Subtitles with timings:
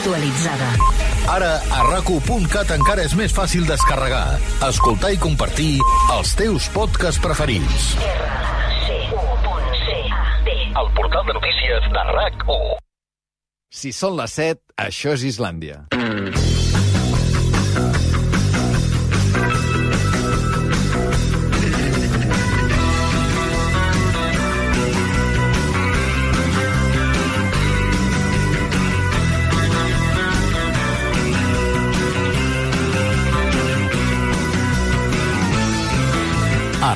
[0.00, 0.68] actualitzada.
[1.28, 2.08] Ara, a rac
[2.72, 5.74] encara és més fàcil descarregar, escoltar i compartir
[6.16, 7.92] els teus podcasts preferits.
[10.80, 12.78] El portal de notícies de RAC1.
[13.70, 15.84] Si són les 7, això és Islàndia.
[15.92, 16.59] A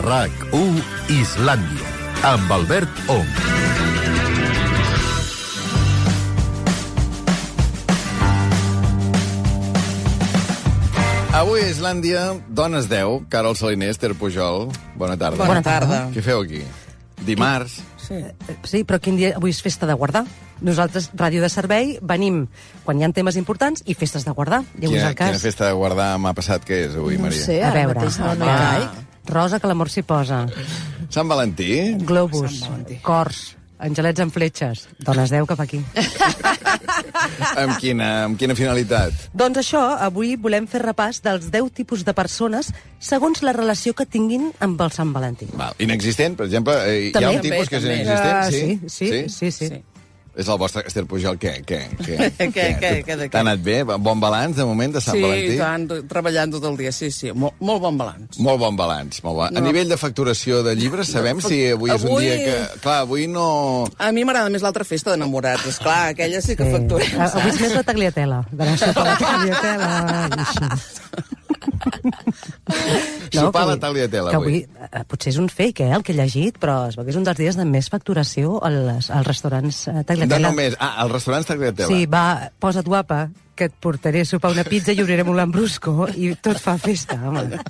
[0.05, 0.83] RAC1
[1.17, 1.93] Islàndia,
[2.33, 3.31] amb Albert Ong.
[11.35, 14.69] Avui a Islàndia, dones 10, Carol Saliner, Esther Pujol.
[14.95, 15.43] Bona tarda.
[15.49, 16.05] Bona tarda.
[16.15, 16.61] Què feu aquí?
[17.27, 17.81] Dimarts.
[18.05, 19.33] Sí, però quin dia...
[19.41, 20.23] Avui és festa de guardar.
[20.65, 22.45] Nosaltres, ràdio de servei, venim
[22.87, 24.63] quan hi ha temes importants i festes de guardar.
[24.79, 25.33] Quina, el cas.
[25.33, 27.43] quina festa de guardar m'ha passat que és avui, No Maria?
[27.43, 27.97] sé, A veure.
[27.99, 29.03] mateix no, no caic.
[29.27, 30.45] Rosa, que l'amor s'hi posa.
[31.11, 31.95] Sant Valentí?
[32.05, 32.99] Globus, Sant Valentí.
[33.03, 34.87] cors, angelets amb fletxes.
[34.99, 35.81] Dones 10 cap aquí.
[37.63, 39.13] amb, quina, amb quina finalitat?
[39.35, 44.07] doncs això, avui volem fer repàs dels 10 tipus de persones segons la relació que
[44.07, 45.49] tinguin amb el Sant Valentí.
[45.55, 45.75] Val.
[45.79, 46.77] Inexistent, per exemple?
[46.85, 47.35] Eh, hi ha També.
[47.37, 48.05] un tipus que és També, també.
[48.05, 48.37] inexistent?
[48.37, 48.79] Ah, sí?
[48.89, 49.69] sí, sí, sí, sí.
[49.75, 49.83] Sí.
[50.37, 51.53] És el vostre Esther Pujol, què?
[51.67, 51.79] Què?
[52.01, 52.17] Què?
[52.39, 52.49] Què,
[52.81, 53.31] què, què de què?
[53.37, 53.77] T'ha anat bé?
[53.87, 55.55] Bon balanç, de moment, de Sant Sí, Valentí?
[55.55, 58.39] i tant, treballant tot el dia, sí, sí, molt, molt bon balanç.
[58.43, 59.21] Molt bon balanç.
[59.23, 59.47] Molt bon.
[59.57, 59.67] A No.
[59.69, 62.81] nivell de facturació de llibres, sabem si avui és un Avui- dia que...
[62.83, 63.87] Clar, avui no...
[63.99, 67.61] A mi m'agrada més l'altra festa d'enamorats, esclar, aquella sí que facturem, Ah, Avui és
[67.63, 68.43] més la tagliatela.
[68.51, 70.79] De la sopa de tagliatela.
[71.55, 73.39] Així.
[73.39, 74.65] Sopar que la avui- tagliatela, que avui.
[74.65, 74.89] avui.
[74.93, 77.17] eh, Potser és un fake, eh, el que he llegit, però es veu que és
[77.21, 80.49] un dels dies de més facturació als, als restaurants eh, No tagliatela.
[80.51, 80.77] només...
[80.79, 81.89] Ah, als restaurants tagliatela.
[81.89, 86.09] Sí, va, posa't guapa, que et portaré a sopar una pizza i obrirem un lambrusco
[86.15, 87.61] i tot fa festa, home.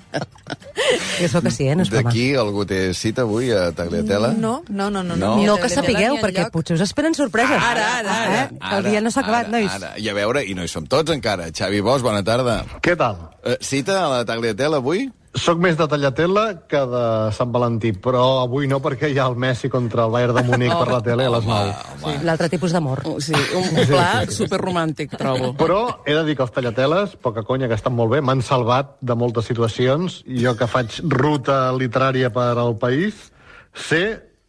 [1.22, 1.76] Això que sí, eh?
[1.76, 1.92] No és.
[1.92, 4.32] D'aquí algú té cita avui a Tagliatela?
[4.38, 5.16] No, no, no, no.
[5.16, 5.34] No?
[5.36, 7.58] No que Tagliatella sapigueu, perquè potser us esperen sorpreses.
[7.58, 8.38] Ara, ara, ara.
[8.40, 8.46] Eh?
[8.60, 9.72] Que el dia no s'ha acabat, ara, nois.
[9.72, 9.92] Ara.
[10.00, 11.50] I a veure, i no hi som tots encara.
[11.54, 12.62] Xavi Bosch, bona tarda.
[12.84, 13.20] Què tal?
[13.44, 15.08] Eh, cita a la Tagliatela avui?
[15.34, 19.34] Soc més de Tallatella que de Sant Valentí, però avui no perquè hi ha el
[19.40, 21.72] Messi contra el Bayern de Múnich per la tele a les 9.
[22.04, 23.02] Home, L'altre tipus d'amor.
[23.10, 25.50] Oh, Sí, un, un pla superromàntic, trobo.
[25.58, 28.94] Però he de dir que els tallateles, poca conya, que estan molt bé, m'han salvat
[29.02, 30.20] de moltes situacions.
[30.44, 33.32] Jo que faig ruta literària per al país,
[33.74, 34.04] sé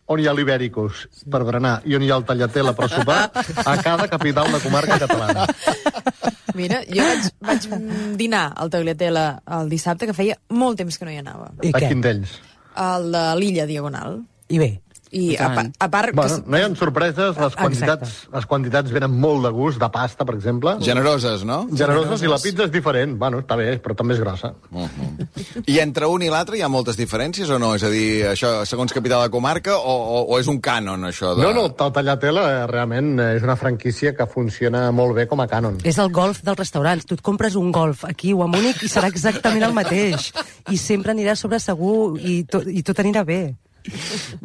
[0.06, 3.78] on hi ha l'Ibèricus per berenar i on hi ha el tallatela per sopar a
[3.82, 5.48] cada capital de comarca catalana.
[6.56, 7.66] Mira, jo vaig, vaig
[8.20, 9.26] dinar al Tagliatella
[9.60, 11.52] el dissabte, que feia molt temps que no hi anava.
[11.62, 11.90] I A què?
[11.92, 12.38] quin d'ells?
[12.80, 14.22] El de l'illa Diagonal.
[14.50, 14.70] I bé.
[15.16, 16.16] I a, pa- a part...
[16.16, 17.62] Bueno, que, no hi ha sorpreses, les Exacte.
[17.62, 20.76] quantitats, les quantitats venen molt de gust, de pasta, per exemple.
[20.84, 21.62] generoses, no?
[21.72, 23.16] Generoses i la pizza és diferent.
[23.20, 24.54] Bueno, està bé, però també és grossa.
[24.72, 25.64] Uh -huh.
[25.66, 27.76] I entre un i l'altre hi ha moltes diferències o no?
[27.76, 31.36] És a dir, això segons capital de comarca o, o, o és un cànon, això?
[31.36, 31.42] De...
[31.42, 35.40] No, no, el Tallatela eh, realment eh, és una franquícia que funciona molt bé com
[35.40, 35.78] a cànon.
[35.84, 37.06] És el golf dels restaurants.
[37.06, 40.32] Tu et compres un golf aquí o a Múnich i serà exactament el mateix.
[40.70, 43.56] I sempre anirà sobre segur i, to, i tot anirà bé.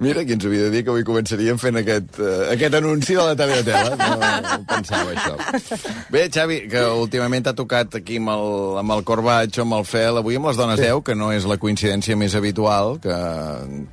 [0.00, 3.24] Mira, qui ens havia de dir que avui començaríem fent aquest, uh, aquest anunci de
[3.24, 3.96] la Tagliatella.
[4.00, 5.36] No, no pensava això.
[6.12, 8.50] Bé, Xavi, que últimament t'ha tocat aquí amb el,
[8.82, 10.88] amb el Corbacho, amb el Fel, avui amb les dones sí.
[10.88, 13.16] 10, que no és la coincidència més habitual, que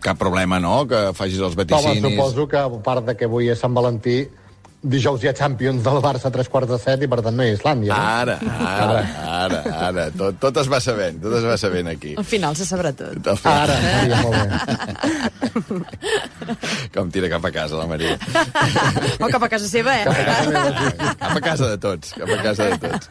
[0.03, 2.03] cap problema, no?, que facis els Home, vaticinis.
[2.03, 4.21] suposo que, a part de que avui és Sant Valentí,
[4.91, 7.43] dijous hi ha Champions del Barça a tres quarts de set i, per tant, no
[7.45, 7.91] hi ha Islàndia.
[7.93, 7.99] No?
[8.23, 8.37] Ara,
[8.67, 9.01] ara,
[9.37, 10.05] ara, ara.
[10.17, 12.15] Tot, tot es va sabent, tot es va sabent aquí.
[12.17, 13.17] al final se sabrà tot.
[13.41, 13.57] Final.
[13.67, 15.87] Ara, estaria molt bé.
[16.95, 18.17] Com tira cap a casa, la Maria.
[19.23, 20.05] O cap a casa seva, eh?
[20.05, 23.09] Cap a casa de tots, cap a casa de tots.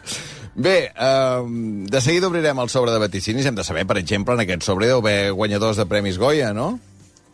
[0.56, 3.44] Bé, um, de seguida obrirem el sobre de vaticinis.
[3.46, 6.78] Hem de saber, per exemple, en aquest sobre deu haver guanyadors de Premis Goya, no?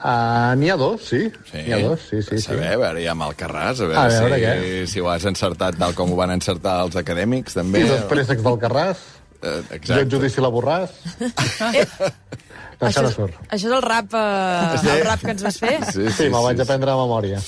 [0.02, 1.28] Uh, N'hi ha dos, sí.
[1.46, 1.60] Sí.
[1.62, 2.34] N'hi ha dos, sí, sí.
[2.34, 2.42] A sí.
[2.48, 4.86] saber, a veure, hi ha Malcarràs, a veure, A veure si, què.
[4.90, 7.84] si ho has encertat tal com ho van encertar els acadèmics, també.
[7.84, 9.04] I dos préssecs del Carràs,
[9.42, 10.02] Eh, jo exacte.
[10.04, 10.92] et judici la Borràs...
[12.88, 13.34] això surt.
[13.48, 14.88] Això és el rap, eh, Sí.
[14.88, 15.78] el rap que ens vas fer?
[15.92, 17.40] Sí, Sí, me'l vaig aprendre a memòria.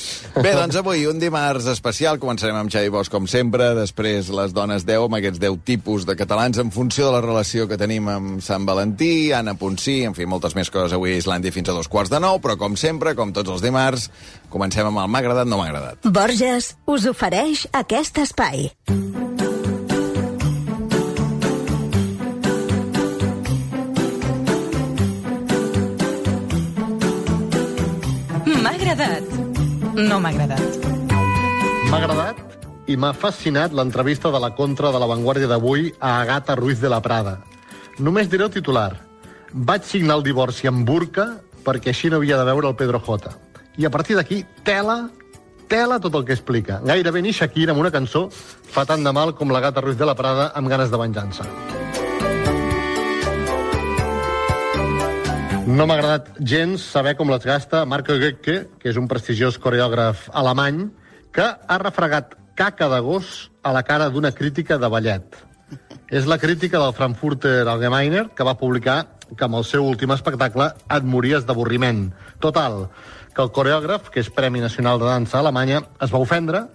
[0.42, 2.18] Bé, doncs avui un dimarts especial.
[2.22, 3.74] Començarem amb Xavi Bosch, com sempre.
[3.74, 7.66] Després les dones 10, amb aquests 10 tipus de catalans en funció de la relació
[7.68, 11.52] que tenim amb Sant Valentí, Anna Ponsí, en fi, moltes més coses avui a Islàndia
[11.52, 14.10] fins a dos quarts de nou, però com sempre, com tots els dimarts,
[14.50, 15.98] comencem amb el m'ha agradat, no m'ha agradat.
[16.04, 18.70] Borges us ofereix aquest espai.
[18.88, 19.23] M'ha
[29.94, 30.90] No m'ha agradat.
[31.90, 32.44] M'ha agradat?
[32.86, 36.90] i m'ha fascinat l'entrevista de la contra de la Vanguardia d'avui a Agata Ruiz de
[36.92, 37.38] la Prada.
[37.98, 38.92] Només diré el titular.
[39.52, 41.28] Vaig signar el divorci amb burca
[41.64, 43.32] perquè així no havia de veure el Pedro J.
[43.78, 45.08] I a partir d'aquí, tela,
[45.68, 46.80] tela tot el que explica.
[46.84, 50.04] Gairebé ni Shakira amb una cançó fa tant de mal com la gata Ruiz de
[50.04, 51.48] la Prada amb ganes de venjança.
[55.64, 60.26] No m'ha agradat gens saber com les gasta Marco Goecke, que és un prestigiós coreògraf
[60.36, 60.82] alemany,
[61.32, 65.38] que ha refregat caca de gos a la cara d'una crítica de ballet.
[66.12, 68.98] És la crítica del Frankfurter Allgemeiner que va publicar
[69.32, 72.10] que amb el seu últim espectacle et mories d'avorriment.
[72.44, 72.90] Total,
[73.32, 76.66] que el coreògraf, que és Premi Nacional de Dansa a Alemanya, es va ofendre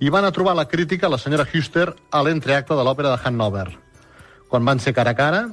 [0.00, 3.68] i van a trobar la crítica la senyora Huster a l'entreacte de l'òpera de Hannover.
[4.48, 5.48] Quan van ser cara a cara,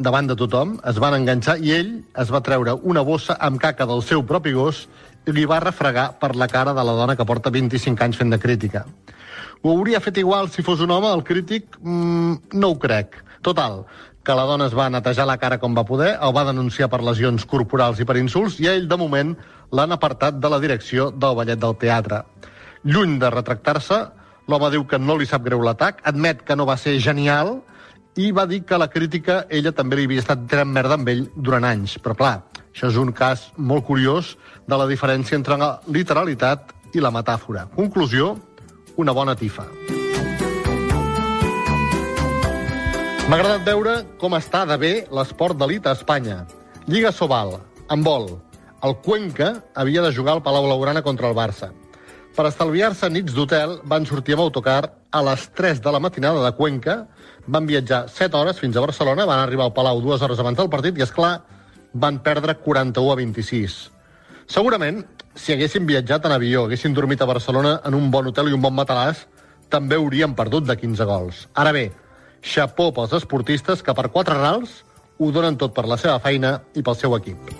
[0.00, 1.90] davant de tothom, es van enganxar i ell
[2.22, 4.86] es va treure una bossa amb caca del seu propi gos
[5.28, 8.32] i li va refregar per la cara de la dona que porta 25 anys fent
[8.32, 8.86] de crítica.
[9.60, 11.76] Ho hauria fet igual si fos un home, el crític?
[11.82, 13.18] Mm, no ho crec.
[13.44, 13.84] Total,
[14.24, 17.02] que la dona es va netejar la cara com va poder, el va denunciar per
[17.04, 19.34] lesions corporals i per insults, i ell, de moment,
[19.76, 22.22] l'han apartat de la direcció del ballet del teatre.
[22.88, 24.00] Lluny de retractar-se,
[24.48, 27.58] l'home diu que no li sap greu l'atac, admet que no va ser genial,
[28.20, 31.22] i va dir que la crítica ella també li havia estat tirant merda amb ell
[31.36, 31.96] durant anys.
[32.04, 32.34] Però clar,
[32.68, 34.34] això és un cas molt curiós
[34.68, 37.64] de la diferència entre la literalitat i la metàfora.
[37.76, 38.34] Conclusió,
[39.00, 39.64] una bona tifa.
[43.30, 46.42] M'ha agradat veure com està de bé l'esport d'elit a Espanya.
[46.90, 48.32] Lliga Sobal, en vol.
[48.82, 51.70] El Cuenca havia de jugar al Palau Laurana contra el Barça.
[52.34, 54.80] Per estalviar-se nits d'hotel, van sortir amb autocar
[55.10, 57.04] a les 3 de la matinada de Cuenca,
[57.50, 60.70] van viatjar 7 hores fins a Barcelona, van arribar al Palau dues hores abans del
[60.70, 61.40] partit i, és clar,
[61.92, 63.78] van perdre 41 a 26.
[64.50, 65.02] Segurament,
[65.34, 68.62] si haguessin viatjat en avió, haguessin dormit a Barcelona en un bon hotel i un
[68.62, 69.24] bon matalàs,
[69.70, 71.42] també haurien perdut de 15 gols.
[71.54, 71.88] Ara bé,
[72.42, 74.84] xapó pels esportistes que per quatre rals
[75.18, 77.50] ho donen tot per la seva feina i pel seu equip.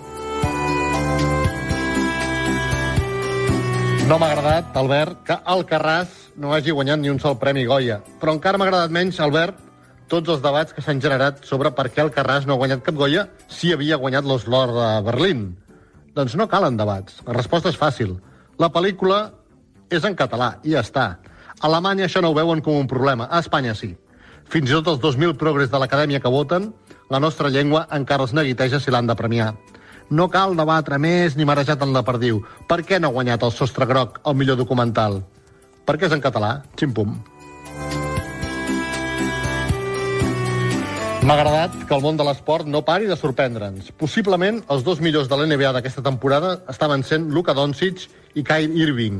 [4.07, 8.01] No m'ha agradat, Albert, que Alcarràs no hagi guanyat ni un sol premi Goya.
[8.19, 9.70] Però encara m'ha agradat menys, Albert,
[10.11, 13.29] tots els debats que s'han generat sobre per què Alcarràs no ha guanyat cap Goya
[13.47, 15.45] si havia guanyat l'Oslo de Berlín.
[16.15, 17.21] Doncs no calen debats.
[17.27, 18.17] La resposta és fàcil.
[18.59, 19.21] La pel·lícula
[19.89, 21.05] és en català, i ja està.
[21.61, 23.29] A Alemanya això no ho veuen com un problema.
[23.31, 23.93] A Espanya sí.
[24.51, 26.73] Fins i tot els 2.000 progres de l'acadèmia que voten,
[27.09, 29.53] la nostra llengua encara els neguiteja si l'han de premiar.
[30.11, 32.43] No cal debatre més ni marejar tant la perdiu.
[32.67, 35.21] Per què no ha guanyat el Sostre Groc el millor documental?
[35.87, 36.57] Perquè és en català.
[36.75, 37.30] Xim-pum.
[41.21, 43.91] M'ha agradat que el món de l'esport no pari de sorprendre'ns.
[43.93, 49.19] Possiblement, els dos millors de l'NBA d'aquesta temporada estaven sent Luka Doncic i Kyrie Irving.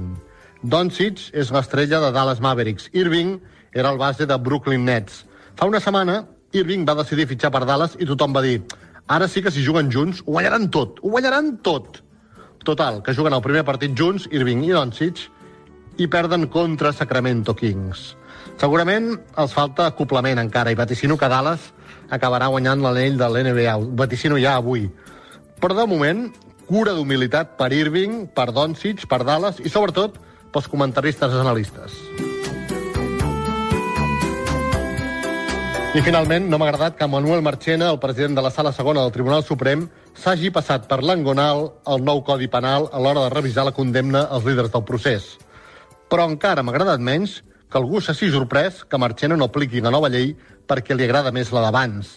[0.64, 2.88] Doncic és l'estrella de Dallas Mavericks.
[2.98, 3.36] Irving
[3.72, 5.28] era el base de Brooklyn Nets.
[5.54, 6.24] Fa una setmana,
[6.58, 8.64] Irving va decidir fitxar per Dallas i tothom va dir
[9.06, 12.00] ara sí que si juguen junts ho guanyaran tot, ho guanyaran tot.
[12.66, 15.22] Total, que juguen el primer partit junts, Irving i Doncic,
[16.02, 18.16] i perden contra Sacramento Kings.
[18.58, 21.70] Segurament els falta acoplament encara i vaticino que Dallas
[22.12, 23.78] acabarà guanyant l'anell de l'NBA.
[23.98, 24.90] Vaticino ja avui.
[25.62, 26.28] Però de moment,
[26.68, 30.20] cura d'humilitat per Irving, per Doncic, per Dallas i sobretot
[30.52, 31.96] pels comentaristes analistes.
[35.92, 39.12] I finalment, no m'ha agradat que Manuel Marchena, el president de la Sala Segona del
[39.12, 43.74] Tribunal Suprem, s'hagi passat per l'engonal el nou Codi Penal a l'hora de revisar la
[43.76, 45.34] condemna als líders del procés.
[46.08, 50.08] Però encara m'ha agradat menys que algú s'hagi sorprès que Marchena no apliqui la nova
[50.08, 50.32] llei
[50.72, 52.08] perquè li agrada més la d'abans.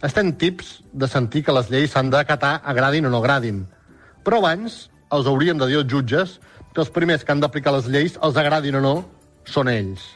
[0.00, 3.66] Estem tips de sentir que les lleis s'han d'acatar, agradin o no agradin.
[4.24, 6.38] Però abans els haurien de dir els jutges
[6.72, 8.94] que els primers que han d'aplicar les lleis, els agradin o no,
[9.44, 10.06] són ells.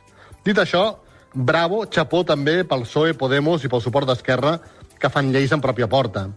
[0.47, 0.97] Dit això,
[1.35, 4.57] bravo, xapó també pel PSOE, Podemos i pel suport d'Esquerra
[5.01, 6.29] que fan lleis en pròpia porta.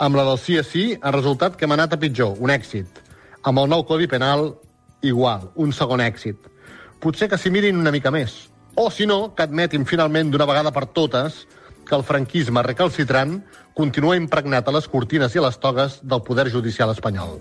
[0.00, 3.02] Amb la del sí a sí ha resultat que hem anat a pitjor, un èxit.
[3.44, 4.54] Amb el nou Codi Penal,
[5.04, 6.36] igual, un segon èxit.
[7.00, 8.46] Potser que s'hi mirin una mica més.
[8.76, 11.46] O, si no, que admetin finalment d'una vegada per totes
[11.88, 13.38] que el franquisme recalcitrant
[13.72, 17.38] continua impregnat a les cortines i a les togues del poder judicial espanyol.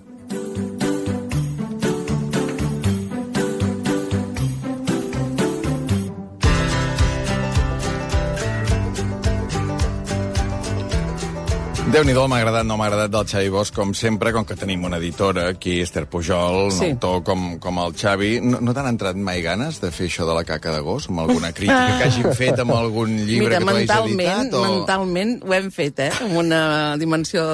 [11.95, 14.97] Déu-n'hi-do, m'ha agradat, no m'ha agradat del Xavi Bosch, com sempre, com que tenim una
[14.99, 16.89] editora aquí, Esther Pujol, Sí.
[16.89, 18.41] un autor com, com el Xavi.
[18.43, 21.07] No, no t'han entrat mai ganes de fer això de la caca de gos?
[21.07, 24.53] Amb alguna crítica que hagin fet amb algun llibre Mira, que tu hagis mentalment, editat?
[24.59, 24.63] O...
[24.73, 26.11] mentalment ho hem fet, eh?
[26.25, 26.61] Amb una
[26.99, 27.45] dimensió...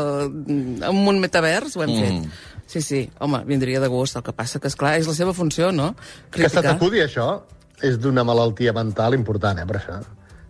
[0.89, 2.01] amb un metavers ho hem Mm.
[2.01, 2.39] fet.
[2.65, 4.15] Sí, sí, home, vindria de gust.
[4.15, 5.91] El que passa que, és clar és la seva funció, no?
[6.31, 7.43] Que se t'acudi això?
[7.81, 9.95] és d'una malaltia mental important, eh, per això.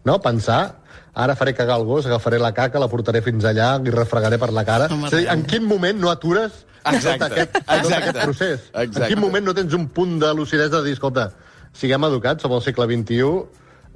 [0.03, 0.17] No?
[0.19, 0.80] Pensar,
[1.13, 4.51] ara faré cagar el gos, agafaré la caca, la portaré fins allà i refregaré per
[4.55, 4.89] la cara.
[4.91, 7.97] Home, és a dir, en quin moment no atures Exacte, tot aquest, tot exacte.
[7.97, 8.61] aquest procés?
[8.73, 9.03] Exacte.
[9.03, 11.29] En quin moment no tens un punt de lucidesa de dir, escolta,
[11.77, 13.29] siguem educats, som al segle XXI,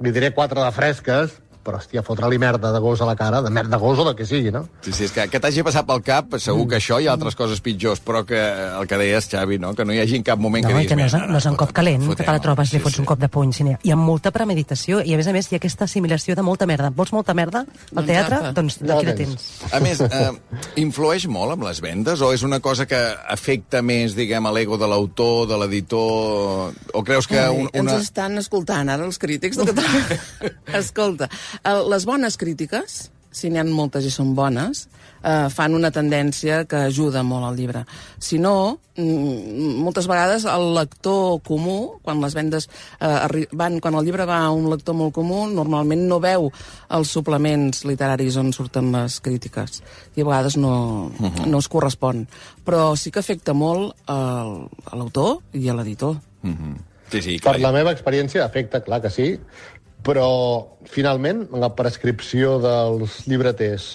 [0.06, 1.34] li diré quatre de fresques,
[1.66, 4.14] però, hòstia, fotre-li merda de gos a la cara, de merda de gos o del
[4.16, 4.64] que sigui, no?
[4.86, 7.60] Sí, sí, és que, que t'hagi passat pel cap, segur que això i altres coses
[7.64, 9.74] pitjors, però que el que deies, Xavi, no?
[9.74, 10.88] que no hi hagi en cap moment No, que diguis...
[10.92, 12.42] que no és, "Mira, no és un cop calent, que te la fotem-ho".
[12.46, 13.00] trobes i li Sí, fots sí.
[13.02, 13.52] un cop de puny.
[13.52, 16.42] sinó Hi ha molta premeditació i, a més a més, hi ha aquesta assimilació de
[16.42, 16.90] molta merda.
[16.94, 18.36] Vols molta merda al Doncs teatre?
[18.36, 18.52] apa.
[18.52, 19.46] Doncs Ja aquí la tens.
[19.72, 20.32] A més, eh,
[20.76, 22.96] influeix molt amb les vendes o és una cosa que
[23.28, 26.72] afecta més, diguem, a l'ego de l'autor, de l'editor...
[26.94, 27.92] O creus que un, Ai, una...
[27.96, 30.18] Ens estan escoltant ara els crítics de català.
[30.80, 31.28] Escolta,
[31.64, 34.86] les bones crítiques, si n'hi ha moltes i són bones,
[35.22, 37.82] eh, fan una tendència que ajuda molt al llibre.
[38.18, 44.04] Si no, mm, moltes vegades el lector comú, quan les vendes eh, van, quan el
[44.08, 46.48] llibre va a un lector molt comú, normalment no veu
[46.96, 49.82] els suplements literaris on surten les crítiques
[50.16, 51.10] i a vegades no,
[51.46, 52.24] no es correspon.
[52.64, 56.16] Però sí que afecta molt al- a l'autor i a l'editor.
[56.42, 56.76] Mhm.
[57.06, 59.38] Sí, sí, Per la meva experiència, afecta, clar que sí,
[60.06, 60.28] però
[60.86, 63.86] finalment la prescripció dels llibreters,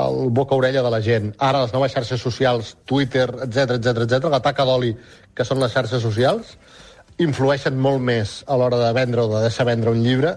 [0.00, 4.42] el boca-orella de la gent, ara les noves xarxes socials, Twitter, etc etc etc, la
[4.44, 4.92] taca d'oli
[5.34, 6.54] que són les xarxes socials,
[7.20, 10.36] influeixen molt més a l'hora de vendre o de deixar vendre un llibre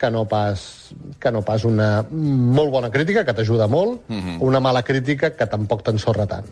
[0.00, 0.90] que no pas,
[1.20, 4.08] que no pas una molt bona crítica, que t'ajuda molt,
[4.40, 6.48] una mala crítica que tampoc t'ensorra tant.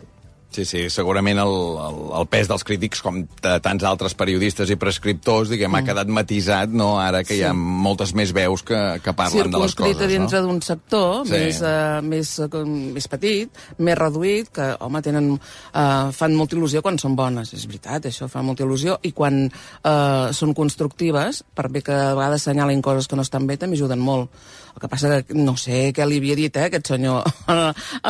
[0.49, 1.51] Sí, sí, segurament el,
[1.85, 6.09] el, el pes dels crítics, com de tants altres periodistes i prescriptors, diguem, ha quedat
[6.09, 10.07] matisat, no?, ara que hi ha moltes més veus que, que parlen de les coses,
[10.09, 10.47] dintre no?
[10.47, 11.35] d'un sector Sí.
[11.35, 16.57] més, uh, més, uh, com- més petit, més reduït, que, home, tenen, uh, fan molta
[16.57, 17.53] il·lusió quan són bones.
[17.53, 18.97] És veritat, això fa molta il·lusió.
[19.05, 23.45] I quan uh, són constructives, per bé que a vegades assenyalen coses que no estan
[23.45, 24.33] bé, també ajuden molt.
[24.79, 27.63] El que passa que no sé què li havia dit, eh, aquest senyor, el,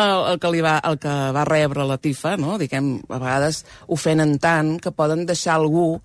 [0.04, 2.60] el, que li va, el que va rebre la tifa, no?
[2.62, 5.96] Diguem, a vegades ofenen tant que poden deixar algú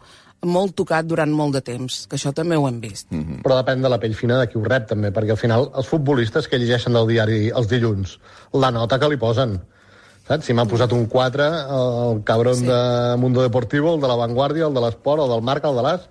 [0.48, 3.10] molt tocat durant molt de temps, que això també ho hem vist.
[3.12, 3.42] Mm.
[3.44, 5.92] Però depèn de la pell fina de qui ho rep, també, perquè al final els
[5.92, 8.16] futbolistes que llegeixen del diari els dilluns,
[8.56, 9.58] la nota que li posen,
[10.24, 10.48] saps?
[10.48, 12.68] Si m'ha posat un 4, el cabron sí.
[12.72, 12.80] de
[13.20, 16.08] Mundo Deportivo, el de La Vanguardia, el de l'Esport, el del Marca, el de l'As,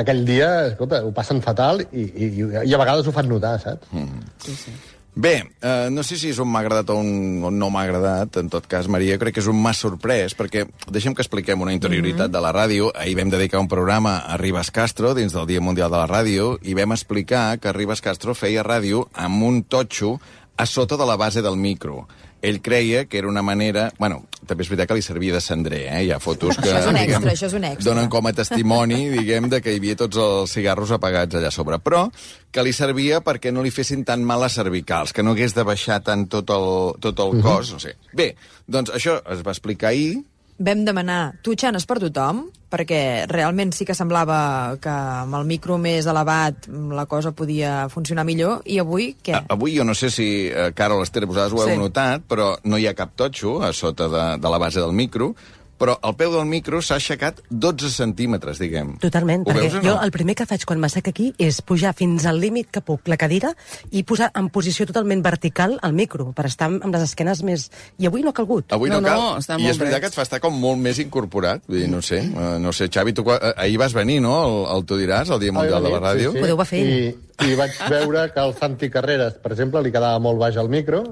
[0.00, 2.32] aquell dia, escolta, ho passen fatal i, i,
[2.64, 3.88] i a vegades ho fan notar, saps?
[3.92, 4.26] Mm.
[4.44, 4.76] Sí, sí.
[5.14, 7.10] Bé, eh, no sé si és on m'ha agradat o on,
[7.46, 8.40] on no m'ha agradat.
[8.40, 11.74] En tot cas, Maria, crec que és on m'ha sorprès, perquè deixem que expliquem una
[11.76, 12.90] interioritat de la ràdio.
[12.98, 16.56] Ahir vam dedicar un programa a Ribas Castro, dins del Dia Mundial de la Ràdio,
[16.66, 20.16] i vam explicar que Ribas Castro feia ràdio amb un totxo
[20.56, 22.08] a sota de la base del micro.
[22.44, 23.86] Ell creia que era una manera...
[23.98, 26.02] Bueno, també és veritat que li servia de cendrer, eh?
[26.04, 26.68] Hi ha fotos que...
[26.68, 27.86] Això és un extra, diguem, això és un extra.
[27.88, 31.54] Donen com a testimoni, diguem, de que hi havia tots els cigarros apagats allà a
[31.54, 31.80] sobre.
[31.80, 32.04] Però
[32.52, 35.64] que li servia perquè no li fessin tan mal les cervicals, que no hagués de
[35.64, 36.68] baixar tant tot el,
[37.00, 37.96] tot el cos, no sé.
[38.12, 38.34] Bé,
[38.68, 40.22] doncs això es va explicar ahir,
[40.54, 42.44] Vam demanar tutxanes per tothom,
[42.74, 43.00] perquè
[43.30, 48.60] realment sí que semblava que amb el micro més elevat la cosa podia funcionar millor,
[48.66, 49.36] i avui què?
[49.38, 51.78] A- Avui jo no sé si, eh, Carol, Esther, vosaltres ho heu Sí.
[51.80, 55.34] notat, però no hi ha cap totxo a sota de, de la base del micro,
[55.84, 58.94] però el peu del micro s'ha aixecat 12 centímetres, diguem.
[59.02, 59.98] Totalment, Ho perquè veus o jo no?
[60.06, 63.18] el primer que faig quan m'assec aquí és pujar fins al límit que puc la
[63.20, 63.50] cadira
[63.92, 67.68] i posar en posició totalment vertical el micro, per estar amb les esquenes més...
[68.00, 68.72] I avui no ha calgut.
[68.72, 69.20] Avui no, No, cal.
[69.20, 71.60] no, està I és veritat que et fa estar com molt més incorporat.
[71.68, 74.56] Vull dir, no sé, eh, no sé, Xavi, tu eh, ahir vas venir, no?, el,
[74.78, 76.32] el Tu diràs, el Dia Mundial de la Ràdio.
[76.32, 76.46] Sí, sí.
[76.46, 76.96] Podeu va fer I,
[77.44, 81.04] I vaig veure que el Santi Carreras, per exemple, li quedava molt baix al micro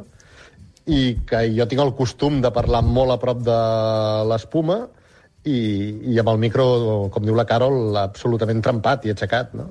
[0.87, 3.59] i que jo tinc el costum de parlar molt a prop de
[4.31, 4.81] l'espuma
[5.45, 5.59] i,
[6.15, 6.67] i amb el micro,
[7.15, 9.71] com diu la Carol, absolutament trempat i aixecat, no?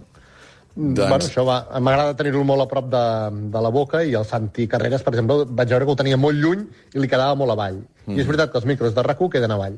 [0.72, 3.06] Doncs- Bueno, això va, m'agrada tenir-lo molt a prop de,
[3.52, 6.40] de la boca i el Santi Carreras, per exemple, vaig veure que ho tenia molt
[6.40, 6.64] lluny
[6.96, 7.82] i li quedava molt avall.
[8.06, 8.16] Mm.
[8.16, 9.76] I és veritat que els micros de rac queden avall.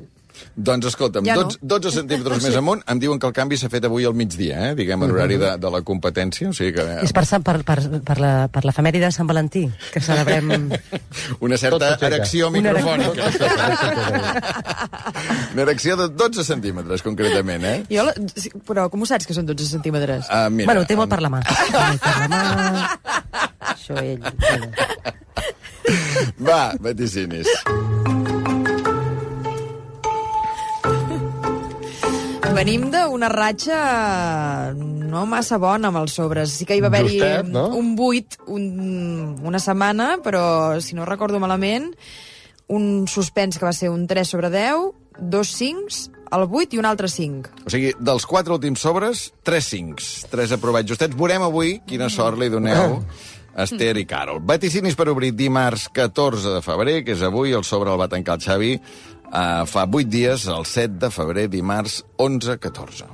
[0.56, 1.44] Doncs escolta'm, Ja no.
[1.48, 4.70] 12, 12 centímetres més amunt, em diuen que el canvi s'ha fet avui al migdia,
[4.70, 4.74] eh?
[4.78, 6.86] diguem, en horari de, de la competència, o sigui que...
[7.06, 9.64] És per, Sant- per, per, per, la, per l'efemèride de Sant Valentí,
[9.94, 10.54] que celebrem...
[11.44, 13.28] Una certa erecció microfònica.
[15.54, 17.76] Una erecció de 12 centímetres, concretament, eh?
[17.90, 20.26] Jo, sí, Però com ho saps que són 12 centímetres?
[20.30, 21.42] Uh, mira, bueno, ho té molt per la mà.
[22.04, 22.42] Per la mà...
[23.74, 24.20] Això ell...
[24.44, 24.72] Bueno.
[26.40, 27.50] Va, vaticinis.
[32.54, 33.76] Venim d'una ratxa
[34.78, 36.52] no massa bona amb els sobres.
[36.54, 37.18] Sí que hi va haver-hi
[37.50, 37.66] no?
[37.74, 38.68] un 8 un,
[39.42, 41.90] una setmana, però si no recordo malament,
[42.70, 44.86] un suspens que va ser un 3 sobre 10,
[45.18, 47.66] dos 5, el 8 i un altre 5.
[47.66, 50.12] O sigui, dels quatre últims sobres, tres cincs.
[50.30, 51.18] Tres aprovats justets.
[51.18, 53.00] Veurem avui quina sort li doneu
[53.54, 54.40] Esther i Carol.
[54.46, 58.38] Vaticinis per obrir dimarts 14 de febrer, que és avui, el sobre el va tancar
[58.38, 58.72] el Xavi
[59.34, 63.10] uh, fa 8 dies, el 7 de febrer, dimarts 11-14.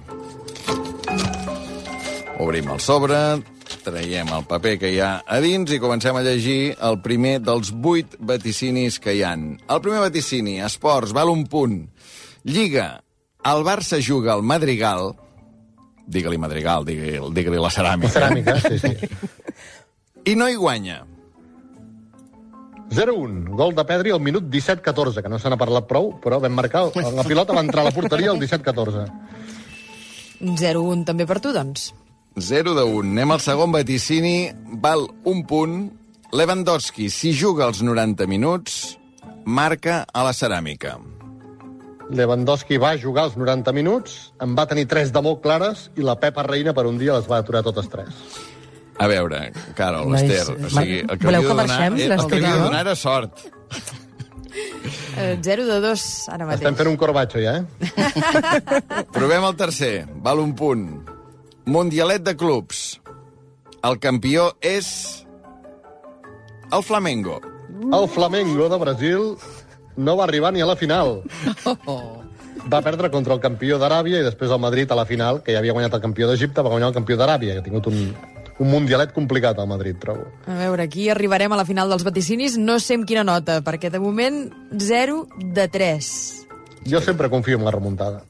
[2.40, 3.18] Obrim el sobre,
[3.84, 7.72] traiem el paper que hi ha a dins i comencem a llegir el primer dels
[7.72, 9.54] vuit vaticinis que hi han.
[9.68, 11.82] El primer vaticini, esports, val un punt.
[12.48, 13.02] Lliga,
[13.44, 15.12] el Barça juga al Madrigal,
[16.10, 18.94] digue-li Madrigal, digue-li digue la ceràmica, Ceràmica, sí, sí.
[20.32, 21.02] i no hi guanya.
[22.90, 26.56] 0-1, gol de Pedri al minut 17-14, que no se n'ha parlat prou, però vam
[26.58, 29.06] marcar, la pilota va entrar a la porteria al 17-14.
[30.40, 31.90] 0-1 també per tu, doncs.
[32.40, 33.12] 0 de 1.
[33.12, 34.50] Anem al segon vaticini.
[34.82, 35.80] Val un punt.
[36.32, 38.96] Lewandowski, si juga els 90 minuts,
[39.44, 40.94] marca a la ceràmica.
[42.10, 46.16] Lewandowski va jugar els 90 minuts, en va tenir tres de molt clares i la
[46.22, 48.14] Pepa Reina per un dia les va aturar totes tres.
[49.00, 49.40] A veure,
[49.78, 52.36] Carol, Nois, Esther, o sigui, el que voleu havia de que donar, marxem, el que
[52.36, 53.46] havia de donar era sort.
[55.16, 56.02] Eh, 0 de 2
[56.34, 56.60] ara mateix.
[56.60, 57.64] Estem fent un corbatxo, ja, eh?
[59.16, 59.94] Provem el tercer.
[60.24, 60.84] Val un punt.
[61.70, 63.00] Mundialet de clubs.
[63.88, 64.90] El campió és...
[66.70, 67.40] El Flamengo.
[67.88, 69.32] El Flamengo de Brasil
[69.96, 71.22] no va arribar ni a la final.
[72.70, 75.62] Va perdre contra el campió d'Aràbia i després el Madrid a la final, que ja
[75.64, 78.12] havia guanyat el campió d'Egipte, va guanyar el campió d'Aràbia, que ha tingut un,
[78.60, 80.28] un mundialet complicat al Madrid, trobo.
[80.44, 82.58] A veure, aquí arribarem a la final dels vaticinis.
[82.60, 84.44] No sé amb quina nota, perquè de moment
[84.76, 85.24] 0
[85.56, 86.12] de 3.
[86.88, 88.22] Jo sempre confio en la remuntada.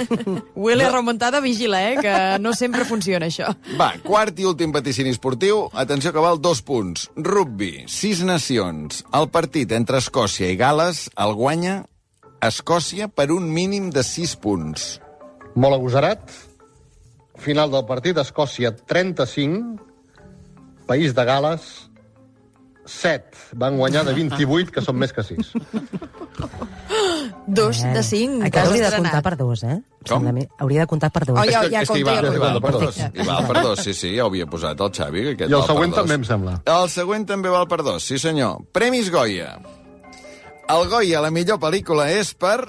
[0.54, 3.50] Willy remuntada, vigila, eh, que no sempre funciona això.
[3.80, 5.66] Va, quart i últim vaticini esportiu.
[5.72, 7.08] Atenció que val dos punts.
[7.16, 9.04] Rugby, sis nacions.
[9.12, 11.82] El partit entre Escòcia i Gales el guanya
[12.44, 14.98] Escòcia per un mínim de sis punts.
[15.58, 16.47] Molt agosarat.
[17.38, 19.78] Final del partit, Escòcia 35,
[20.88, 21.88] País de Gales
[22.88, 23.36] 7.
[23.60, 25.52] Van guanyar de 28, que són més que 6.
[27.48, 28.42] 2 de 5.
[28.48, 29.76] Aquest hauria de comptar per dos, eh?
[30.08, 30.24] Com?
[30.32, 30.46] Mi.
[30.58, 31.36] Hauria de comptar per dos.
[31.36, 32.60] Oh, ja, és que, ja és que hi ja hi compta.
[32.64, 33.00] per dos.
[33.12, 35.26] Hi val per dos, sí, sí, ja ho havia posat el Xavi.
[35.28, 36.00] I el següent dos.
[36.00, 36.56] també em sembla.
[36.78, 38.64] El següent també val per dos, sí senyor.
[38.72, 39.58] Premis Goya.
[40.68, 42.60] El Goya, la millor pel·lícula, és per...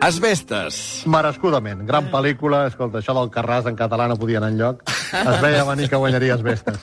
[0.00, 1.02] Asbestes.
[1.06, 1.82] Merescudament.
[1.86, 2.62] Gran pel·lícula.
[2.70, 4.80] Escolta, això del Carràs en català no podia anar enlloc.
[5.10, 6.78] Es veia venir que guanyaria Asbestes.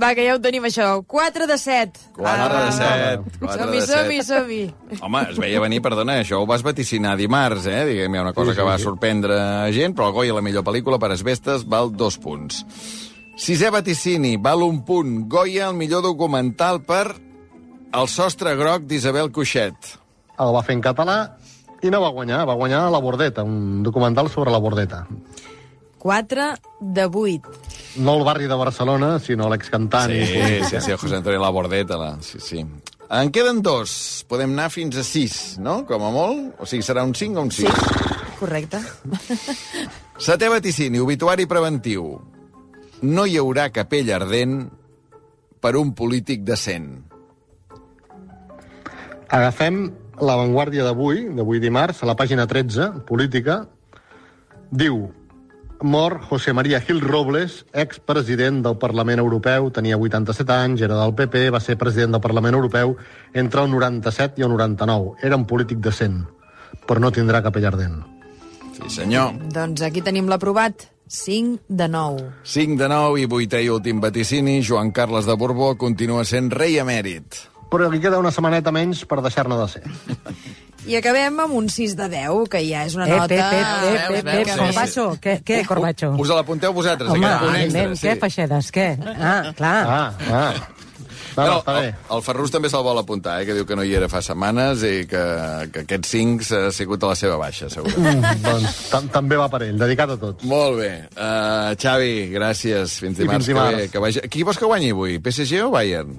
[0.00, 0.88] Va, que ja ho tenim, això.
[1.08, 2.04] 4 de 7.
[2.18, 3.38] 4 de 7.
[3.40, 4.26] 4 Som-hi, som-hi, 7.
[4.28, 5.00] som-hi.
[5.00, 7.84] Home, es veia venir, perdona, això ho vas vaticinar dimarts, eh?
[7.88, 8.84] Diguem, hi ha una cosa Sí, sí, que va sí.
[8.90, 9.38] sorprendre
[9.76, 12.60] gent, però el Goya, la millor pel·lícula per Asbestes, val dos punts.
[13.36, 15.22] Sisè vaticini, val un punt.
[15.32, 17.06] Goya, el millor documental per
[17.96, 19.94] El sostre groc d'Isabel Cuixet.
[20.42, 21.14] El va fer en català
[21.82, 22.44] i no va guanyar.
[22.48, 25.06] Va guanyar La Bordeta, un documental sobre la Bordeta.
[25.98, 26.42] 4
[26.80, 27.42] de 8.
[27.96, 30.12] No el barri de Barcelona, sinó l'excantant.
[30.12, 31.96] Sí, sí, sí, el José Antonio Labordeta.
[31.96, 32.16] La...
[32.20, 32.64] Sí, sí.
[33.10, 34.24] En queden dos.
[34.28, 35.80] Podem anar fins a sis, no?
[35.88, 36.60] Com a molt.
[36.60, 37.84] O sigui, serà un 5 o un 6.
[38.38, 38.82] Correcte.
[40.26, 42.08] Setè vaticini, obituari preventiu.
[43.02, 44.58] No hi haurà capella ardent
[45.60, 46.90] per un polític decent.
[49.26, 49.88] Agafem
[50.20, 53.64] l'avantguàrdia d'avui, d'avui dimarts, a la pàgina 13, política,
[54.70, 55.06] diu
[55.82, 61.50] mor José María Gil Robles, expresident del Parlament Europeu, tenia 87 anys, era del PP,
[61.52, 62.96] va ser president del Parlament Europeu
[63.34, 65.16] entre el 97 i el 99.
[65.22, 66.24] Era un polític decent,
[66.86, 68.02] però no tindrà capella ardent.
[68.76, 69.36] Sí, senyor.
[69.52, 70.90] Doncs aquí tenim l'aprovat.
[71.06, 72.22] 5 de 9.
[72.42, 76.80] 5 de 9 i vuitè i últim vaticini, Joan Carles de Borbó continua sent rei
[76.82, 77.55] emèrit.
[77.70, 79.82] Però li queda una setmaneta menys per deixar-ne de ser.
[80.86, 83.26] I acabem amb un 6 de 10, que ja és una Eh, nota...
[83.26, 84.52] Veus, Pep, veus, Pep, veus?
[84.60, 85.06] Corbacho.
[85.24, 86.12] Què, què, Corbacho?
[86.22, 87.64] Us l'apunteu vosaltres, Home, aquest punt extra.
[87.64, 88.88] evidentment, què, Feixedes, què?
[89.18, 89.76] Ah, clar.
[89.82, 90.52] Ah, ah.
[91.36, 91.44] Bé.
[91.44, 94.22] el, el Ferrus també se'l vol apuntar, eh, que diu que no hi era fa
[94.24, 95.24] setmanes i que,
[95.74, 97.92] que aquests 5 ha sigut a la seva baixa, segur.
[97.92, 100.46] Mm, doncs tam també va per ell, dedicat a tots.
[100.48, 100.88] Molt bé.
[101.12, 102.94] Uh, Xavi, gràcies.
[103.02, 103.82] Fins dimarts, fins dimarts.
[103.82, 104.24] Que, que vagi...
[104.32, 105.18] Qui vols que guanyi avui?
[105.20, 106.14] PSG o Bayern?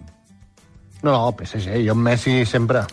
[1.04, 2.86] No, no, PSG, jo amb Messi sempre.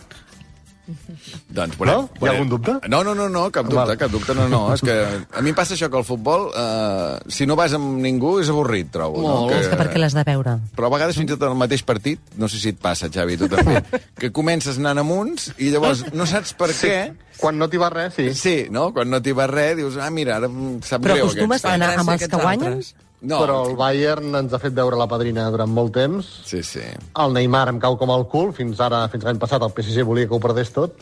[1.49, 1.95] Doncs, No?
[2.21, 2.75] Hi ha algun dubte?
[2.91, 3.97] No, no, no, no cap dubte, Val.
[3.97, 4.59] cap dubte, no, no.
[4.75, 7.97] És que a mi em passa això que el futbol, eh, si no vas amb
[8.03, 9.23] ningú, és avorrit, trobo.
[9.23, 9.49] No?
[9.49, 10.57] És que per què l'has de veure?
[10.77, 13.09] Però a vegades fins i tot en el mateix partit, no sé si et passa,
[13.09, 13.81] Xavi, tu també,
[14.21, 16.97] que comences anant amb uns i llavors no saps per què
[17.35, 18.29] Quan no t'hi va res, sí.
[18.31, 18.93] Sí, no?
[18.95, 21.65] Quan no t'hi va res, dius, ah, mira, ara em sap Però greu acostumes aquest.
[21.67, 22.77] a anar amb els que guanyen?
[22.77, 22.93] altres.
[23.21, 26.27] No, Però el Bayern ens ha fet veure la padrina durant molt temps.
[26.45, 26.83] Sí, sí.
[27.21, 28.51] El Neymar em cau com el cul.
[28.53, 30.99] Fins ara, fins l'any passat, el PSG volia que ho perdés tot.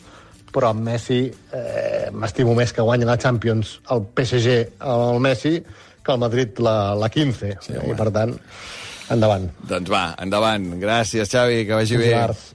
[0.54, 4.54] Però amb Messi eh, m'estimo més que guanyi la Champions el PSG
[4.86, 5.58] el Messi
[6.04, 7.56] que el Madrid la, la 15.
[7.64, 8.36] Sí, I, per tant,
[9.10, 9.48] endavant.
[9.66, 10.70] Doncs va, endavant.
[10.78, 12.12] Gràcies, Xavi, que vagi bé.
[12.14, 12.54] Lars.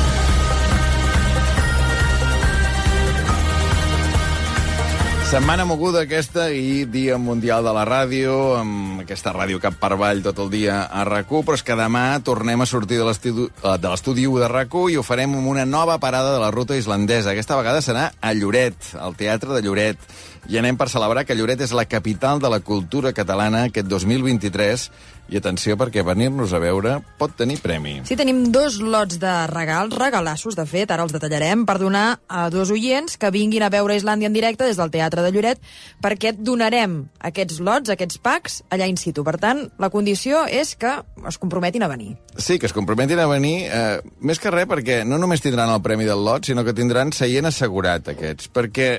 [5.31, 10.19] Setmana moguda aquesta i Dia Mundial de la Ràdio, amb aquesta ràdio cap per avall
[10.25, 13.77] tot el dia a rac però és que demà tornem a sortir de l'estudi eh,
[13.85, 17.31] l'estudi 1 de rac i ho farem amb una nova parada de la ruta islandesa.
[17.31, 20.03] Aquesta vegada serà a Lloret, al Teatre de Lloret.
[20.51, 24.89] I anem per celebrar que Lloret és la capital de la cultura catalana aquest 2023.
[25.31, 28.01] I atenció, perquè venir-nos a veure pot tenir premi.
[28.03, 32.49] Sí, tenim dos lots de regals, regalassos, de fet, ara els detallarem, per donar a
[32.51, 35.61] dos oients que vinguin a veure Islàndia en directe des del Teatre de Lloret,
[36.03, 36.97] perquè donarem
[37.31, 39.23] aquests lots, aquests packs, allà in situ.
[39.23, 42.17] Per tant, la condició és que es comprometin a venir.
[42.35, 45.81] Sí, que es comprometin a venir, eh, més que res perquè no només tindran el
[45.81, 48.91] premi del lot, sinó que tindran seient assegurat aquests, perquè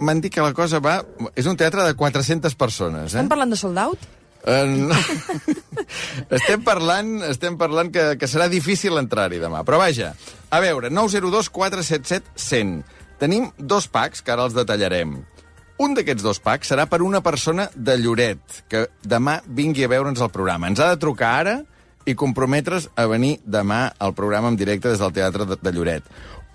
[0.00, 0.98] m'han dit que la cosa va...
[1.38, 3.14] És un teatre de 400 persones, eh?
[3.14, 4.15] Estem parlant de sold out?
[6.38, 9.64] Estem parlant, estem parlant que, que serà difícil entrar-hi demà.
[9.66, 10.12] Però vaja,
[10.50, 12.76] a veure, 902 477 100.
[13.18, 15.16] Tenim dos packs, que ara els detallarem.
[15.82, 20.22] Un d'aquests dos packs serà per una persona de Lloret, que demà vingui a veure'ns
[20.24, 20.70] al programa.
[20.70, 21.56] Ens ha de trucar ara
[22.06, 26.06] i comprometre's a venir demà al programa en directe des del Teatre de, de Lloret.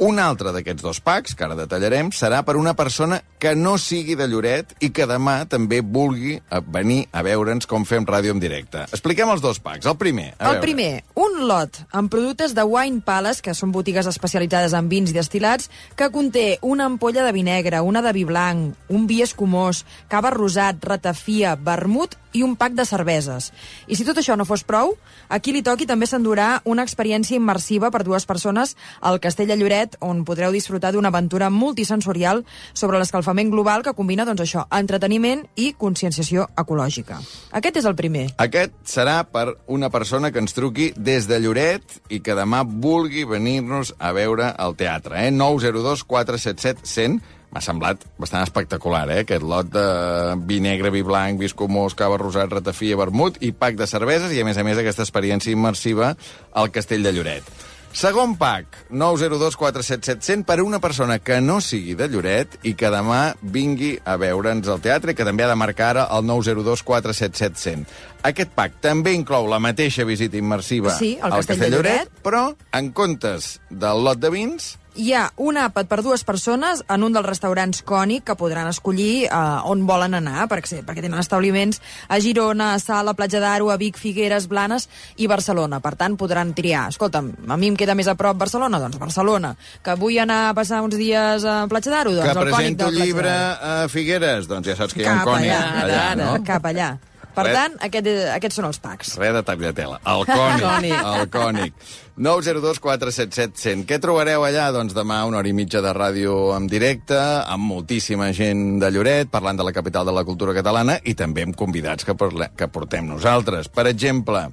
[0.02, 4.16] Un altre d'aquests dos packs, que ara detallarem, serà per una persona que no sigui
[4.18, 8.42] de Lloret i que demà també vulgui eh, venir a veure'ns com fem ràdio en
[8.42, 8.82] directe.
[8.90, 9.86] Expliquem els dos packs.
[9.86, 10.62] El primer, a El veure.
[10.64, 15.18] primer, un lot amb productes de Wine Palace, que són botigues especialitzades en vins i
[15.20, 19.84] destilats, que conté una ampolla de vi negre, una de vi blanc, un vi escumós,
[20.10, 23.52] cava rosat, ratafia, vermut i un pack de cerveses.
[23.86, 24.96] I si tot això no fos prou,
[25.30, 29.91] aquí li toqui també s'endurà una experiència immersiva per dues persones al Castell de Lloret,
[30.00, 35.74] on podreu disfrutar d'una aventura multisensorial sobre l'escalfament global que combina, doncs això, entreteniment i
[35.78, 37.20] conscienciació ecològica.
[37.58, 38.28] Aquest és el primer.
[38.42, 43.26] Aquest serà per una persona que ens truqui des de Lloret i que demà vulgui
[43.28, 45.28] venir-nos a veure al teatre.
[45.28, 45.32] Eh?
[45.32, 49.24] 902 477 100 M'ha semblat bastant espectacular, eh?
[49.26, 49.84] Aquest lot de
[50.48, 54.40] vi negre, vi blanc, vi escumós, cava rosat, ratafia, vermut i pack de cerveses i,
[54.40, 56.14] a més a més, aquesta experiència immersiva
[56.56, 57.52] al Castell de Lloret.
[57.92, 62.72] Segon pack, 902 477 100 per a una persona que no sigui de Lloret i
[62.80, 66.24] que demà vingui a veure'ns al teatre i que també ha de marcar ara el
[66.26, 67.84] 902 477 100.
[68.32, 72.14] Aquest pack també inclou la mateixa visita immersiva Sí, al al Castell de Lloret.
[72.24, 72.46] però
[72.80, 77.14] en comptes del lot de vins Hi ha un àpat per dues persones en un
[77.16, 79.36] dels restaurants cònic que podran escollir eh,
[79.72, 81.80] on volen anar, perquè, perquè tenen establiments
[82.12, 85.80] a Girona, a Sala, Platja d'Aro, a Vic, Figueres, Blanes i Barcelona.
[85.80, 86.90] Per tant, podran triar.
[86.92, 89.54] Escolta'm, a mi em queda més a prop Barcelona, doncs Barcelona.
[89.86, 92.92] Que vull anar a passar uns dies a Platja d'Aro, doncs que el cònic presento
[92.92, 96.20] llibre a Figueres, doncs ja saps que hi ha un Cap cònic allà, allà, ara,
[96.20, 96.36] no?
[96.44, 96.92] cap allà.
[97.36, 97.56] Per Res.
[97.56, 99.16] tant, aquest, aquests són els packs.
[99.22, 100.00] Res de tagliatela.
[100.12, 100.96] El cònic.
[101.00, 101.74] El cònic.
[102.22, 103.86] 902 477 100.
[103.90, 104.68] Què trobareu allà?
[104.76, 109.32] Doncs demà una hora i mitja de ràdio en directe, amb moltíssima gent de Lloret,
[109.32, 112.68] parlant de la capital de la cultura catalana, i també amb convidats que, parle, que
[112.68, 113.72] portem nosaltres.
[113.74, 114.50] Per exemple,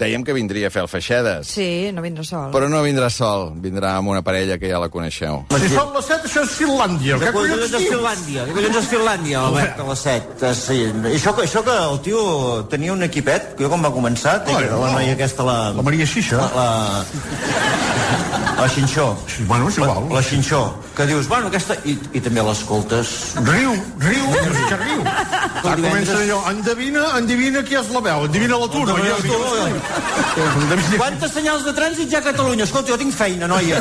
[0.00, 1.48] dèiem que vindria a fer el Feixedes.
[1.48, 2.50] Sí, no vindrà sol.
[2.54, 5.44] Però no vindrà sol, vindrà amb una parella que ja la coneixeu.
[5.56, 7.18] Si són les 7, això és Finlàndia.
[7.22, 8.46] Què collons és Finlàndia?
[8.48, 10.54] Què collons és Finlàndia, Albert, a les 7?
[10.60, 10.78] Sí.
[11.10, 12.22] I això, que- això que el tio
[12.70, 14.92] tenia un equipet, que jo quan va començar, té Oi, la no.
[14.98, 15.58] noia aquesta, la...
[15.76, 16.36] La Maria Xixa.
[16.54, 17.04] La...
[18.60, 19.16] La Xinxó.
[19.26, 20.04] Sí, bueno, és igual.
[20.10, 20.74] La, la Xinxó.
[20.96, 21.76] Que dius, bueno, aquesta...
[21.88, 23.32] I, i també l'escoltes.
[23.46, 23.70] Riu,
[24.02, 24.26] riu,
[24.68, 25.00] que riu.
[25.00, 28.98] Clar, divendres- comença allò, endevina, endevina qui és la veu, endevina la tu, no?
[28.98, 29.69] Endevina Jo, tu, Endevina-
[30.96, 32.64] Quantes senyals de trànsit hi ha a Catalunya?
[32.66, 33.80] Escolta, jo tinc feina, noia.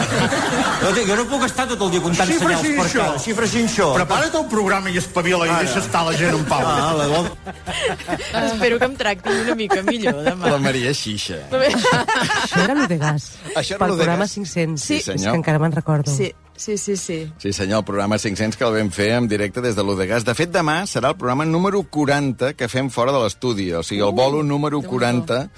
[0.82, 3.00] Jo, tinc, jo no puc estar tot el dia comptant Xifra senyals per Xinxó.
[3.04, 3.24] cada.
[3.26, 3.88] Xifra Xinxó.
[4.00, 6.66] Prepara't el programa i espavila i deixa estar la gent en pau.
[6.66, 10.52] Ah, la, la, Espero que em tractin una mica millor demà.
[10.56, 11.42] La Maria Xixa.
[11.54, 13.32] Això era l'Udegas.
[13.56, 14.06] Això era Pel l'Udegas?
[14.06, 14.84] programa 500.
[14.86, 15.20] Sí, senyor.
[15.20, 16.12] És que encara me'n recordo.
[16.12, 17.20] Sí, sí, sí, sí.
[17.42, 20.26] Sí, senyor, el programa 500 que el vam fer en directe des de l'Udegas.
[20.28, 24.02] De fet, demà serà el programa número 40 que fem fora de l'estudi, o sigui,
[24.06, 25.50] el bolo número 40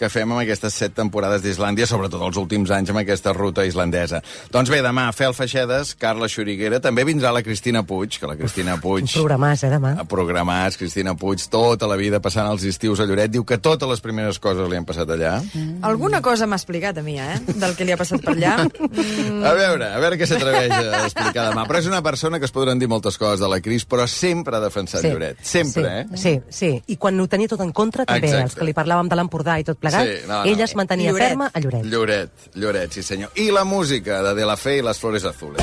[0.00, 4.22] que fem amb aquestes set temporades d'Islàndia, sobretot els últims anys amb aquesta ruta islandesa.
[4.52, 8.78] Doncs bé, demà, Fel Feixedes, Carla Xuriguera, també vindrà la Cristina Puig, que la Cristina
[8.80, 9.10] Puig...
[9.12, 9.92] Programàs, eh, demà.
[10.00, 13.88] A programats, Cristina Puig, tota la vida passant els estius a Lloret, diu que totes
[13.90, 15.36] les primeres coses li han passat allà.
[15.52, 15.82] Mm.
[15.86, 17.36] Alguna cosa m'ha explicat a mi, eh?
[17.60, 18.56] Del que li ha passat per allà.
[18.64, 19.44] Mm.
[19.44, 21.66] A veure, a veure què s'atreveix a explicar demà.
[21.68, 24.56] Però és una persona que es podran dir moltes coses de la Cris, però sempre
[24.56, 25.10] ha defensat Sí.
[25.12, 25.38] Lloret.
[25.42, 25.84] Sempre,
[26.14, 26.42] sí, eh?
[26.50, 26.70] Sí, sí.
[26.92, 28.44] I quan ho tenia tot en contra, també, Exacte.
[28.44, 30.44] els que li parlàvem de l'Empordà i tot plegat, Sí, no, no.
[30.44, 31.28] ella es mantenia Lloret.
[31.28, 31.84] ferma a Lloret.
[31.84, 33.30] Lloret, Lloret, sí senyor.
[33.36, 35.62] I la música de De La Fe i les Flores Azules.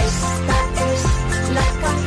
[1.54, 2.07] La canción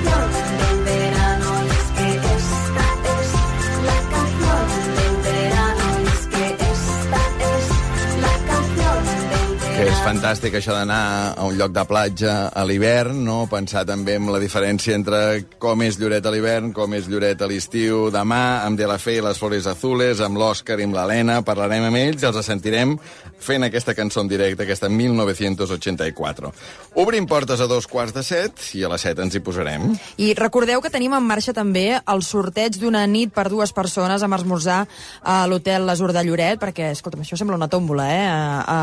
[10.10, 13.44] fantàstic això d'anar a un lloc de platja a l'hivern, no?
[13.46, 15.20] Pensar també en la diferència entre
[15.62, 18.08] com és Lloret a l'hivern, com és Lloret a l'estiu.
[18.10, 21.86] Demà, amb De La Fe i les Flores Azules, amb l'Òscar i amb l'Helena, parlarem
[21.86, 22.96] amb ells i els sentirem
[23.40, 26.53] fent aquesta cançó en directe, aquesta 1984.
[27.00, 29.88] Obrim portes a dos quarts de set i a les set ens hi posarem.
[30.20, 34.37] I recordeu que tenim en marxa també el sorteig d'una nit per dues persones amb
[34.37, 34.83] esmorzar
[35.22, 38.79] a l'hotel L'Azur de Lloret, perquè, escolta'm, això sembla una tòmbola, eh?, a, a,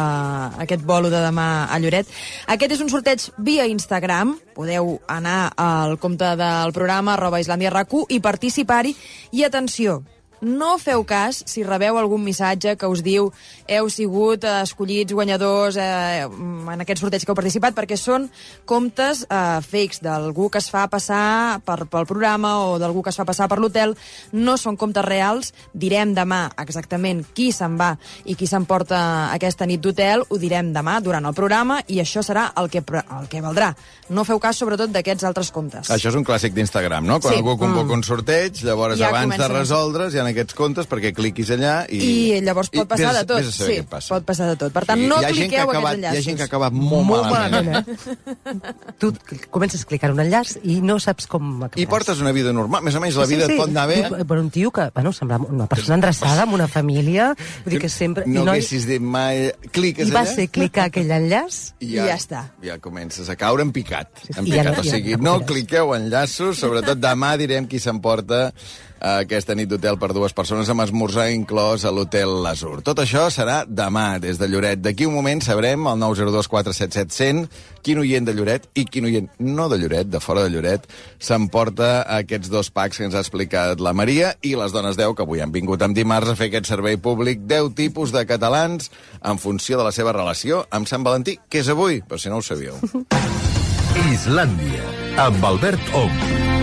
[0.65, 2.09] aquest bolo de demà a Lloret.
[2.47, 8.07] Aquest és un sorteig via Instagram, podeu anar al compte del programa, arroba Islàndia RAC1,
[8.17, 8.95] i participar-hi.
[9.37, 10.01] I atenció,
[10.41, 13.31] no feu cas si rebeu algun missatge que us diu
[13.67, 18.29] heu sigut eh, escollits guanyadors eh, en aquest sorteig que heu participat perquè són
[18.65, 23.17] comptes eh, fakes d'algú que es fa passar per, pel programa o d'algú que es
[23.17, 23.95] fa passar per l'hotel.
[24.33, 25.53] No són comptes reals.
[25.73, 27.93] Direm demà exactament qui se'n va
[28.25, 30.25] i qui s'emporta aquesta nit d'hotel.
[30.29, 33.73] Ho direm demà durant el programa i això serà el que, el que valdrà.
[34.09, 35.89] No feu cas sobretot d'aquests altres comptes.
[35.93, 37.19] Això és un clàssic d'Instagram, no?
[37.19, 37.39] Quan Sí.
[37.39, 41.49] algú convoca un sorteig, llavors Ja abans de resoldre's hi ha aquests comptes perquè cliquis
[41.55, 41.99] allà i...
[42.37, 43.39] I llavors pot passar vés- de tot.
[43.41, 44.13] vés a saber Sí, què passa.
[44.15, 44.73] pot passar de tot.
[44.75, 46.15] Per tant, Sí, no cliqueu acabat, aquests enllaços.
[46.15, 47.71] Hi ha gent que ha acabat molt, Molt malament.
[47.71, 48.73] malament, eh?
[48.99, 49.11] Tu
[49.53, 51.81] comences a clicar un enllaç i no saps com acabaràs.
[51.81, 52.83] I portes una vida normal.
[52.85, 53.99] Més o menys la vida et pot anar bé.
[54.07, 57.31] Tu, però un tio que, bueno, semblava una persona endreçada, amb una família,
[57.65, 58.25] vull dir que sempre...
[58.27, 59.51] No i, no, haguessis dit mai...
[59.71, 62.43] Cliques I va allà ser clicar aquell enllaç I ja està.
[62.65, 64.09] Ja comences a caure en picat.
[64.35, 64.73] En I ja picat.
[64.73, 65.53] no- o ja sigui, no no recuperes.
[65.53, 68.53] cliqueu enllaços, sobretot demà direm qui s'emporta eh,
[68.99, 72.81] aquesta nit d'hotel per dues persones amb esmorzar inclòs a l'hotel L'Azur.
[72.85, 74.81] Tot això serà demà, des de Lloret.
[74.81, 77.43] D'aquí un moment sabrem, al 902 477 100,
[77.85, 80.87] quin oient de Lloret i quin oient no de Lloret, de fora de Lloret,
[81.19, 85.27] s'emporta aquests dos packs que ens ha explicat la Maria i les dones 10, que
[85.27, 89.39] avui han vingut amb dimarts a fer aquest servei públic, 10 tipus de catalans en
[89.41, 92.45] funció de la seva relació amb Sant Valentí, que és avui, per si no ho
[92.45, 92.79] sabíeu.
[94.13, 94.85] Islàndia,
[95.25, 96.56] amb Albert Ong.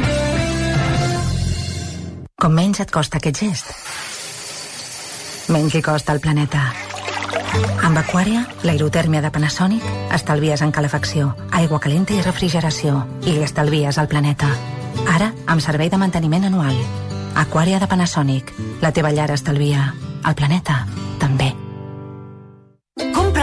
[2.44, 3.70] Com menys et costa aquest gest,
[5.48, 6.66] menys li costa al planeta.
[7.88, 13.96] Amb Aquària, l'aerotèrmia de Panasonic, estalvies en calefacció, aigua calenta i refrigeració, i li estalvies
[13.96, 14.52] al planeta.
[15.08, 16.76] Ara, amb servei de manteniment anual.
[17.46, 18.52] Aquària de Panasonic.
[18.84, 19.94] La teva llar estalvia.
[20.28, 20.82] El planeta,
[21.24, 21.54] també.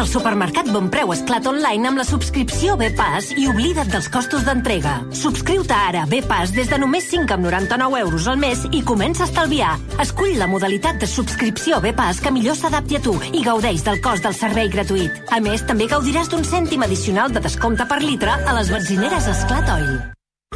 [0.01, 4.95] Al supermercat Bonpreu Esclat online amb la subscripció Bpass i oblida't dels costos d'entrega.
[5.13, 9.75] Subscriu-te ara a Bpass des de només 5,99 euros al mes i comença a estalviar.
[10.01, 14.25] Escull la modalitat de subscripció Bpass que millor s'adapti a tu i gaudeix del cost
[14.25, 15.21] del servei gratuït.
[15.29, 19.69] A més, també gaudiràs d'un cèntim addicional de descompte per litre a les benzineres Esclat
[19.77, 19.97] Oil.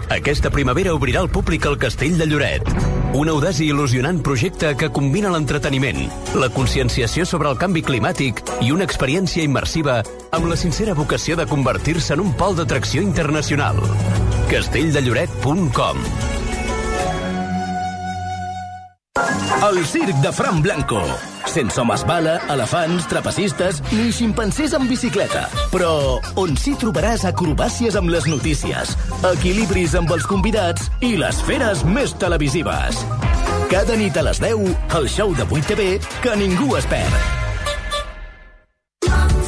[0.09, 2.94] Aquesta primavera obrirà al públic el Castell de Lloret.
[3.15, 6.01] Un audaç i il·lusionant projecte que combina l'entreteniment,
[6.35, 10.01] la conscienciació sobre el canvi climàtic i una experiència immersiva
[10.35, 13.79] amb la sincera vocació de convertir-se en un pol d'atracció internacional.
[14.51, 16.03] castelldelloret.com
[19.69, 21.01] El circ de Fran Blanco.
[21.55, 25.45] Sense homes bala, elefants, trapecistes ni ximpancers en bicicleta.
[25.71, 28.91] Però on sí trobaràs acrobàcies amb les notícies,
[29.31, 32.99] equilibris amb els convidats i les feres més televisives.
[33.71, 35.89] Cada nit a les 10, el show de 8TV
[36.19, 37.44] que ningú es perd.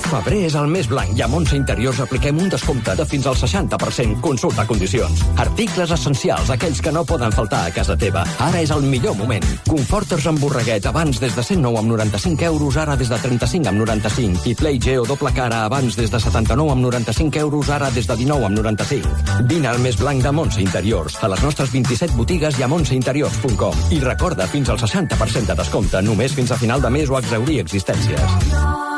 [0.08, 3.36] Febrer és el mes blanc i a Montse Interiors apliquem un descompte de fins al
[3.36, 4.22] 60%.
[4.24, 5.24] Consulta condicions.
[5.44, 8.24] Articles essencials, aquells que no poden faltar a casa teva.
[8.46, 9.44] Ara és el millor moment.
[9.68, 13.84] Conforters amb borreguet, abans des de 109 amb 95 euros, ara des de 35 amb
[13.84, 14.48] 95.
[14.48, 18.16] I Play Geo doble cara, abans des de 79 amb 95 euros, ara des de
[18.16, 19.44] 19 amb 95.
[19.52, 23.92] Vine al mes blanc de Montse Interiors, a les nostres 27 botigues i a montseinteriors.com.
[23.92, 27.60] I recorda, fins al 60% de descompte, només fins a final de mes o exaurir
[27.60, 28.97] existències.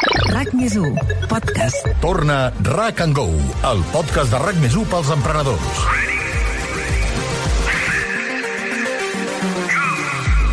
[0.00, 0.94] RAC més 1,
[1.28, 1.90] podcast.
[2.00, 3.26] Torna RAC and Go,
[3.72, 6.21] el podcast de RAC més 1 pels emprenedors.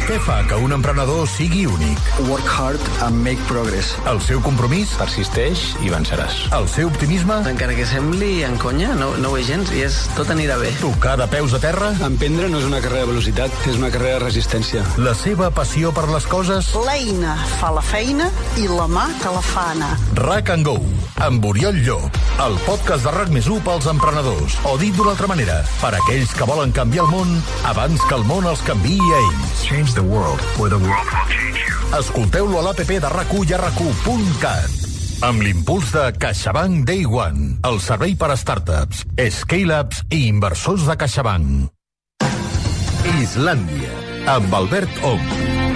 [0.10, 2.08] Què fa que un emprenedor sigui únic?
[2.26, 3.92] Work hard and make progress.
[4.10, 4.96] El seu compromís?
[4.98, 6.48] Persisteix i venceràs.
[6.58, 7.36] El seu optimisme?
[7.52, 10.72] Encara que sembli en conya, no, no ho és gens i és tot anirà bé.
[10.82, 11.92] Tocar de peus a terra?
[12.08, 14.82] Emprendre no és una carrera de velocitat, és una carrera de resistència.
[14.98, 16.72] La seva passió per les coses?
[16.88, 19.92] L'eina fa la feina i la mà te la fa anar.
[20.18, 20.80] RAC and Go,
[21.22, 22.18] amb Oriol Llop,
[22.48, 24.58] el podcast de RAC més pels emprenedors.
[24.66, 27.38] O dit d'una altra manera, per aquells que volen canviar el món
[27.70, 29.66] abans que el món els canviï a ells.
[29.70, 31.76] Change the world, or the world will change you.
[32.00, 34.78] Escolteu-lo a l'APP de RAC1 i a RAC1.cat.
[35.28, 39.04] Amb l'impuls de CaixaBank Day One, el servei per a startups,
[39.42, 41.68] scale-ups i inversors de CaixaBank.
[43.20, 43.92] Islàndia,
[44.38, 45.69] amb Albert Ong.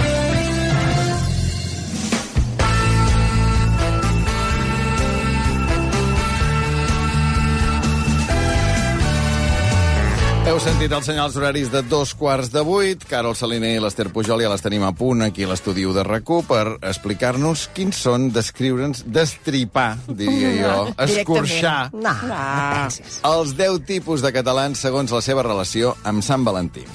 [10.53, 13.01] Heu sentit els senyals horaris de dos quarts de vuit.
[13.09, 16.29] Carol Saliner i l'Ester Pujol ja les tenim a punt aquí a l'estudi de rac
[16.45, 20.75] per explicar-nos quins són, descriure'ns, destripar, diria jo,
[21.07, 22.37] escorxar No, no
[23.31, 26.85] els 10 tipus de catalans segons la seva relació amb Sant Valentí.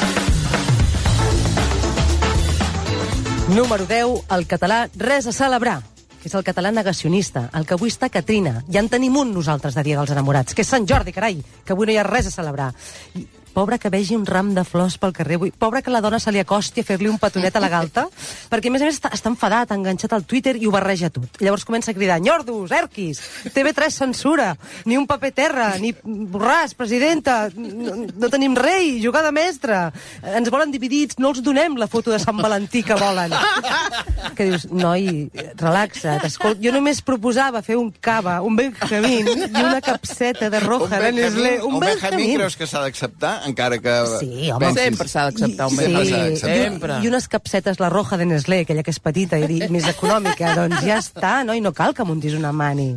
[3.58, 5.80] Número 10, el català res a celebrar
[6.18, 8.64] que és el català negacionista, el que avui està Catrina.
[8.66, 11.74] Ja en tenim un nosaltres de Dia dels Enamorats, que és Sant Jordi, carai, que
[11.74, 12.72] avui no hi ha res a celebrar.
[13.14, 13.22] I
[13.58, 16.30] pobre que vegi un ram de flors pel carrer avui, pobre que la dona se
[16.30, 18.04] li acosti a fer-li un petonet a la galta,
[18.52, 21.40] perquè a més a més està, està enfadat, enganxat al Twitter i ho barreja tot.
[21.40, 23.18] I llavors comença a cridar, nyordos, erquis,
[23.56, 24.52] TV3 censura,
[24.86, 29.80] ni un paper terra, ni borràs, presidenta, no, no tenim rei, jugar de mestre,
[30.22, 33.34] ens volen dividits, no els donem la foto de Sant Valentí que volen.
[34.38, 35.26] que dius, noi,
[35.58, 41.02] relaxa't, escolta, jo només proposava fer un cava, un Benjamín i una capseta de roja
[41.02, 41.56] de Nestlé.
[41.66, 43.94] un Benjamín creus que s'ha d'acceptar, encara que...
[44.20, 44.60] Sí, home.
[44.66, 46.38] pensis- Sempre s'ha d'acceptar un s'ha d'acceptar.
[46.54, 46.98] Sempre.
[47.04, 50.84] I unes capsetes, la roja de Nestlé, aquella que és petita i més econòmica, doncs
[50.86, 51.56] ja està, no?
[51.56, 52.92] I no cal que muntis una mani.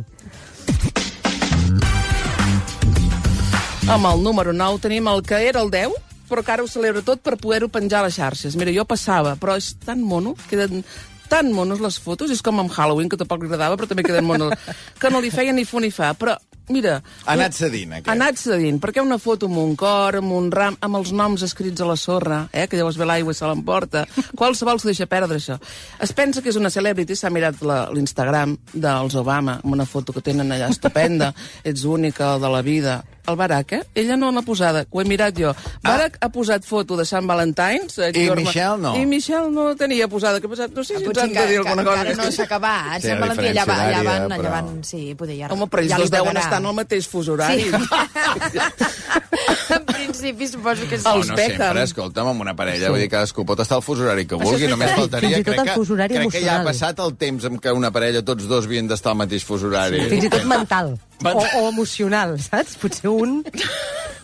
[3.92, 5.96] Amb el número 9 tenim el que era el 10,
[6.30, 8.54] però que ara ho celebra tot per poder-ho penjar a les xarxes.
[8.56, 10.84] Mira, jo passava, però és tan mono, queden
[11.28, 14.24] tan monos les fotos, és com amb Halloween, que tampoc li agradava, però també queden
[14.28, 14.54] monos,
[15.00, 16.12] que no li feia ni fu ni fa.
[16.14, 16.36] Però,
[16.70, 16.98] mira...
[17.24, 18.08] Ha anat cedint, aquest.
[18.08, 21.42] Ha anat cedint, perquè una foto amb un cor, amb un ram, amb els noms
[21.46, 24.04] escrits a la sorra, eh, que llavors ve l'aigua i se l'emporta.
[24.38, 25.58] Qualsevol s'ho deixa perdre, això.
[26.02, 30.24] Es pensa que és una celebrity, s'ha mirat l'Instagram dels Obama, amb una foto que
[30.24, 31.32] tenen allà estupenda,
[31.68, 33.00] ets única de la vida.
[33.26, 33.82] El Barack, eh?
[33.94, 35.52] Ella no l'ha posada, ho he mirat jo.
[35.84, 37.96] Barack ha posat foto de Sant Valentines.
[37.98, 38.96] eh, I Michelle no.
[38.98, 40.40] I Michelle no la tenia posada.
[40.40, 42.00] Que ha posat, no sé si ens han de dir alguna que, cosa.
[42.02, 43.00] encara no s'ha acabat.
[43.00, 44.82] Sí, Sí, la Valentí, allà, va, allà, van, horària, allà però- van...
[44.84, 45.48] Sí, poder ja...
[45.54, 47.62] Home, però ells ja li dos deuen estar en el mateix fus horari.
[47.62, 47.70] Sí.
[49.74, 51.04] en principi suposo que sí.
[51.06, 54.26] Oh, no sempre, escolta'm, amb una parella, vull dir, cadascú pot estar al fus horari
[54.26, 54.98] que vulgui, sí, només sí.
[54.98, 55.36] faltaria.
[55.36, 57.70] Fins i tot crec fus horari crec que ja ha passat el temps en què
[57.76, 59.98] una parella, tots dos, havien d'estar al mateix fus horari.
[60.12, 60.86] Fins i tot mental.
[61.22, 62.76] O, o emocional, saps?
[62.80, 63.40] Potser un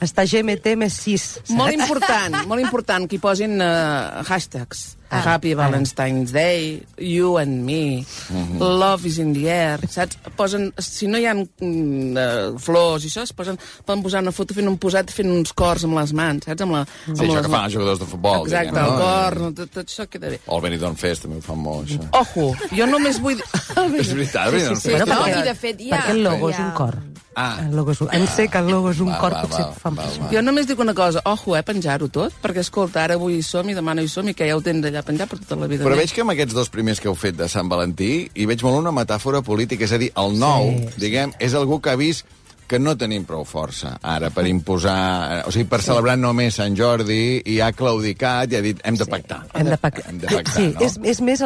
[0.05, 1.27] està GMT més 6.
[1.39, 1.55] Saps?
[1.59, 4.98] Molt important, molt important que hi posin uh, hashtags.
[5.11, 5.57] Ah, Happy ah.
[5.57, 8.59] Valentine's Day, You and Me, Mhm.
[8.61, 10.19] Love is in the air, saps?
[10.37, 14.33] Posen, si no hi ha mm, uh, flors i això, es posen, poden posar una
[14.33, 16.61] foto fent un posat fent uns cors amb les mans, saps?
[16.67, 18.45] Amb la, Sí, amb això les que fan els jugadors de futbol.
[18.47, 18.99] Exacte, diguem, el no?
[19.01, 20.41] cor, no, tot, tot això queda bé.
[20.47, 22.09] O el Benidorm Fest també ho fan molt, això.
[22.21, 23.41] Ojo, jo només vull...
[23.99, 25.07] És veritat, el Benidorm Sí, sí, Fest.
[25.07, 25.23] no, també.
[25.25, 25.97] perquè- I de fet ha...
[25.97, 26.99] Perquè el logo és hi ha- un cor.
[27.39, 27.61] Ah.
[27.63, 28.09] El logo és un...
[28.11, 30.29] En sé que el logo és un Va, cor, va, potser va, va, va.
[30.33, 33.69] Jo només dic una cosa, ojo, eh, penjar-ho tot, perquè, escolta, ara avui hi som
[33.71, 35.67] i demà no hi som i que ja ho tens allà penjat per tota la
[35.71, 35.85] vida.
[35.85, 38.63] Però veig que amb aquests dos primers que heu fet de Sant Valentí hi veig
[38.67, 41.97] molt una metàfora política, és a dir, el nou, Sí, diguem, és algú que ha
[42.01, 42.27] vist
[42.69, 45.47] que no tenim prou força ara per imposar...
[45.49, 49.07] O sigui, per celebrar només Sant Jordi i ha claudicat i ha dit hem de
[49.09, 49.39] pactar.
[49.57, 50.05] Hem de pactar.
[50.11, 50.85] Hem de pactar, sí, no?
[50.85, 51.41] és, és més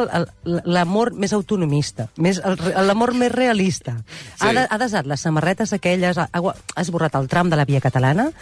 [0.66, 3.94] l'amor més autonomista, més el- l'amor més realista.
[4.34, 4.48] Sí.
[4.48, 7.80] Ha, de, ha desat les samarretes aquelles, ha ha esborrat el tram de la via
[7.80, 8.32] catalana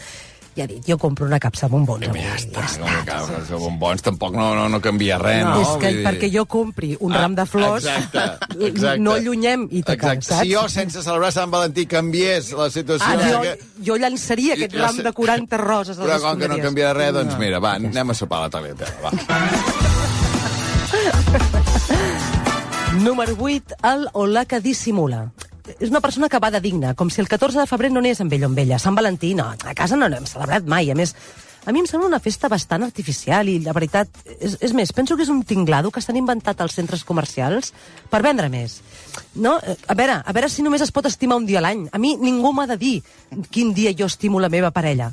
[0.56, 2.08] i ha dit, jo compro una capsa de bombons.
[2.08, 2.20] avui.
[2.20, 5.60] Ja està, no, que, que bombons tampoc no, no, no canvia res, no?
[5.62, 8.24] és que dir- perquè jo compri un Ah, ram de flors, exacte,
[8.66, 8.98] exacte.
[9.00, 10.26] no allunyem i te Exacte.
[10.26, 10.42] saps?
[10.42, 13.06] Si jo, sense celebrar Sant Valentí, canviés la situació...
[13.06, 16.38] Ah, jo, que- jo llançaria aquest Jo ram de 40 roses a les Però com
[16.40, 19.10] que no canviarà res, doncs mira, va, anem a sopar a la tagliatella, va.
[23.00, 25.31] Número 8, el o la que dissimula.
[25.79, 28.21] És una persona que va de digna, com si el 14 de febrer no anés
[28.21, 28.79] amb ell o amb ella.
[28.79, 30.90] Sant Valentí, no, a casa no n'hem celebrat mai.
[30.90, 31.15] A més,
[31.67, 35.17] a mi em sembla una festa bastant artificial i, la veritat, és, és més, penso
[35.17, 37.75] que és un tinglado que estan inventat als centres comercials
[38.11, 38.81] per vendre més.
[39.35, 39.58] No?
[39.61, 41.87] A veure, a veure si només es pot estimar un dia a l'any.
[41.92, 42.94] A mi ningú m'ha de dir
[43.52, 45.13] quin dia jo estimo la meva parella.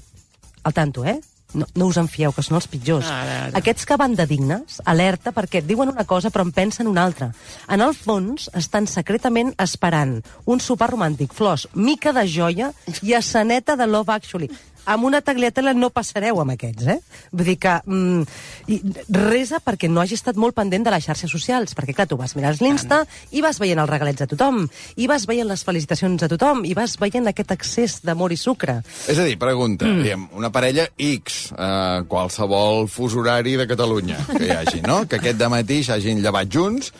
[0.64, 1.20] Al tanto, eh?
[1.54, 3.08] No, no us en fieu, que són els pitjors.
[3.08, 3.60] Ara, ara.
[3.60, 7.32] Aquests que van de dignes, alerta, perquè diuen una cosa però en pensen una altra.
[7.72, 12.72] En el fons, estan secretament esperant un sopar romàntic, flors, mica de joia
[13.02, 14.52] i esceneta de Love Actually.
[14.88, 17.00] Amb una tagliatella no passareu amb aquests, eh?
[17.32, 17.76] Vull dir que...
[17.86, 18.24] Mm,
[18.68, 18.78] i
[19.14, 22.36] resa perquè no hagi estat molt pendent de les xarxes socials, perquè, clar, tu vas
[22.36, 24.66] mirar l'Insta i vas veient els regalets a tothom,
[25.00, 28.80] i vas veient les felicitacions a tothom, i vas veient aquest excés d'amor i sucre.
[29.08, 30.04] És a dir, pregunta, mm.
[30.04, 35.04] diguem, una parella X, eh, qualsevol fus horari de Catalunya que hi hagi, no?
[35.08, 36.92] Que aquest de matí s'hagin llevat junts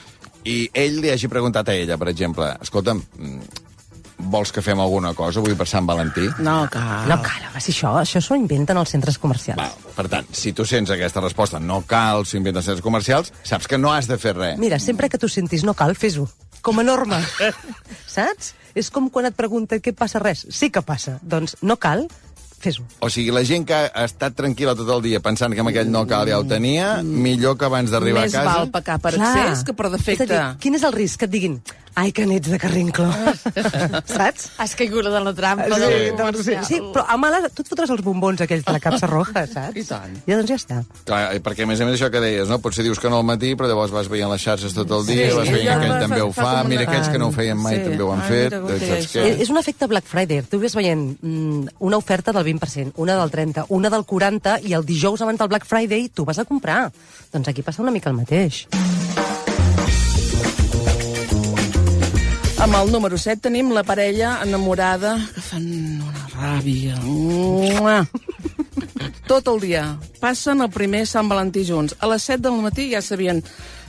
[0.48, 3.67] i ell li hagi preguntat a ella, per exemple, escolta'm, mm,
[4.18, 6.28] vols que fem alguna cosa avui per Sant Valentí?
[6.44, 7.08] No cal.
[7.10, 9.62] No cal, home, si això, això s'ho inventen els centres comercials.
[9.62, 13.34] Va, per tant, si tu sents aquesta resposta, no cal, s'ho inventen els centres comercials,
[13.48, 14.60] saps que no has de fer res.
[14.62, 16.28] Mira, sempre que tu sentis no cal, fes-ho.
[16.66, 17.22] Com a norma.
[18.18, 18.56] Saps?
[18.78, 20.44] És com quan et pregunten què passa res.
[20.54, 21.20] Sí que passa.
[21.22, 22.08] Doncs no cal,
[22.60, 22.84] fes-ho.
[23.06, 25.90] O sigui, la gent que ha estat tranquil·la tot el dia pensant que amb aquell
[25.94, 28.54] no cal ja ho tenia, millor que abans d'arribar a Més casa...
[28.58, 30.26] val pecar per excés que per defecte.
[30.26, 31.22] És a dir, quin és el risc?
[31.22, 31.60] Que et diguin,
[31.98, 33.08] ai, que n'ets de carrinclo.
[34.06, 34.52] Saps?
[34.62, 35.66] Has caigut de la trampa.
[35.66, 38.76] Sí, del doncs, sí, sí, però a mala, tu et fotràs els bombons aquells de
[38.76, 39.76] la capsa roja, saps?
[39.80, 40.14] I tant.
[40.30, 40.78] I doncs ja està.
[41.10, 42.60] Clar, perquè a més a més això que deies, no?
[42.62, 45.32] Potser dius que no al matí, però llavors vas veient les xarxes tot el dia,
[45.32, 47.30] Sí, vas veient ja que aquell fa- també ho fa fa, mira aquells que no
[47.32, 47.84] ho feien mai Sí.
[47.90, 49.26] també ho han Ai, fet, mira, saps És, què?
[49.48, 50.42] és un efecte Black Friday.
[50.50, 54.74] Tu ves veient mm, una oferta del 20%, una del 30%, una del 40%, i
[54.78, 56.92] el dijous abans del Black Friday tu vas a comprar.
[57.34, 58.68] Doncs aquí passa una mica el mateix.
[62.68, 65.68] Amb el número 7 tenim la parella enamorada que fan
[66.04, 66.98] una ràbia.
[67.00, 68.02] Mua.
[69.30, 69.84] Tot el dia.
[70.20, 71.96] Passen el primer Sant Valentí junts.
[72.04, 73.40] A les 7 del matí ja sabien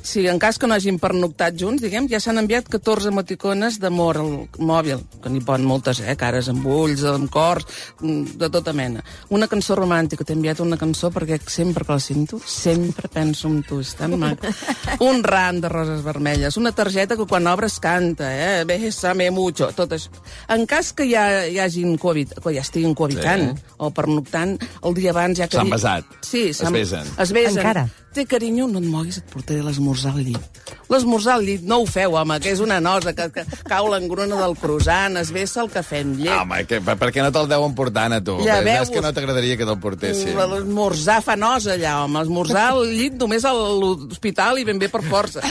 [0.03, 4.19] si en cas que no hagin pernoctat junts, diguem, ja s'han enviat 14 emoticones d'amor
[4.23, 6.15] al mòbil, que n'hi poden moltes, eh?
[6.19, 7.67] Cares amb ulls, amb cors,
[8.01, 9.03] mm, de tota mena.
[9.31, 13.63] Una cançó romàntica, t'he enviat una cançó perquè sempre que la sento, sempre penso en
[13.63, 14.47] tu, és tan maco.
[15.09, 18.65] Un ram de roses vermelles, una targeta que quan obres canta, eh?
[18.65, 20.11] Bésame mucho, tot això.
[20.49, 23.63] En cas que ja hi hagin Covid, que ja estiguin cohabitant Sí.
[23.79, 25.57] o pernoctant, el dia abans ja que...
[25.57, 26.05] S'han besat.
[26.23, 27.07] Sí, Es besen.
[27.19, 27.59] Es besen.
[27.59, 27.89] Encara.
[28.15, 30.63] Té carinyo, no et moguis, et portaré l'esmorzar al llit.
[30.89, 34.39] L'esmorzar al llit, no ho feu, home, que és una nosa, que, que cau l'engruna
[34.41, 36.33] del croissant, es vessa el cafè amb llet.
[36.33, 38.39] Home, que, per, per què no te'l deuen portant a tu?
[38.47, 38.91] Ja és veus.
[38.95, 40.33] que no t'agradaria que te'l portessin.
[40.39, 42.23] L'esmorzar fa nosa allà, home.
[42.25, 45.45] Esmorzar al llit només a l'hospital i ben bé per força.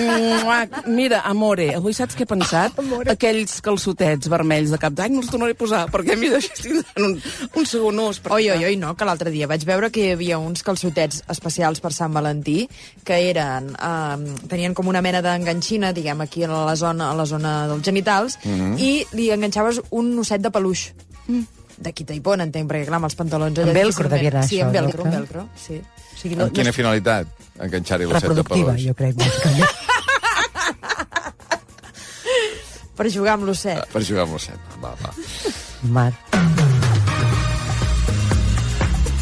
[0.00, 2.80] Mua, Mira, amore, avui saps què he pensat?
[3.12, 7.10] Aquells calçotets vermells de cap d'any no els tornaré a posar, perquè mira, això tindran
[7.10, 7.16] un,
[7.52, 8.18] un segon ús.
[8.24, 11.22] perquè- Oi, oi, oi, no, que l'altre dia vaig veure que hi havia uns calçotets
[11.28, 12.62] especials per Sant Valentí
[13.04, 14.16] que eren, eh,
[14.48, 18.38] tenien com una mena d'enganxina, diguem, aquí a la zona, a la zona dels genitals,
[18.44, 18.74] Mhm.
[18.78, 20.92] i li enganxaves un osset de peluix.
[21.26, 21.42] Mm.
[21.78, 23.58] De quita-i-pon, entenc, perquè clar, amb els pantalons...
[23.62, 25.10] Amb velcro devia anar, Sí, això, amb velcro, no?
[25.10, 25.76] amb velcro, sí.
[25.78, 27.28] O sigui, Amb quina finalitat?
[27.60, 28.86] Enganxar-hi l'osset de reproductiva, peluix.
[28.88, 29.14] jo crec.
[29.14, 29.68] bàsicament.
[32.98, 33.84] Per jugar amb l'osset.
[33.92, 34.58] Per jugar amb l'osset.
[34.82, 35.12] Va, va.
[35.94, 36.12] Mar.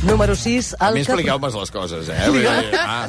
[0.07, 1.07] Número 6, A mi que...
[1.07, 2.19] expliqueu-me les coses, eh?
[2.31, 3.07] Vull dir, ah,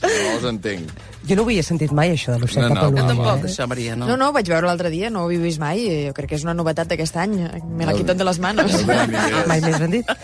[0.00, 0.92] si no els entenc.
[1.28, 2.86] Jo no ho havia sentit mai, això de l'osset No, no.
[2.94, 3.50] Jo Tampoc, eh?
[3.50, 4.08] això, Maria, no.
[4.08, 6.38] No, no, vaig veure l'altre dia, no ho he vist mai, i jo crec que
[6.40, 7.36] és una novetat d'aquest any.
[7.76, 8.78] Me la quiten de les manos.
[8.86, 10.16] Mai més ben dit.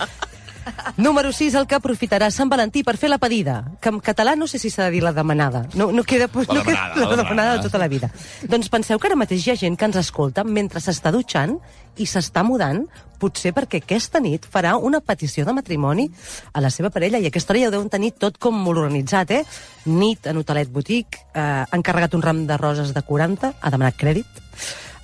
[0.96, 4.46] Número 6, el que aprofitarà Sant Valentí per fer la pedida, que en català no
[4.48, 5.66] sé si s'ha de dir la demanada.
[5.74, 7.56] No, no queda, pues, La no queda demanada, la la demanada demanada.
[7.56, 8.10] de tota la vida.
[8.48, 11.58] Doncs penseu que ara mateix hi ha gent que ens escolta mentre s'està dutxant
[11.96, 12.86] i s'està mudant,
[13.18, 16.10] potser perquè aquesta nit farà una petició de matrimoni
[16.52, 19.30] a la seva parella, i aquesta hora ja ho deuen tenir tot com molt organitzat,
[19.30, 19.44] eh?
[19.86, 23.96] Nit en hotelet botic, eh, han carregat un ram de roses de 40, ha demanat
[23.96, 24.26] crèdit,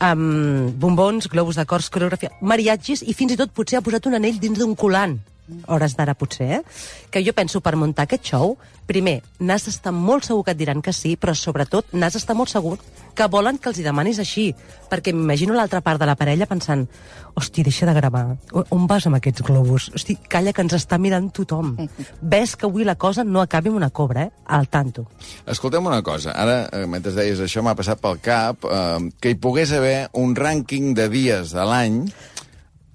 [0.00, 4.14] amb bombons, globus de cors, coreografia, mariatgis i fins i tot potser ha posat un
[4.18, 5.18] anell dins d'un colant
[5.66, 6.62] hores d'ara potser, eh?
[7.10, 10.82] Que jo penso per muntar aquest show, primer, n'has d'estar molt segur que et diran
[10.82, 12.78] que sí, però sobretot n'has d'estar molt segur
[13.14, 14.50] que volen que els hi demanis així,
[14.90, 16.86] perquè m'imagino l'altra part de la parella pensant
[17.34, 19.90] hosti, deixa de gravar, on vas amb aquests globus?
[19.96, 21.74] Hosti, calla, que ens està mirant tothom.
[22.20, 24.32] Ves que avui la cosa no acabi amb una cobra, eh?
[24.52, 25.06] Al tanto.
[25.48, 29.40] Escolta'm una cosa, ara, eh, mentre deies això, m'ha passat pel cap eh, que hi
[29.40, 32.04] pogués haver un rànquing de dies de l'any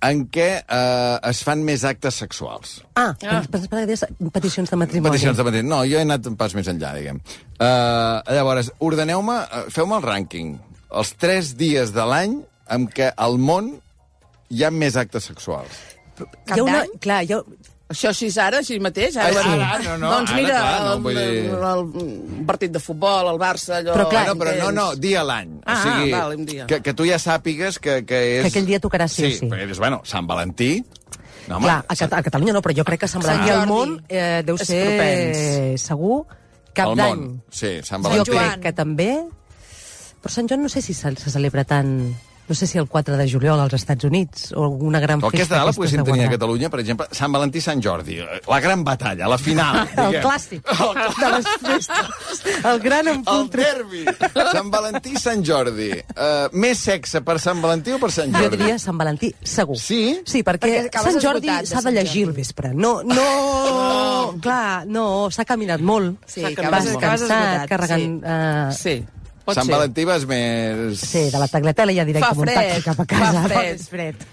[0.05, 2.77] en què eh, es fan més actes sexuals.
[2.93, 3.41] Ah, ah.
[3.49, 5.09] pensava que deies peticions de matrimoni.
[5.09, 5.71] Peticions de matrimoni.
[5.71, 7.21] No, jo he anat un pas més enllà, diguem.
[7.57, 10.55] Uh, llavors, ordeneu-me, uh, feu-me el rànquing.
[11.01, 12.39] Els tres dies de l'any
[12.73, 13.73] en què al món
[14.53, 15.81] hi ha més actes sexuals.
[16.17, 17.41] Hi ha una, clar, hi ha,
[17.87, 19.15] Això així és ara, així mateix?
[19.15, 21.83] Ara, Ara, ara, ara, no, no, doncs ara, mira, clar, no, el, vull dir- el,
[22.01, 23.93] el, partit de futbol, el Barça, allò...
[23.95, 25.53] Però clar, bueno, però no, no, dia a l'any.
[25.63, 26.65] Ah, o sigui, vale, un dia.
[26.67, 28.41] Que, que tu ja sàpigues que, que és...
[28.43, 29.37] Que aquell dia tocarà sí o sí.
[29.39, 30.73] Sí, perquè dius, bueno, Sant Valentí...
[31.47, 33.61] No, home, Clar, a, Cat a Catalunya no, però jo crec que Sant Valentí Sant
[33.63, 35.85] al món eh, deu ser propens.
[35.87, 36.17] segur
[36.75, 37.21] cap d'any.
[37.23, 37.37] món.
[37.47, 38.35] Sí, Sant Jo Valentí.
[38.35, 39.09] crec que també...
[40.19, 41.93] Però Sant Joan no sé si se, se celebra tant...
[42.47, 45.37] No sé si el 4 de juliol als Estats Units o alguna gran El que
[45.37, 45.55] és festa.
[45.55, 46.29] de la d'aquestes poguéssim tenir a.
[46.31, 48.17] Catalunya, per exemple, Sant Valentí Sant Jordi,
[48.47, 49.81] la gran batalla, la final.
[49.97, 50.23] El diguem.
[50.23, 50.61] clàssic
[51.19, 52.63] de les festes.
[52.63, 53.63] El gran El empuntre.
[53.63, 54.05] derbi.
[54.53, 55.89] Sant Valentí Sant Jordi.
[56.15, 58.57] Uh, més sexe per Sant Valentí o per Sant Jo Jordi?
[58.63, 59.77] diria Sant Valentí, segur.
[59.77, 60.21] Sí?
[60.25, 62.71] Sí, perquè, Perquè Sant Jordi de s'ha de llegir al vespre.
[62.73, 66.17] No, no, clar, no, s'ha caminat molt.
[66.25, 68.07] Sí, Vas acabes- acabes cansat, esgotat, carregant...
[68.23, 69.03] Uh, Sí,
[69.55, 69.75] Sant ser.
[69.75, 70.97] Valentí vas més...
[70.99, 73.43] sí, de la tagliatela ja directe Fa taxi cap a casa.
[73.43, 73.69] fa fred.
[73.77, 74.27] És fred.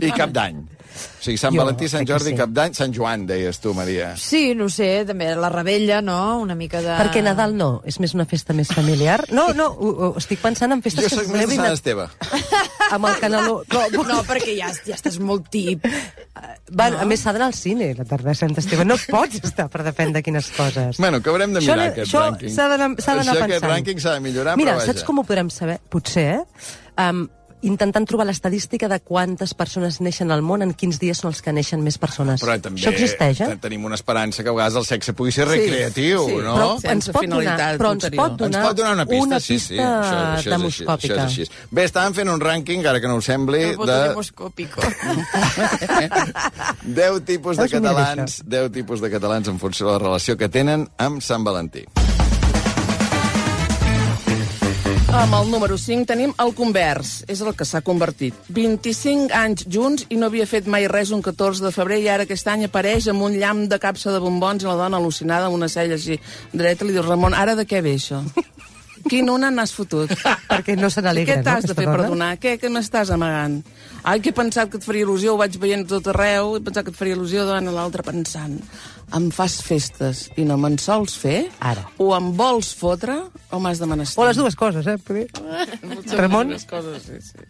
[0.00, 0.56] I cap d'any.
[0.96, 2.36] O sigui, Sant Jo Valentí, Sant Jordi, sí.
[2.38, 4.14] cap d'any, Sant Joan, deies tu, Maria.
[4.16, 6.38] Sí, no sé, també la rebella, no?
[6.40, 6.94] Una mica de...
[7.02, 9.18] Perquè Nadal no, és més una festa més familiar.
[9.34, 12.06] No, no, ho, ho, estic pensant en festes Jo que soc més de Sant Esteve.
[12.90, 13.58] amb el canaló.
[13.72, 15.84] No, No, perquè ja, ja estàs molt tip.
[16.76, 18.84] Va, A més, s'ha d'anar al cine la tarda de Sant Esteve.
[18.88, 20.96] No pots estar per depèn de quines coses.
[21.02, 22.54] Bueno, que haurem de Això mirar, no- aquest això rànquing.
[22.54, 23.50] s'ha d'anar- d'anar Això, pensant.
[23.50, 24.92] Aquest rànquing s'ha de millorar, Mira, però vaja.
[24.94, 25.78] saps com ho podrem saber?
[25.90, 26.44] Potser, eh?
[26.96, 27.26] Um,
[27.62, 31.52] intentant trobar l'estadística de quantes persones neixen al món, en quins dies són els que
[31.52, 32.42] neixen més persones.
[32.42, 33.46] Però també Això existeix, eh?
[33.54, 36.54] te- tenim una esperança que a vegades el sexe pugui ser recreatiu, sí, no?
[36.56, 39.40] Però Sense ens pot donar, però ens pot donar, Ens pot donar una pista, una
[39.40, 39.74] sí, sí.
[39.74, 41.14] pista Això, això, és així, demoscòpica.
[41.14, 41.68] això és així.
[41.70, 43.98] Bé, estàvem fent un rànquing, ara que no ho sembli, de
[46.84, 50.88] 10 tipus de catalans, 10 tipus de catalans en funció de la relació que tenen
[50.98, 51.84] amb Sant Valentí.
[55.16, 58.36] Amb el número 5 tenim el convers, és el que s'ha convertit.
[58.52, 62.26] 25 anys junts i no havia fet mai res un 14 de febrer i ara
[62.28, 65.56] aquest any apareix amb un llamp de capsa de bombons i la dona al·lucinada amb
[65.56, 66.18] una cella així
[66.52, 68.20] dreta li diu, Ramon, ara de què ve això?
[69.06, 70.10] Quin una n'has fotut?
[70.50, 71.96] Perquè no se n'alegra, Què t'has no, de fer dona?
[71.96, 72.30] perdonar?
[72.42, 73.60] Què, què m'estàs amagant?
[74.02, 76.84] Ai, que he pensat que et faria il·lusió, ho vaig veient tot arreu, he pensat
[76.86, 78.58] que et faria il·lusió, dona l'altra pensant.
[79.14, 81.46] Em fas festes i no me'n sols fer?
[81.62, 81.84] Ara.
[82.02, 83.14] O em vols fotre
[83.54, 84.18] o m'has de menester?
[84.22, 84.96] O les dues coses, eh?
[84.98, 85.28] Perquè...
[85.86, 86.50] Potser Ramon?
[86.56, 87.46] les coses, sí, sí.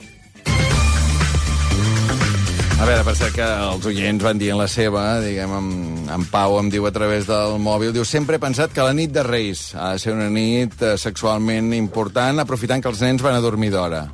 [2.76, 5.70] A veure, per cert que els oients van dient la seva, diguem, en,
[6.12, 9.14] en Pau em diu a través del mòbil, diu, sempre he pensat que la nit
[9.16, 13.38] de Reis ha de ser una nit eh, sexualment important, aprofitant que els nens van
[13.38, 14.04] a dormir d'hora.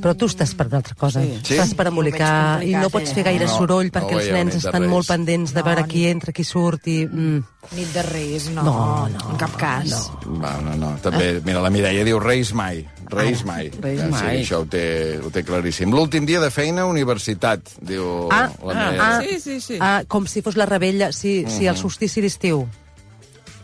[0.00, 1.20] Però tu estàs per una altra cosa.
[1.20, 1.38] Sí.
[1.44, 1.54] Sí?
[1.54, 4.52] Estàs per embolicar i no pots fer gaire No, soroll no perquè ho els nens
[4.54, 7.02] de estan molt pendents de No, veure ni- qui entra, qui surt i...
[7.06, 7.42] Mm.
[7.76, 8.62] Nit de Reis, no.
[8.66, 9.86] No, no, En cap cas.
[9.90, 10.38] no.
[10.42, 10.96] Va, no, no.
[11.02, 12.80] També, mira, la Mireia diu Reis mai.
[13.12, 13.68] Reis mai.
[13.80, 14.38] Reis Ja, mai.
[14.38, 15.92] Sí, això ho té, ho té claríssim.
[15.94, 19.02] L'últim dia de feina, universitat, diu Ah, la ah, Mireia.
[19.06, 19.20] ah.
[19.22, 19.78] Sí, sí, sí.
[19.80, 22.66] Ah, com si fos la rebella, sí, sí el solstici d'estiu.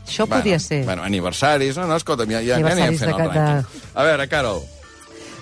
[0.06, 0.84] Això Bueno, podria ser.
[0.84, 3.66] Bueno, aniversaris, no, no, escolta'm, ja, ja, Aniversaris fent el de rànquing.
[3.94, 4.62] A veure, Carol,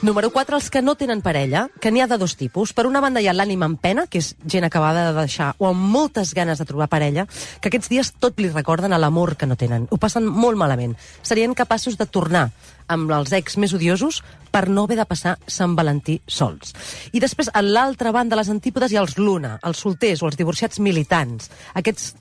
[0.07, 2.70] Número 4, els que no tenen parella, que n'hi ha de dos tipus.
[2.70, 5.66] Per una banda hi ha l'ànima en pena, que és gent acabada de deixar o
[5.66, 7.24] amb moltes ganes de trobar parella,
[7.59, 9.88] que aquests dies tot li recorden a l'amor que no tenen.
[9.90, 10.94] Ho passen molt malament.
[11.26, 12.44] Serien capaços de tornar
[12.86, 14.22] amb els ex més odiosos
[14.54, 16.76] per no haver de passar Sant Valentí sols.
[17.11, 20.78] I després, a l'altra banda, les antípodes, ha els Luna, els solters o els divorciats
[20.78, 21.50] militants.
[21.74, 22.12] Aquests,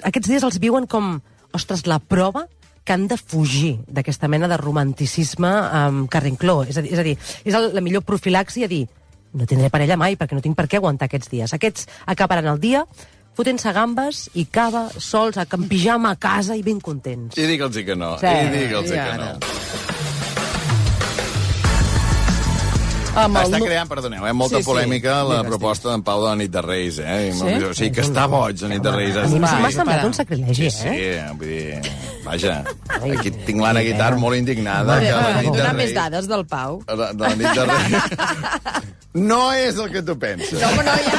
[0.00, 1.18] aquests dies els viuen com,
[1.52, 2.48] ostres, la prova
[2.88, 6.62] que han de fugir d'aquesta mena de romanticisme amb carrincló.
[6.64, 7.14] És a dir, és, a dir,
[7.44, 8.86] és el, la millor profilaxi a dir
[9.36, 11.52] no tindré parella mai perquè no tinc per què aguantar aquests dies.
[11.52, 12.86] Aquests acabaran el dia
[13.38, 17.36] fotent-se gambes i cava, sols, a en pijama a casa i ben contents.
[17.38, 19.34] i digue'ls que no, Sí, i digue'ls i que ara.
[19.36, 20.07] no.
[23.16, 24.68] Amb el Està creant, perdoneu, eh, molta Sí, sí.
[24.68, 27.32] polèmica la Digues, proposta d'en Pau de la nit de Reis, eh?
[27.34, 27.54] Sí?
[27.64, 29.16] O sigui, que està boig la nit de Reis.
[29.16, 30.06] A mi m'ha semblat para.
[30.06, 30.98] un sacrilegi, Sí, eh?
[30.98, 31.80] sí, vull dir,
[32.24, 32.54] vaja,
[33.00, 35.94] aquí tinc l'Anna Guitar molt indignada que la nit de Donar més Reis...
[35.98, 36.82] dades del Pau.
[36.86, 37.92] De, de la nit de Reis...
[39.18, 40.60] No és el que tu penses.
[40.60, 41.16] No, no, ja...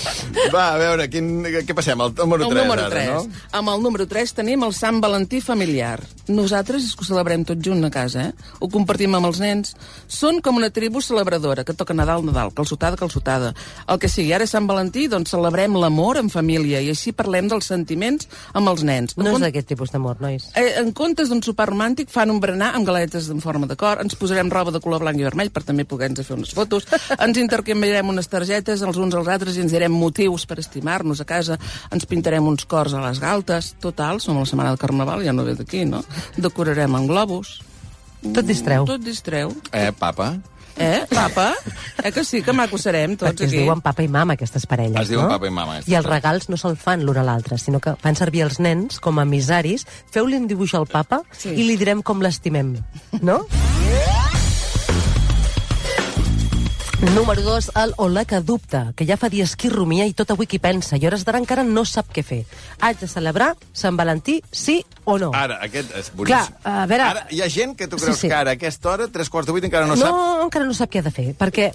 [0.55, 1.99] Va, a veure, quin, què passem?
[2.01, 3.09] El número El 3, número ara, 3.
[3.11, 3.41] no?
[3.59, 5.99] Amb el número 3 tenim el Sant Valentí familiar.
[6.31, 8.49] Nosaltres és que ho celebrem tots junts a casa, eh?
[8.63, 9.73] Ho compartim amb els nens.
[10.07, 13.51] Són com una tribu celebradora, que toca Nadal, Nadal, calçotada, calçotada.
[13.91, 17.49] El que sigui, ara és Sant Valentí, doncs celebrem l'amor en família i així parlem
[17.51, 19.17] dels sentiments amb els nens.
[19.17, 20.47] No En és com- d'aquest tipus d'amor, nois.
[20.55, 23.99] Eh, en comptes d'un sopar romàntic, fan un berenar amb galetes en forma de cor,
[24.01, 26.87] ens posarem roba de color blanc i vermell per també poder-nos fer unes fotos,
[27.19, 31.25] ens intercanviarem unes targetes els uns als altres i ens direm motius per estimar-nos a
[31.25, 31.57] casa,
[31.91, 35.33] ens pintarem uns cors a les galtes, total, som a la setmana del Carnaval, ja
[35.33, 36.03] no ve d'aquí, no?
[36.37, 37.61] Decorarem amb globus.
[38.21, 38.85] Tot distreu.
[38.85, 39.51] Tot distreu.
[39.73, 40.35] Eh, papa?
[40.77, 41.53] Eh, papa?
[42.03, 43.59] Eh que sí, que maco serem tots Perquè es aquí.
[43.63, 45.33] diuen papa i mama, aquestes parelles, Es diuen no?
[45.35, 48.15] papa i mama, I els regals no se'l fan l'un a l'altre, sinó que fan
[48.15, 49.85] servir els nens com a emissaris.
[50.11, 51.49] Feu-li un dibuix al papa Sí.
[51.49, 52.77] i li direm com l'estimem,
[53.21, 53.41] no?
[57.01, 60.29] Número 2, el Olà que dubta, que ja fa dies que hi rumia i tot
[60.29, 62.43] avui qui pensa, i hores d'ara encara no sap què fer.
[62.77, 65.31] Haig de celebrar Sant Valentí, sí o no?
[65.35, 66.55] Ara, aquest és Clar, boníssim.
[66.63, 67.07] a veure...
[67.09, 68.29] Ara, hi ha gent que tu Sí, creus sí.
[68.29, 70.45] que ara, a aquesta hora, tres quarts de vuit, encara no, no, sap...
[70.45, 71.71] encara no sap què ha de fer, perquè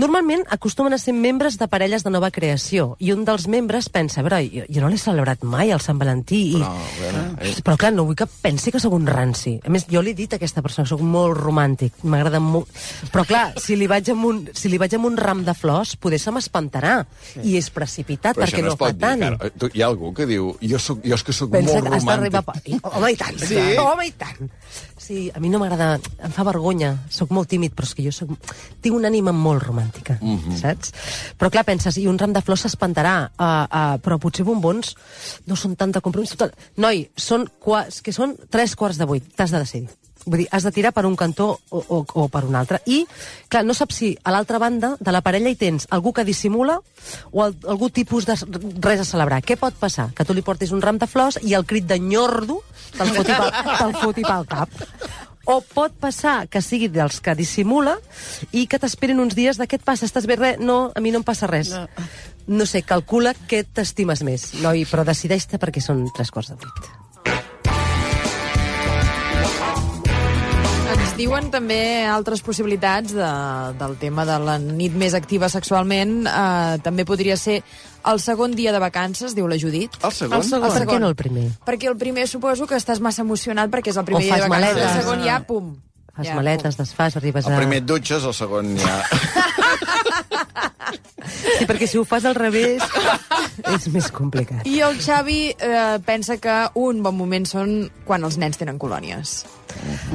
[0.00, 4.20] normalment acostumen a ser membres de parelles de nova creació, i un dels membres pensa,
[4.20, 6.58] a veure, jo, jo no l'he celebrat mai, el Sant Valentí, i...
[6.58, 7.60] Però, bueno, és...
[7.64, 9.56] Però clar, no vull que pensi que sóc un ranci.
[9.64, 12.70] A més, jo li he dit a aquesta persona que sóc molt romàntic, m'agrada molt...
[13.14, 15.94] Però clar, si li vaig amb un, si li vaig amb un ram de flors,
[16.00, 16.96] poder se m'espantarà.
[17.44, 19.20] I és precipitat, Però perquè no, no, fa tant.
[19.20, 19.52] dir, cara.
[19.58, 22.06] Tu, hi ha algú que diu, jo, soc, jo és que sóc molt has
[22.80, 22.90] Pa...
[22.96, 23.58] Home, i tant, Sí?
[23.76, 24.46] home, i tant.
[24.96, 25.98] Sí, a mi no m'agrada...
[26.24, 26.94] Em fa vergonya.
[27.12, 28.30] Sóc molt tímid, però és que jo soc...
[28.80, 30.56] tinc una ànima molt romàntica, Mhm.
[30.62, 30.94] saps?
[31.36, 34.94] Però clar, penses, i un ram de flors s'espantarà, uh, uh, però potser bombons
[35.46, 36.32] no són tant de compromís.
[36.32, 36.54] Total.
[36.80, 37.84] Noi, són, qua...
[38.02, 39.28] que són tres quarts de vuit.
[39.36, 39.90] T'has de decidir.
[40.24, 42.80] Vull dir, has de tirar per un cantó o, o, o per un altre.
[42.86, 43.02] I,
[43.52, 46.78] clar, no saps si a l'altra banda de la parella hi tens algú que dissimula
[47.32, 48.38] o al, algú tipus de
[48.84, 49.42] res a celebrar.
[49.44, 50.10] Què pot passar?
[50.16, 52.62] Que tu li portis un ram de flors i el crit de nyordo
[52.96, 54.82] te'l foti, pel, te'l foti pel cap.
[55.44, 57.98] O pot passar que sigui dels que dissimula
[58.56, 60.60] i que t'esperin uns dies de què et passa, estàs bé, res?
[60.60, 61.74] No, a mi no em passa res.
[61.74, 61.84] No,
[62.48, 67.03] no sé, calcula què t'estimes més, noi, però decideix-te perquè són tres quarts de vuit.
[71.14, 71.78] Diuen també
[72.10, 73.30] altres possibilitats de,
[73.78, 76.24] del tema de la nit més activa sexualment.
[76.26, 77.60] Eh, també podria ser
[78.10, 79.94] el segon dia de vacances, diu la Judit.
[80.02, 80.40] El segon?
[80.40, 80.74] El segon.
[80.74, 81.46] Per què no el primer?
[81.64, 84.48] Perquè el primer suposo que estàs massa emocionat perquè és el primer O dia de
[84.48, 84.74] vacances.
[84.74, 84.90] maletes.
[84.90, 85.74] El segon ja, pum.
[86.14, 87.62] Fas ja, maletes, desfas, arribes El a...
[87.62, 89.00] primer et dutxes, el segon ja...
[91.24, 92.82] Sí, perquè si ho fas al revés
[93.72, 94.64] és més complicat.
[94.68, 99.44] I el Xavi eh, pensa que un bon moment són quan els nens tenen colònies.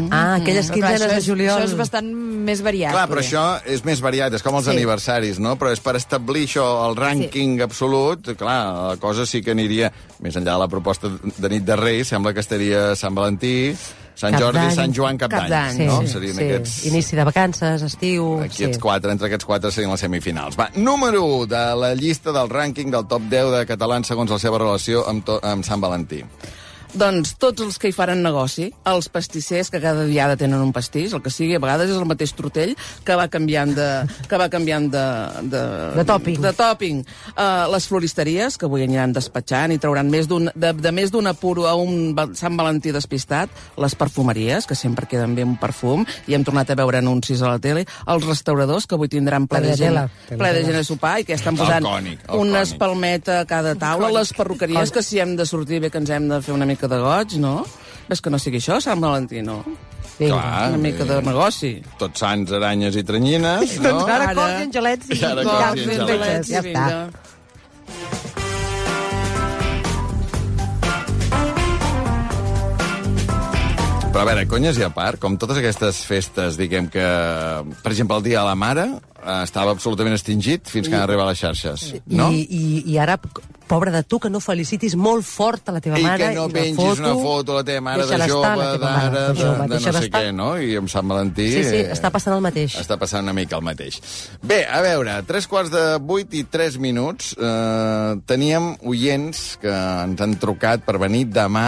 [0.09, 1.57] Ah, aquelles Però clar, quinzenes de juliol.
[1.59, 2.07] Això és bastant
[2.47, 2.93] més variat.
[2.95, 4.71] Clar, però això és més variat, és com els Sí.
[4.71, 5.55] aniversaris, no?
[5.59, 7.61] Però és per establir això, el rànquing sí.
[7.65, 8.59] absolut, clar,
[8.93, 9.91] la cosa sí que aniria,
[10.23, 13.75] més enllà de la proposta de nit de Reis, sembla que estaria Sant Valentí,
[14.19, 14.65] Sant Cap Jordi.
[14.75, 15.99] Sant Joan, Cap, Cap d'any, d'any, no?
[16.03, 16.47] sí, Serien sí.
[16.47, 16.77] aquests...
[16.89, 18.25] Inici de vacances, estiu...
[18.43, 18.83] Aquests sí.
[18.83, 20.59] quatre, entre aquests quatre serien les semifinals.
[20.59, 24.41] Va, número 1 de la llista del rànquing del top 10 de catalans segons la
[24.41, 26.19] seva relació amb, amb Sant Valentí.
[26.89, 31.13] Doncs tots els que hi faran negoci, els pastissers que cada diada tenen un pastís,
[31.13, 32.73] el que sigui, a vegades és el mateix trotell
[33.05, 33.87] que va canviant de,
[34.29, 35.03] que va canviant de,
[35.51, 35.61] de,
[35.99, 36.39] De topping.
[36.41, 37.03] De topping.
[37.35, 41.29] Uh, les floristeries, que avui aniran despatxant i trauran més d'un, de, de més d'un
[41.29, 46.37] apuro a un Sant Valentí despistat, les perfumeries, que sempre queden bé un perfum, i
[46.37, 49.77] hem tornat a veure anuncis a la tele, els restauradors, que avui tindran ple de
[49.77, 52.41] gent, ple de gent a sopar i que estan posant Alcònic, alcònic.
[52.47, 56.09] una espalmeta a cada taula, les perruqueries, que si hem de sortir bé que ens
[56.13, 57.65] hem de fer una mica de goig, no?
[58.07, 59.63] Ves que no sigui això, Sant Valentí, no?
[60.19, 61.73] Clar, una mica de eh, negoci.
[61.99, 63.89] Tots sants, aranyes i tranyines, no?
[63.89, 65.19] Doncs ara cols i angelets i...
[65.19, 66.25] I ara i cols i i angelets.
[66.27, 67.29] fetges, Ja està.
[74.09, 77.05] Però a veure, conyes i a part, com totes aquestes festes, diguem que,
[77.83, 81.29] per exemple, el Dia de la Mare eh, estava absolutament extingit fins que han arribat
[81.29, 82.31] les xarxes, no?
[82.33, 83.19] I, i, I ara,
[83.69, 86.29] pobra de tu, que no felicitis molt fort a la teva I mare.
[86.29, 88.89] que no i pengis foto, una foto a la teva mare de jove, la teva
[88.89, 90.23] mare d'ara, de, jove, de no sé estar.
[90.23, 90.49] què, no?
[90.57, 91.47] I amb Sant Valentí...
[91.53, 92.75] Sí, sí, eh, està passant el mateix.
[92.81, 93.99] Està passant una mica el mateix.
[94.41, 97.35] Bé, a veure, tres quarts de vuit i tres minuts.
[97.37, 101.67] Eh, teníem oients que ens han trucat per venir demà.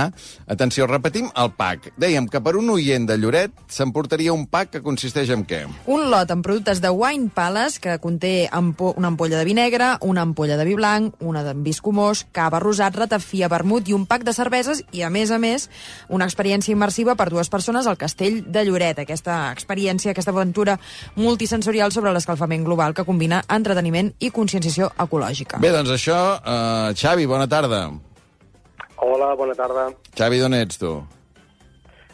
[0.52, 1.94] Atenció, repetim el pack.
[2.02, 5.64] Dèiem que per un oient de Lloret s'emportaria un pack que consisteix en què?
[5.92, 9.94] Un lot amb productes de Wine Palace que conté ampo una ampolla de vi negre,
[10.02, 14.06] una ampolla de vi blanc, una de vi escumós, cava rosat, ratafia, vermut i un
[14.08, 15.68] pack de cerveses i, a més a més,
[16.10, 19.04] una experiència immersiva per dues persones al Castell de Lloret.
[19.04, 20.78] Aquesta experiència, aquesta aventura
[21.16, 25.60] multisensorial sobre l'escalfament global que combina entreteniment i conscienciació ecològica.
[25.60, 26.18] Bé, doncs això...
[26.40, 27.90] Eh, Xavi, bona tarda.
[29.02, 29.90] Hola, bona tarda.
[30.16, 30.96] Xavi, d'on ets tu?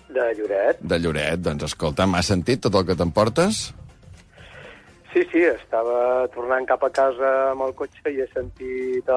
[0.09, 0.79] De Lloret.
[0.81, 1.43] De Lloret.
[1.43, 3.67] Doncs escolta, m'has sentit tot el que t'emportes?
[3.67, 3.86] Sí,
[5.13, 9.07] sí, estava tornant cap a casa amb el cotxe i he sentit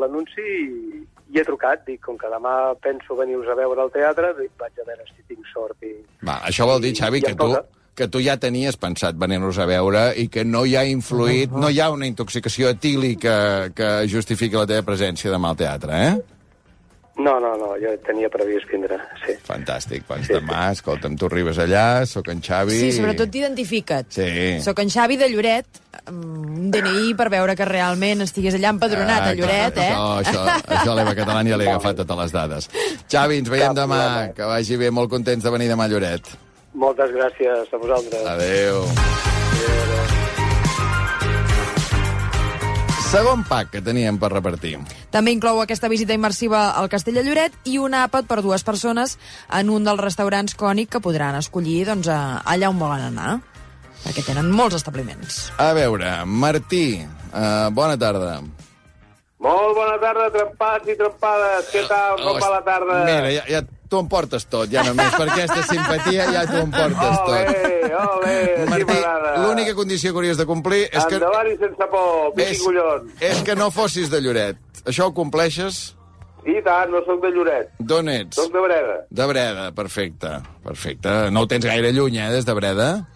[0.00, 1.00] l'anunci i,
[1.32, 1.84] i he trucat.
[1.86, 5.24] Dic, com que demà penso venir-vos a veure al teatre, dic, vaig a veure si
[5.30, 5.78] tinc sort.
[5.86, 5.96] I...
[6.26, 7.50] Va, això vol dir, Xavi, I que tu,
[7.96, 11.72] que tu ja tenies pensat venir-nos a veure i que no hi ha influït, no
[11.72, 13.36] hi ha una intoxicació etílica
[13.76, 16.35] que justifiqui la teva presència demà al teatre, eh?
[17.16, 19.32] No, no, no, jo tenia previst vindre, sí.
[19.46, 22.76] Fantàstic, doncs demà, escolta'm, tu arribes allà, sóc en Xavi...
[22.76, 24.10] Sí, sobretot t'identifica't.
[24.12, 24.26] Sí.
[24.60, 29.30] Soc en Xavi de Lloret, amb un DNI per veure que realment estigués allà empadronat
[29.30, 29.88] a Lloret, eh?
[29.94, 32.68] Això, això, això l'Eva Catalana ja li ha agafat totes les dades.
[33.08, 34.36] Xavi, ens veiem Cap demà, problema.
[34.36, 36.36] que vagi bé, molt contents de venir demà a Lloret.
[36.76, 38.28] Moltes gràcies a vosaltres.
[38.36, 38.84] Adéu.
[38.84, 40.15] Adéu.
[43.06, 44.74] Segon pack que teníem per repartir.
[45.14, 49.14] També inclou aquesta visita immersiva al Castell de Lloret i un àpat per dues persones
[49.54, 53.38] en un dels restaurants cònic que podran escollir doncs, a- allà on volen anar,
[54.04, 55.52] perquè tenen molts establiments.
[55.58, 56.98] A veure, Martí,
[57.32, 58.40] uh, bona tarda.
[59.38, 61.70] Molt bona tarda, trempats i trempades.
[61.72, 62.16] Què tal?
[62.18, 63.04] Com va la tarda?
[63.04, 65.14] Mira, ja, ja t'ho emportes tot, ja només.
[65.16, 67.30] Per aquesta simpatia ja t'ho emportes tot.
[67.30, 68.98] Ole, ole, així Martí,
[69.46, 73.12] l'única condició que hauries de complir és que, Endavant i sense por, piqui És- collons.
[73.20, 74.56] és que no fossis de Lloret.
[74.84, 75.94] Això ho compleixes?
[76.46, 77.70] I tant, no sóc de Lloret.
[77.80, 78.36] D'on ets?
[78.38, 79.00] Soc de Breda.
[79.10, 80.28] De Breda, perfecte.
[80.62, 81.30] Perfecte.
[81.34, 83.08] No ho tens gaire lluny, eh, des de Breda?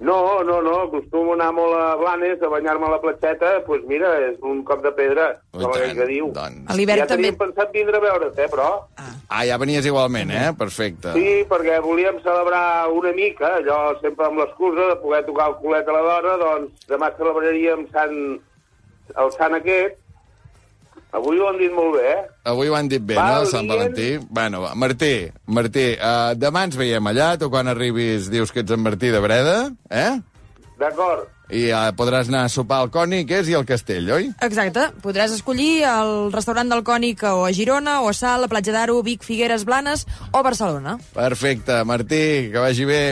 [0.00, 3.66] No, no, no, acostumo a anar molt a Blanes, a banyar-me a la platxeta, doncs
[3.66, 6.30] pues mira, és un cop de pedra, Oh, com tant, que diu.
[6.32, 6.70] doncs.
[6.72, 8.70] A l'hivern ja també- teníem pensat vindre a veure't, eh, però...
[9.28, 10.52] Ah, ja venies igualment, eh?
[10.56, 11.12] Perfecte.
[11.12, 15.86] Sí, perquè volíem celebrar una mica, allò sempre amb l'excusa de poder tocar el culet
[15.88, 18.40] a la dona, doncs demà celebraríem Sant,
[19.16, 19.98] el Sant aquest.
[21.12, 22.20] Avui ho han dit molt bé, eh?
[22.52, 23.74] Avui ho han dit bé, Val no, Sant dient.
[23.74, 24.26] Valentí?
[24.30, 24.74] Bueno, va.
[24.78, 25.14] Martí,
[25.46, 29.22] Martí, uh, demà ens veiem allà, tu quan arribis dius que ets en Martí de
[29.22, 29.58] Breda,
[29.90, 30.20] eh?
[30.78, 31.26] D'acord.
[31.50, 34.30] I uh, podràs anar a sopar al Cònic, és, i al Castell, oi?
[34.46, 34.86] Exacte.
[35.02, 39.00] Podràs escollir el restaurant del Cònic o a Girona, o a Sal, a Platja d'Aro,
[39.02, 40.96] Vic, Figueres, Blanes o Barcelona.
[41.16, 43.02] Perfecte, Martí, que vagi bé.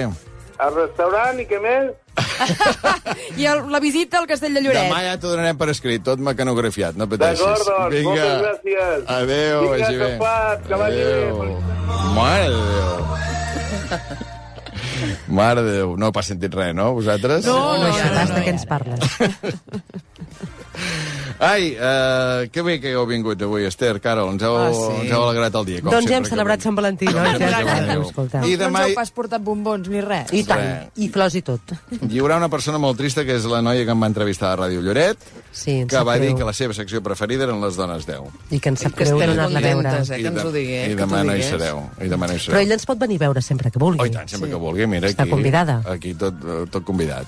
[0.59, 1.93] Al restaurant i què més?
[3.39, 4.89] I el, la visita al Castell de Lloret.
[4.89, 7.45] Demà ja t'ho donarem per escrit, tot mecanografiat, no pateixis.
[7.45, 8.99] D'acord, doncs, moltes gràcies.
[9.19, 10.09] Adéu, Vinga, vagi bé.
[10.17, 11.15] tapat, que vagi bé.
[12.19, 12.93] Mare de Déu.
[15.39, 15.89] Mare de Déu.
[16.01, 17.41] No pas sentit res, no, vosaltres?
[17.47, 19.01] No, no, això no, de què ens parles?
[21.41, 24.32] Ai, uh, que bé que heu vingut avui, Esther, Carol.
[24.32, 25.03] Ens heu, Ah, sí.
[25.05, 26.30] ens heu alegrat el dia, com doncs ja hem sempre.
[26.34, 27.12] celebrat Sant Valentí, no?
[27.12, 28.43] Ja, ja, ja.
[28.43, 30.32] I No demà ens heu pas portat bombons ni res.
[30.34, 30.89] I tant, Res.
[30.97, 31.61] i flors i tot.
[32.11, 34.57] hi haurà una persona molt trista, que és la noia que em va entrevistar a
[34.64, 35.18] Ràdio Lloret,
[35.53, 36.39] Sí, que va dir greu.
[36.39, 38.20] que la seva secció preferida eren les dones 10.
[38.51, 39.89] I que ens sap que greu no estem anar-la a veure.
[40.03, 41.82] eh, que ens ho digués, I que demà no hi sereu.
[42.03, 42.61] I demà no hi Però sereu.
[42.61, 44.01] ella ens pot venir a veure sempre que vulgui.
[44.03, 44.86] Oh, i tant, sempre que vulgui.
[44.86, 45.82] Mira, Està aquí, convidada.
[45.86, 47.26] Aquí tot, eh, tot convidat.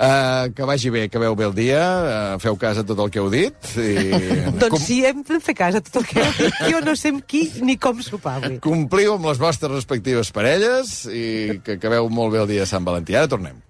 [0.00, 3.10] Uh, que vagi bé, que veu bé el dia, uh, feu cas a tot el
[3.12, 3.52] que heu dit.
[3.76, 4.16] I...
[4.62, 6.60] Doncs sí, hem de fer cas a tot el que heu dit.
[6.72, 8.56] Jo no sé amb qui ni com sopar avui.
[8.64, 12.86] Compliu amb les vostres respectives parelles i que acabeu molt bé el dia de Sant
[12.86, 13.12] Valentí.
[13.12, 13.60] Ara tornem.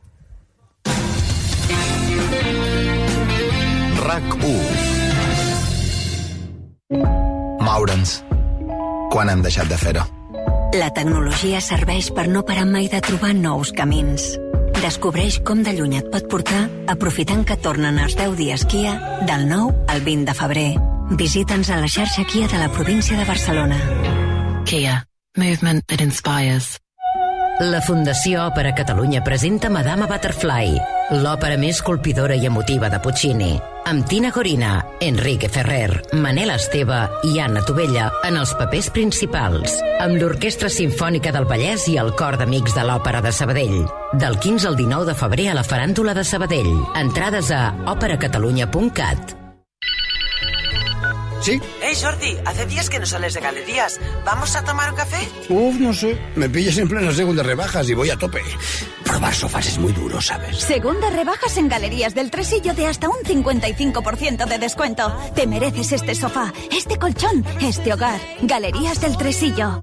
[4.06, 4.90] RAC 1
[7.66, 8.20] Moure'ns.
[9.10, 10.06] Quan hem deixat de fer-ho?
[10.78, 14.30] La tecnologia serveix per no parar mai de trobar nous camins.
[14.80, 18.94] Descobreix com de lluny et pot portar aprofitant que tornen els 10 dies Kia
[19.28, 20.68] del 9 al 20 de febrer.
[21.20, 23.80] Visita'ns a la xarxa Kia de la província de Barcelona.
[24.64, 25.02] Kia.
[25.36, 26.78] Movement that inspires.
[27.60, 33.50] La Fundació Òpera Catalunya presenta Madama Butterfly, l'òpera més colpidora i emotiva de Puccini,
[33.90, 40.20] amb Tina Gorina, Enrique Ferrer, Manel Esteve i Anna Tovella en els papers principals, amb
[40.20, 43.82] l'Orquestra Simfònica del Vallès i el Cor d'Amics de l'Òpera de Sabadell.
[44.22, 46.72] Del 15 al 19 de febrer a la Faràndula de Sabadell.
[47.02, 49.39] Entrades a operacatalunya.cat.
[51.50, 51.60] ¿Sí?
[51.82, 54.00] Hey Jordi, hace días que no sales de galerías.
[54.24, 55.28] ¿Vamos a tomar un café?
[55.48, 56.16] Uf, no sé.
[56.36, 58.40] Me pillas en plena segunda rebajas y voy a tope.
[59.04, 60.58] Probar sofás es muy duro, ¿sabes?
[60.58, 65.12] Segundas rebajas en galerías del Tresillo de hasta un 55% de descuento.
[65.34, 68.20] Te mereces este sofá, este colchón, este hogar.
[68.42, 69.82] Galerías del Tresillo.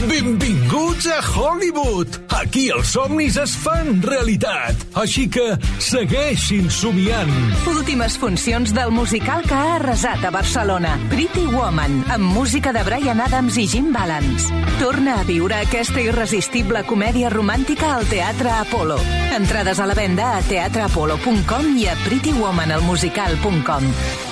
[0.00, 2.08] Benvinguts a Hollywood!
[2.34, 4.80] Aquí els somnis es fan realitat.
[4.98, 5.44] Així que
[5.82, 7.30] segueixin somiant.
[7.70, 10.96] Últimes funcions del musical que ha arrasat a Barcelona.
[11.12, 14.50] Pretty Woman, amb música de Brian Adams i Jim Balance.
[14.80, 18.98] Torna a viure aquesta irresistible comèdia romàntica al Teatre Apolo.
[19.36, 24.31] Entrades a la venda a teatreapolo.com i a prettywomanalmusical.com.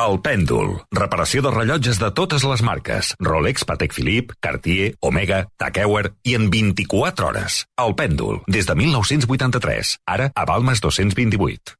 [0.00, 0.70] El Pèndol.
[0.96, 3.10] Reparació de rellotges de totes les marques.
[3.20, 7.64] Rolex, Patek Philippe, Cartier, Omega, Tag Heuer i en 24 hores.
[7.84, 8.40] El Pèndol.
[8.48, 9.98] Des de 1983.
[10.08, 11.76] Ara a Balmes 228.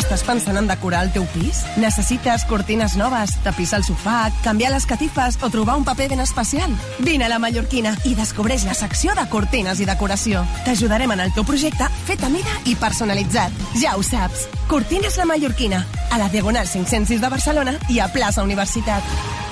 [0.00, 1.60] Estàs pensant en decorar el teu pis?
[1.80, 6.72] Necessites cortines noves, tapissar el sofà, canviar les catifes o trobar un paper ben especial?
[7.04, 10.46] Vine a la Mallorquina i descobreix la secció de cortines i decoració.
[10.64, 13.52] T'ajudarem en el teu projecte fet a mida i personalitzat.
[13.82, 14.48] Ja ho saps.
[14.72, 19.49] Cortines la Mallorquina, a la Diagonal 506 de Barcelona i a plaça Universitat.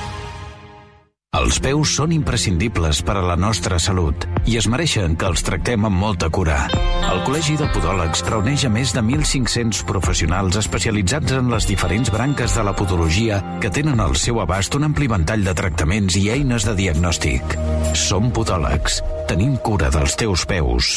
[1.37, 5.85] Els peus són imprescindibles per a la nostra salut i es mereixen que els tractem
[5.85, 6.57] amb molta cura.
[7.05, 12.57] El Col·legi de Podòlegs reuneix a més de 1.500 professionals especialitzats en les diferents branques
[12.57, 16.65] de la podologia que tenen al seu abast un ampli ventall de tractaments i eines
[16.65, 17.59] de diagnòstic.
[17.93, 19.03] Som podòlegs.
[19.29, 20.97] Tenim cura dels teus peus.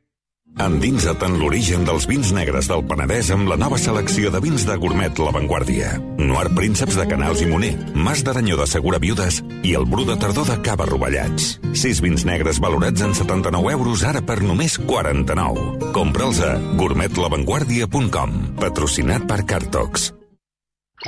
[0.59, 4.75] Endinsa't en l'origen dels vins negres del Penedès amb la nova selecció de vins de
[4.77, 5.93] gourmet La Vanguardia.
[6.19, 10.17] Noir Prínceps de Canals i Moner, Mas d'Aranyó de Segura Viudes i el Bru de
[10.21, 11.55] Tardor de Cava Rovellats.
[11.73, 15.91] Sis vins negres valorats en 79 euros ara per només 49.
[15.95, 18.41] Compra'ls a gourmetlavanguardia.com.
[18.61, 20.11] Patrocinat per Cartox.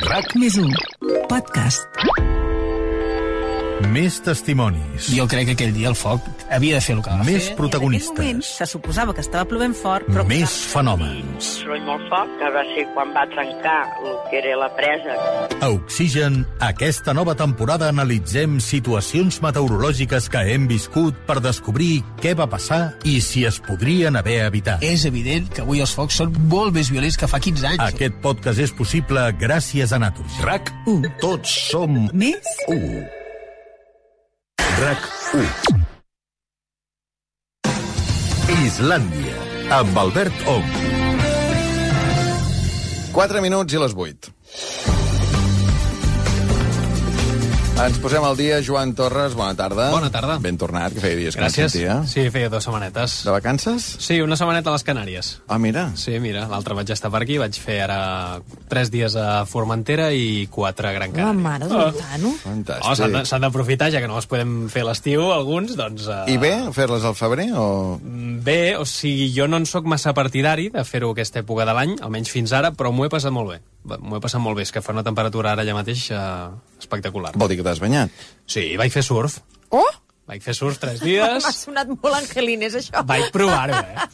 [0.07, 0.71] RAC més 1.
[1.29, 2.32] Podcast.
[3.91, 5.09] Més testimonis.
[5.13, 6.23] Jo crec que aquell dia el foc
[6.53, 7.55] havia de fer el que va Més fer.
[7.57, 8.17] protagonistes.
[8.17, 10.23] moment se suposava que estava plovent fort, però...
[10.27, 11.49] Més fenòmens.
[11.63, 15.15] soroll molt fort, que va ser quan va trencar el que era la presa.
[15.61, 22.47] A Oxigen, aquesta nova temporada analitzem situacions meteorològiques que hem viscut per descobrir què va
[22.47, 24.81] passar i si es podrien haver evitat.
[24.84, 27.84] És evident que avui els focs són molt més violents que fa 15 anys.
[27.93, 30.39] Aquest podcast és possible gràcies a Natus.
[30.41, 31.13] RAC 1.
[31.21, 33.22] Tots som Més 1.
[34.60, 34.97] RAC
[35.34, 35.47] 1.
[38.66, 39.36] Islàndia,
[39.80, 40.70] amb Albert Ong.
[43.14, 44.34] 4 minuts i les 8.
[47.84, 49.89] Ens posem al dia, Joan Torres, bona tarda.
[49.91, 50.38] Bona tarda.
[50.39, 51.57] Ben tornat, que feia dies que Gràcies.
[51.59, 51.95] no et sentia.
[52.07, 53.15] Sí, feia dues setmanetes.
[53.27, 53.88] De vacances?
[53.99, 55.31] Sí, una setmaneta a les Canàries.
[55.51, 55.89] Ah, mira.
[55.99, 58.39] Sí, mira, l'altre vaig estar per aquí, vaig fer ara
[58.71, 61.41] tres dies a Formentera i quatre a Gran La Canària.
[61.43, 62.31] mare del Tano.
[62.45, 62.88] Fantàstic.
[63.19, 66.07] Oh, s'han d'aprofitar, ja que no les podem fer a l'estiu, alguns, doncs...
[66.07, 67.99] Uh, I bé, fer-les al febrer o...
[67.99, 71.97] Bé, o sigui, jo no en sóc massa partidari de fer-ho aquesta època de l'any,
[71.99, 73.59] almenys fins ara, però m'ho he passat molt bé.
[73.84, 77.34] M'ho he passat molt bé, és que fa una temperatura ara ja mateix uh, espectacular.
[77.36, 78.13] Vol dir que t'has banyat?
[78.47, 79.41] Sí, vaig fer surf.
[79.75, 79.89] Oh!
[80.29, 81.43] Vaig fer surf tres dies.
[81.45, 83.03] M'ha sonat molt angelines, això.
[83.07, 84.07] Vaig provar-ho, eh?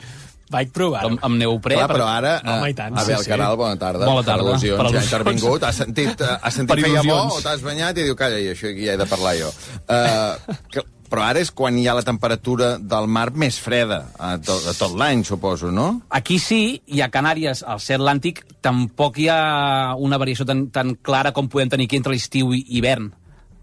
[0.49, 1.11] Vaig provar-ho.
[1.11, 1.75] Amb, amb neoprè.
[1.77, 2.31] Clar, però ara...
[2.41, 3.29] No, home, i tant, a sí, veure, sí.
[3.29, 4.07] Caral, bona tarda.
[4.09, 4.47] Bona tarda.
[4.47, 5.11] Per al·lusions, Per ja ha al·lusions.
[5.11, 5.65] intervingut.
[5.67, 7.35] Has sentit, eh, has sentit feia bo il·lusions.
[7.37, 9.51] o t'has banyat i diu, calla, i això aquí ja he de parlar jo.
[9.85, 14.35] Uh, que, però ara és quan hi ha la temperatura del mar més freda a
[14.37, 16.01] tot, a tot l'any, suposo, no?
[16.09, 19.39] Aquí sí, i a Canàries, al ser Atlàntic, tampoc hi ha
[19.97, 23.11] una variació tan, tan clara com podem tenir aquí entre l'estiu i hivern.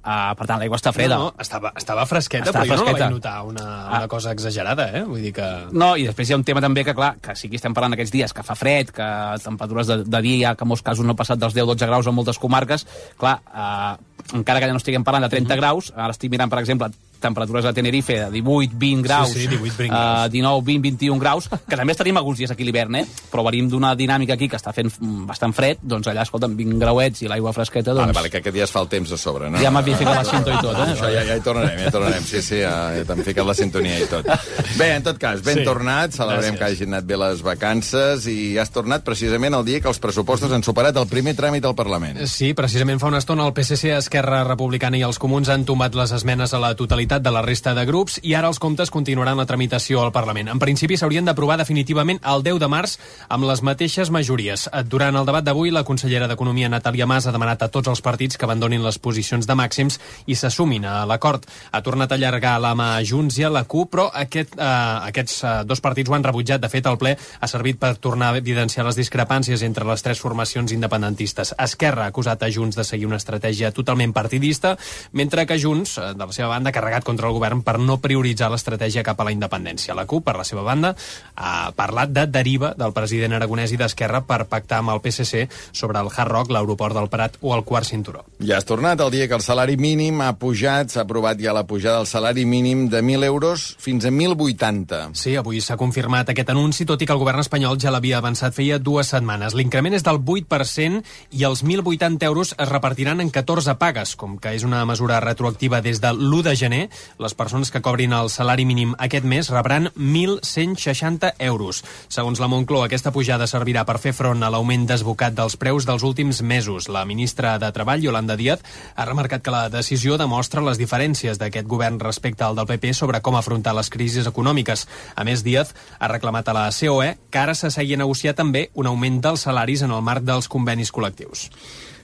[0.06, 1.16] Uh, per tant, l'aigua està freda.
[1.18, 3.06] No, no, estava, estava fresqueta, Estava però jo no la fresqueta.
[3.08, 5.00] vaig notar una, una cosa exagerada, eh?
[5.02, 5.46] Vull dir que...
[5.74, 7.96] No, i després hi ha un tema també que, clar, que sí que estem parlant
[7.96, 9.08] aquests dies, que fa fred, que
[9.42, 12.14] temperatures de, de dia, que en molts casos no ha passat dels 10-12 graus en
[12.14, 12.86] moltes comarques,
[13.18, 16.62] clar, eh, encara que ja no estiguem parlant de 30 graus, ara estic mirant, per
[16.62, 20.30] exemple, temperatures a Tenerife de 18, 20 graus, sí, 18, 20 eh, graus.
[20.32, 23.04] 19, 20, 21 graus, que també estaríem alguns dies aquí a l'hivern, eh?
[23.30, 26.80] però venim d'una dinàmica aquí que està fent mm, bastant fred, doncs allà, escolta'm, 20
[26.82, 28.06] grauets i l'aigua fresqueta, doncs...
[28.10, 29.60] Vale, vale, que aquest dia es fa el temps de sobre, no?
[29.62, 30.88] Ja m'havia ficat la cinta i tot, eh?
[30.96, 32.26] Això ja, ja hi tornarem, ja hi tornarem.
[32.26, 34.28] Sí, sí, ja, ja t'hem ficat la sintonia i tot.
[34.76, 35.64] Bé, en tot cas, ben Sí.
[35.64, 36.58] tornat, celebrem Gràcies.
[36.58, 40.52] que hagin anat bé les vacances i has tornat precisament el dia que els pressupostos
[40.52, 42.20] han superat el primer tràmit al Parlament.
[42.26, 46.12] Sí, precisament fa una estona el PSC, Esquerra Republicana i els Comuns han tombat les
[46.12, 49.46] esmenes a la totalitat de la resta de grups i ara els comptes continuaran la
[49.46, 50.48] tramitació al Parlament.
[50.50, 52.96] En principi s'haurien d'aprovar definitivament el 10 de març
[53.28, 54.66] amb les mateixes majories.
[54.90, 58.36] Durant el debat d'avui, la consellera d'Economia, Natàlia Mas, ha demanat a tots els partits
[58.36, 61.46] que abandonin les posicions de màxims i s'assumin a l'acord.
[61.70, 64.66] Ha tornat a allargar la mà a Junts i a la CUP, però aquest, eh,
[65.12, 66.60] aquests eh, dos partits ho han rebutjat.
[66.60, 70.18] De fet, el ple ha servit per tornar a evidenciar les discrepàncies entre les tres
[70.18, 71.54] formacions independentistes.
[71.58, 74.76] Esquerra ha acusat a Junts de seguir una estratègia totalment partidista,
[75.12, 77.98] mentre que Junts, eh, de la seva banda, ha carregat contra el govern per no
[78.00, 79.94] prioritzar l'estratègia cap a la independència.
[79.94, 80.94] La CUP, per la seva banda,
[81.36, 86.00] ha parlat de deriva del president aragonès i d'Esquerra per pactar amb el PSC sobre
[86.00, 88.24] el Hard Rock, l'aeroport del Prat o el quart cinturó.
[88.40, 91.66] Ja has tornat el dia que el salari mínim ha pujat, s'ha aprovat ja la
[91.66, 95.14] pujada del salari mínim de 1.000 euros fins a 1.080.
[95.14, 98.54] Sí, avui s'ha confirmat aquest anunci, tot i que el govern espanyol ja l'havia avançat
[98.54, 99.54] feia dues setmanes.
[99.54, 101.02] L'increment és del 8%
[101.36, 105.82] i els 1.080 euros es repartiran en 14 pagues, com que és una mesura retroactiva
[105.82, 106.85] des de l'1 de gener,
[107.18, 111.82] les persones que cobrin el salari mínim aquest mes rebran 1.160 euros.
[112.08, 116.04] Segons la Moncloa, aquesta pujada servirà per fer front a l'augment desbocat dels preus dels
[116.06, 116.88] últims mesos.
[116.88, 118.62] La ministra de Treball, Yolanda Díaz,
[118.94, 123.22] ha remarcat que la decisió demostra les diferències d'aquest govern respecte al del PP sobre
[123.22, 124.86] com afrontar les crisis econòmiques.
[125.16, 128.86] A més, Díaz ha reclamat a la COE que ara s'assegui a negociar també un
[128.86, 131.50] augment dels salaris en el marc dels convenis col·lectius.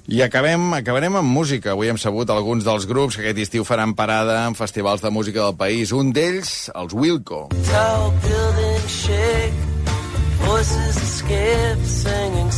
[0.09, 1.73] I acabem, acabarem amb música.
[1.73, 5.45] Avui hem sabut alguns dels grups que aquest estiu faran parada en festivals de música
[5.45, 5.93] del país.
[5.95, 7.47] Un d'ells, els Wilco.
[7.71, 9.55] Tall buildings shake,
[10.43, 12.52] voices escape, singing.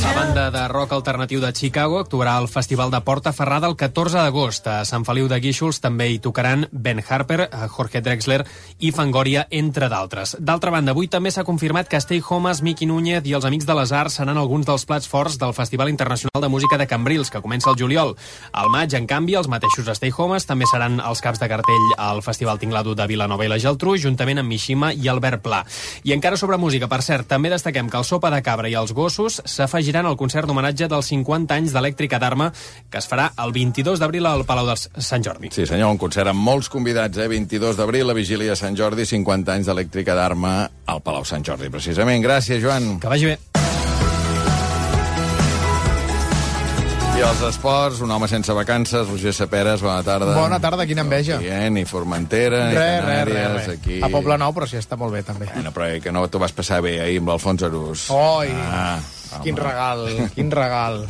[0.00, 4.16] La banda de rock alternatiu de Chicago actuarà al Festival de Porta Ferrada el 14
[4.16, 4.64] d'agost.
[4.64, 8.38] A Sant Feliu de Guíxols també hi tocaran Ben Harper, Jorge Drexler
[8.78, 10.38] i Fangoria, entre d'altres.
[10.40, 13.76] D'altra banda, avui també s'ha confirmat que Stay Homes, Miqui Núñez i els Amics de
[13.76, 17.44] les Arts seran alguns dels plats forts del Festival Internacional de Música de Cambrils, que
[17.44, 18.16] comença el juliol.
[18.52, 22.24] Al maig, en canvi, els mateixos Stay Homes també seran els caps de cartell al
[22.24, 25.60] Festival Tinglado de Vilanova i la Geltrú, juntament amb Mishima i Albert Pla.
[26.08, 28.92] I encara sobre música, per cert, també destaquem que el Sopa de Cabra i els
[28.96, 32.50] Gossos s'afegiran al concert d'homenatge dels 50 anys d'Elèctrica d'Arma,
[32.90, 35.52] que es farà el 22 d'abril al Palau de Sant Jordi.
[35.54, 37.28] Sí, senyor, un concert amb molts convidats, eh?
[37.30, 40.54] 22 d'abril, la vigília de Sant Jordi, 50 anys d'Elèctrica d'Arma
[40.86, 42.22] al Palau Sant Jordi, precisament.
[42.24, 42.96] Gràcies, Joan.
[43.00, 43.69] Que vagi bé.
[47.20, 50.32] I els esports, un home sense vacances, Roger Saperes, bona tarda.
[50.32, 51.36] Bona tarda, quina enveja.
[51.36, 51.66] Aquí, eh?
[51.68, 53.74] Ni Formentera, ni Re, Canàries, re, re.
[53.76, 53.98] aquí...
[54.00, 55.50] A Poble Nou, però sí, està molt bé, també.
[55.52, 58.06] Bueno, però eh, que no t'ho vas passar bé ahir amb l'Alfons Arús.
[58.16, 58.94] Oi, Ah,
[59.42, 61.04] quin regal, quin regal.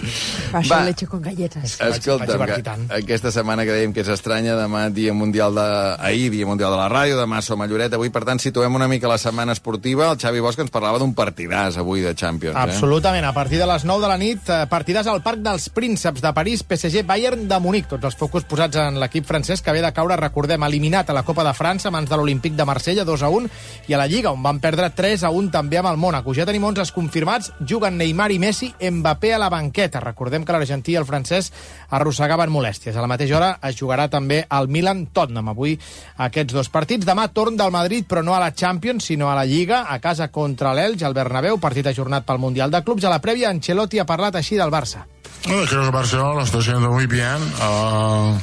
[0.52, 0.84] Això Va.
[0.84, 1.76] leche con galletas.
[1.80, 5.66] Escolta'm, vaig divertir que aquesta setmana que dèiem que és estranya, demà dia mundial de...
[5.98, 8.88] ahir dia mundial de la ràdio, demà som a Lloret, avui per tant situem una
[8.88, 10.10] mica la setmana esportiva.
[10.10, 12.56] El Xavi Bosch ens parlava d'un partidàs avui de Champions.
[12.56, 16.22] Absolutament, a partir de les 9 de la nit, eh, partidàs al Parc dels Prínceps
[16.22, 17.88] de París, PSG Bayern de Munic.
[17.94, 21.24] Tots els focus posats en l'equip francès que ve de caure, recordem, eliminat a la
[21.24, 23.50] Copa de França a mans de l'Olímpic de Marsella, 2 a 1,
[23.88, 26.34] i a la Lliga, on van perdre 3 a 1 també amb el Mónaco.
[26.34, 30.00] Ja tenim 11 confirmats, juguen Neymar i Messi, Mbappé a la banqueta.
[30.00, 31.52] Recordem que l'argentí i el francès
[31.90, 32.96] arrossegaven molèsties.
[32.96, 35.48] A la mateixa hora es jugarà també el Milan-Tottenham.
[35.52, 35.78] Avui
[36.16, 37.06] aquests dos partits.
[37.06, 40.28] Demà torn del Madrid, però no a la Champions, sinó a la Lliga, a casa
[40.28, 43.04] contra l'Elx, al Bernabéu, partit ajornat pel Mundial de Clubs.
[43.04, 45.06] A la prèvia, Ancelotti ha parlat així del Barça.
[45.46, 47.38] Bueno, creo que Barcelona lo está haciendo muy bien.
[47.60, 48.36] Ah,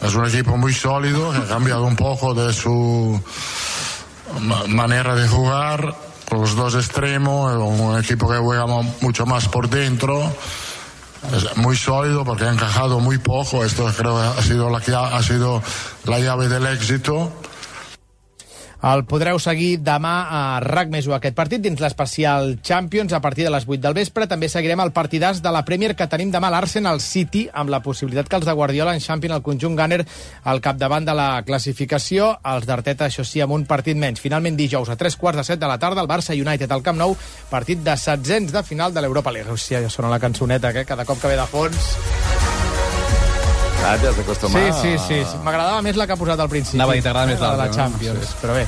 [0.00, 3.20] es un equipo muy sólido que ha cambiado un poco de su
[4.40, 5.94] ma- manera de jugar
[6.28, 7.54] con los dos extremos.
[7.56, 8.66] Un equipo que juega
[9.00, 10.32] mucho más por dentro.
[11.34, 13.64] Es muy sólido porque ha encajado muy poco.
[13.64, 15.62] Esto creo que ha sido la, cla- ha sido
[16.04, 17.32] la llave del éxito.
[18.78, 23.50] El podreu seguir demà a RAC més aquest partit dins l'especial Champions a partir de
[23.50, 24.28] les 8 del vespre.
[24.30, 28.28] També seguirem el partidàs de la Premier que tenim demà l'Arsenal City amb la possibilitat
[28.30, 30.04] que els de Guardiola enxampin el conjunt Gunner
[30.44, 32.36] al capdavant de la classificació.
[32.46, 34.22] Els d'Arteta, això sí, amb un partit menys.
[34.22, 37.02] Finalment dijous a 3 quarts de 7 de la tarda el Barça United al Camp
[37.02, 37.16] Nou,
[37.50, 39.50] partit de setzents de final de l'Europa League.
[39.50, 42.57] Hòstia, ja sona la cançoneta, que cada cop que ve de fons...
[43.84, 44.60] Ah, t'has d'acostumar.
[44.74, 45.18] Sí, sí, sí.
[45.24, 45.36] sí.
[45.44, 46.76] M'agradava més la que ha posat al principi.
[46.80, 47.92] Anava a dir, t'agrada més la de la l'altra, no?
[47.98, 48.66] Champions, però bé.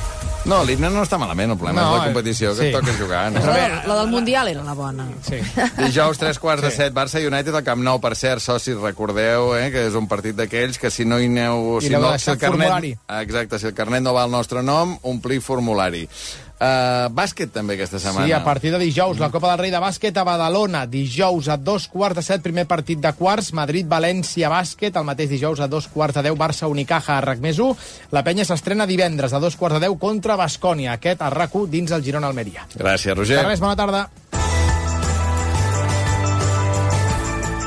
[0.49, 2.69] No, l'himne no està malament, el problema No, és la competició que sí.
[2.71, 3.19] et toca jugar.
[3.29, 3.43] No?
[3.43, 5.05] Però la, la del Mundial era la bona.
[5.27, 5.37] Sí.
[5.77, 6.77] Dijous, tres quarts de Sí.
[6.77, 7.99] set, Barça United al Camp Nou.
[8.01, 11.77] Per cert, socis, recordeu eh, que és un partit d'aquells que si no hi aneu...
[11.77, 12.95] I Si l'heu no, de si el carnet, formulari.
[13.07, 16.07] Ah, Exacte, si el carnet no va al nostre nom, omplir formulari.
[16.61, 18.27] Uh, bàsquet també aquesta setmana.
[18.27, 20.83] Sí, a partir de dijous, la Copa del Rei de bàsquet a Badalona.
[20.85, 24.93] Dijous a dos quarts de set, primer partit de quarts, Madrid-València bàsquet.
[24.93, 27.73] El mateix dijous a dos quarts de deu, Barça-Unicaja a RAC més 1.
[28.13, 30.99] La penya s'estrena divendres a dos quarts de deu contra Bascònia.
[30.99, 32.69] Aquest a RAC 1 dins el Girona-Almeria.
[32.77, 33.41] Gràcies, Roger.
[33.47, 34.05] Res, bona tarda.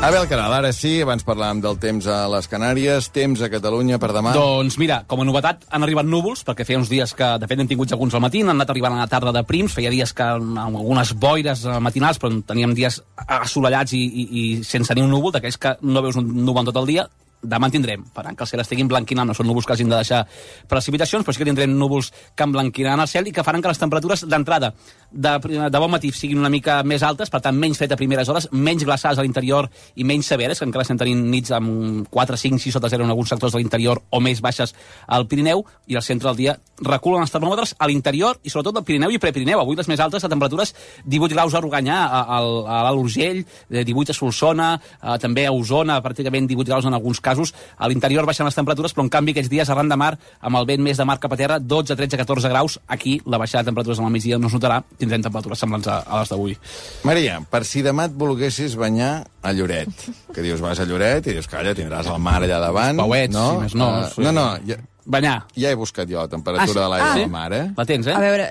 [0.04, 4.10] Abel Caral, ara sí, abans parlàvem del temps a les Canàries, temps a Catalunya per
[4.12, 4.34] demà.
[4.36, 7.62] Doncs mira, com a novetat han arribat núvols, perquè feia uns dies que, de fet,
[7.62, 10.12] hem tingut alguns al matí, han anat arribant a la tarda de prims, feia dies
[10.12, 15.06] que amb algunes boires eh, matinals, però teníem dies assolellats i, i, i sense ni
[15.06, 17.08] un núvol, d'aquells que no veus un núvol tot el dia,
[17.44, 20.24] demà tindrem, faran que el cel estigui emblanquinant, no són núvols que hagin de deixar
[20.70, 23.80] precipitacions, però sí que tindrem núvols que emblanquinaran el cel i que faran que les
[23.80, 24.72] temperatures d'entrada
[25.10, 25.34] de,
[25.70, 28.48] de bon matí siguin una mica més altes, per tant menys fred a primeres hores,
[28.52, 32.60] menys glaçades a l'interior i menys severes, que encara estem tenint nits amb 4, 5,
[32.64, 34.74] 6 sota zero en alguns sectors de l'interior o més baixes
[35.06, 38.86] al Pirineu, i al centre del dia reculen els termòmetres a l'interior i sobretot al
[38.86, 39.60] Pirineu i Prepirineu.
[39.60, 40.74] Avui les més altes a temperatures
[41.04, 45.46] 18 graus a Roganyà, a, a, a l'Alt Urgell, eh, 18 a Solsona, eh, també
[45.46, 47.52] a Osona, pràcticament 18 graus en alguns casos casos.
[47.76, 50.66] A l'interior baixen les temperatures, però en canvi aquests dies arran de mar, amb el
[50.70, 52.78] vent més de mar cap a terra, 12, 13, 14 graus.
[52.88, 56.20] Aquí la baixada de temperatures al migdia no es notarà, tindrem temperatures semblants a, a
[56.22, 56.56] les d'avui.
[57.04, 59.12] Maria, per si demà et volguessis banyar
[59.42, 59.90] a Lloret,
[60.34, 62.96] que dius, vas a Lloret i dius, calla, tindràs el mar allà davant.
[63.02, 63.46] Pauets, no?
[63.58, 64.22] si més no, Uh, sí.
[64.24, 65.38] no, no, ja, Banyar.
[65.60, 66.80] ja he buscat jo la temperatura Ah, sí?
[66.80, 67.16] de l'aigua Ah.
[67.18, 67.64] del mar, eh?
[67.76, 68.46] La tens, A veure,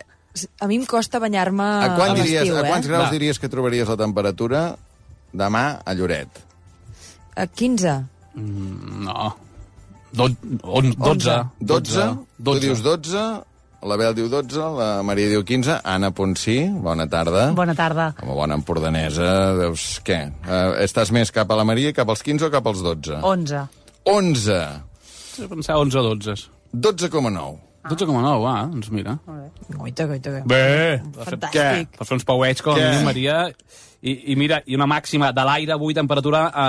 [0.62, 2.90] a mi em costa banyar-me A, quan a diries, l'estiu, a quants eh?
[2.90, 3.12] graus Va.
[3.12, 4.76] diries que trobaries la temperatura
[5.34, 6.30] demà a Lloret?
[7.36, 7.96] A 15.
[8.36, 9.34] Mm, no.
[10.14, 10.30] Do,
[10.64, 11.40] on, 12.
[11.60, 12.06] 12?
[12.44, 13.24] Tu dius 12,
[13.84, 17.48] la Bel diu 12, la Maria diu 15, Anna Ponsí, bona tarda.
[17.58, 18.12] Bona tarda.
[18.20, 19.28] Com a bona empordanesa,
[19.58, 20.20] veus què?
[20.46, 23.20] Uh, estàs més cap a la Maria, cap als 15 o cap als 12?
[23.26, 23.66] 11.
[24.14, 24.60] 11.
[25.34, 26.50] Sí, pensar 11 o 12.
[26.74, 27.58] 12,9.
[27.84, 29.18] 12,9, ah, doncs mira.
[29.68, 30.46] Goita, goita, goita.
[30.48, 31.98] Bé, Fantàstic.
[31.98, 32.92] Per fer uns pauets com Què?
[33.04, 33.42] Maria.
[34.04, 36.64] I, I mira, i una màxima de l'aire avui, temperatura a,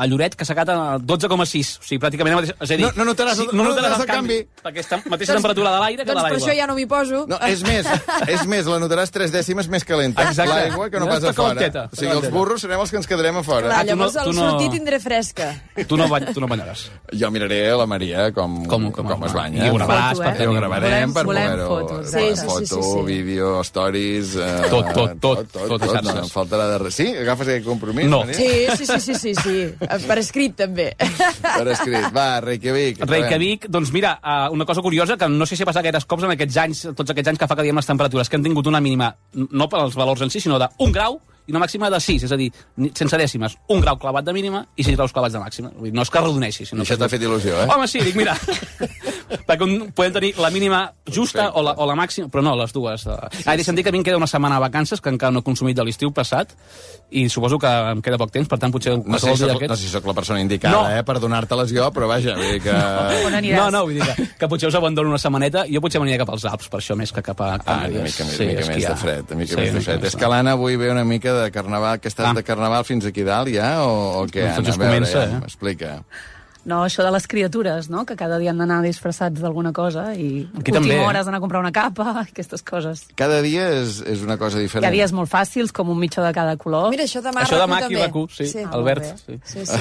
[0.00, 1.74] a Lloret, que s'ha quedat a 12,6.
[1.76, 2.38] O sigui, pràcticament...
[2.38, 4.38] mateix- És a dir, No- no notaràs el- no notaràs el canvi.
[4.64, 6.46] Perquè és la mateixa temperatura de l'aire que de Doncs per l'aigua.
[6.48, 7.26] això ja no m'hi poso.
[7.28, 7.84] No, és més,
[8.32, 10.24] és més, la notaràs tres dècimes més calenta.
[10.30, 10.54] Exacte.
[10.54, 11.54] L'aigua que no pas a està fora.
[11.60, 13.66] calenteta, O sigui, els burros serem els que ens quedarem a fora.
[13.68, 15.50] Clar, Ah, tu no- llavors tu al no- sortir tindré fresca.
[15.86, 16.86] Tu no, bany, tu no banyaràs.
[17.12, 19.66] Jo miraré a la Maria com, com, com, com es banya.
[19.66, 20.44] I ho gravaràs Foto, per eh?
[20.44, 21.68] I ho gravarem Volem- per volem poder-ho...
[21.68, 23.04] fotos, Sí, eh, sí, sí, foto, sí, sí.
[23.04, 24.34] vídeo, stories...
[24.36, 26.96] Eh, Tot, tot, tot, tot, tot, no, em faltarà de res.
[27.00, 27.06] Sí?
[27.22, 28.22] Agafes aquest compromís, No.
[28.24, 28.36] Maria?
[28.36, 29.56] Sí, sí, sí, sí, sí, sí.
[30.10, 30.90] Per escrit, també.
[30.98, 32.06] Per escrit.
[32.16, 33.02] Va, Reykjavik.
[33.10, 36.26] Reykjavik, doncs mira, uh, una cosa curiosa, que no sé si ha passat gaires cops
[36.26, 38.70] en aquests anys, tots aquests anys que fa que diem les temperatures, que han tingut
[38.70, 39.12] una mínima,
[39.50, 42.32] no per als valors en si, sinó d'un grau i una màxima de 6, és
[42.32, 42.50] a dir,
[42.94, 43.56] sense dècimes.
[43.68, 45.70] Un grau clavat de mínima i 6 graus clavats de màxima.
[45.74, 46.66] Vull dir, no és que arrodoneixi.
[46.66, 47.68] Sinó I això que- t'ha fet il·lusió, eh?
[47.74, 48.36] Home, sí, dic, mira,
[49.48, 52.72] perquè un, podem tenir la mínima justa o la, o la màxima, però no, les
[52.72, 53.04] dues.
[53.06, 53.16] Uh.
[53.44, 55.32] Ah, he deixat dir que a mi em queda una setmana de vacances, que encara
[55.34, 56.52] no he consumit de l'estiu passat,
[57.10, 59.62] i suposo que em queda poc temps, per tant, potser No sé, si dia soc,
[59.68, 60.98] no sé si sóc la persona indicada, No.
[60.98, 62.74] eh, per donar-te-les jo, però vaja, vull dir que...
[63.40, 63.56] Aniràs?
[63.58, 65.64] No, no, vull dir que, que potser us abandono una setmaneta.
[65.70, 67.94] Jo potser m'aniria cap als Alps, per això, més que cap a Ah, Canàries.
[67.96, 70.04] una mica, sí, mica més de fred, una mica Sí, més de mica fred.
[70.10, 72.34] És que l'Anna avui ve una mica de carnaval, que estàs Ah.
[72.34, 74.74] de carnaval fins aquí dalt ja, o, o què, Doncs Anna?
[74.74, 75.42] A veure, comença, ja, eh?
[75.46, 76.04] Explica.
[76.68, 78.04] No, això de les criatures, no?
[78.04, 81.04] Que cada dia han d'anar disfressats d'alguna cosa i Aquí última també, eh?
[81.06, 83.06] hora has d'anar a comprar una capa, aquestes coses.
[83.16, 84.84] Cada dia és, és una cosa diferent.
[84.84, 86.90] Hi ha dies molt fàcils, com un mitjà de cada color.
[86.92, 88.10] Mira, això demà Això RAC1 demà aquí també.
[88.10, 89.38] RAC1, sí, Ah, Albert, sí.
[89.44, 89.80] Sí, sí.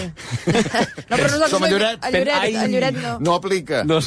[1.10, 1.52] No, però nosaltres...
[1.52, 2.00] Som a Lloret.
[2.06, 3.16] A Lloret, a Lloret no.
[3.28, 3.84] No aplica.
[3.84, 4.00] No,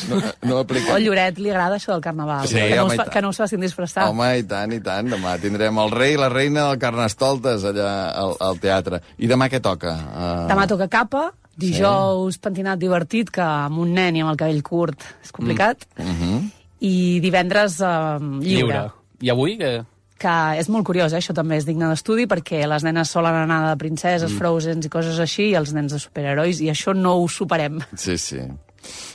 [0.49, 0.93] no aplica.
[0.93, 2.49] O al Lloret li agrada això del carnaval.
[2.49, 4.09] Sí, que, no home, us i que no us facin disfressar.
[4.09, 5.13] Home, i tant, i tant.
[5.13, 9.03] Demà tindrem el rei i la reina del Carnestoltes allà al, al teatre.
[9.19, 9.93] I demà què toca?
[9.93, 10.35] Uh...
[10.51, 15.05] Demà toca capa, dijous pentinat divertit, que amb un nen i amb el cabell curt
[15.23, 16.51] és complicat, Mm -hmm.
[16.81, 18.67] i divendres eh, lliure.
[18.67, 18.91] Lliure.
[19.21, 19.85] I avui, que...
[20.19, 21.19] que és molt curiós, eh?
[21.19, 24.39] això també és digne d'estudi, perquè les nenes solen anar de princeses, mm.
[24.39, 27.81] frozens i coses així, i els nens de superherois, i això no ho superem.
[27.97, 28.41] Sí, sí.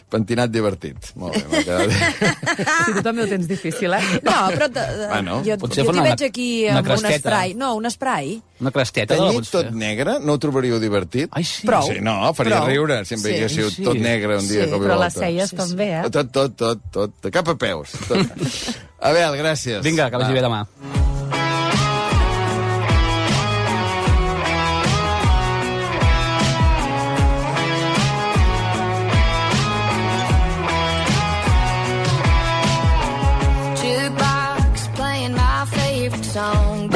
[0.10, 1.10] Pentinat divertit.
[1.20, 2.68] Molt bé, m'ha quedat bé.
[2.86, 4.02] Si tu també ho tens difícil, eh?
[4.24, 7.54] No, però t- Bueno, jo, jo t'hi una- veig aquí una amb un spray.
[7.60, 8.38] No, un spray.
[8.64, 9.28] Una cresteta, no?
[9.34, 11.28] Tenyit tot negre, no ho trobaríeu divertit?
[11.32, 11.68] Ai, sí.
[11.68, 11.84] Prou.
[11.92, 12.68] Sí, no, faria Prou.
[12.72, 13.28] riure si em Sí.
[13.28, 13.84] veiéssiu Sí.
[13.84, 16.10] tot negre un dia Sí, Però les celles també, eh?
[16.10, 17.12] Tot, tot, tot, tot.
[17.22, 17.92] De cap a peus.
[18.08, 18.18] Tot.
[19.00, 19.84] Abel, gràcies.
[19.84, 20.40] Vinga, que vagi Va.
[20.40, 21.07] bé demà.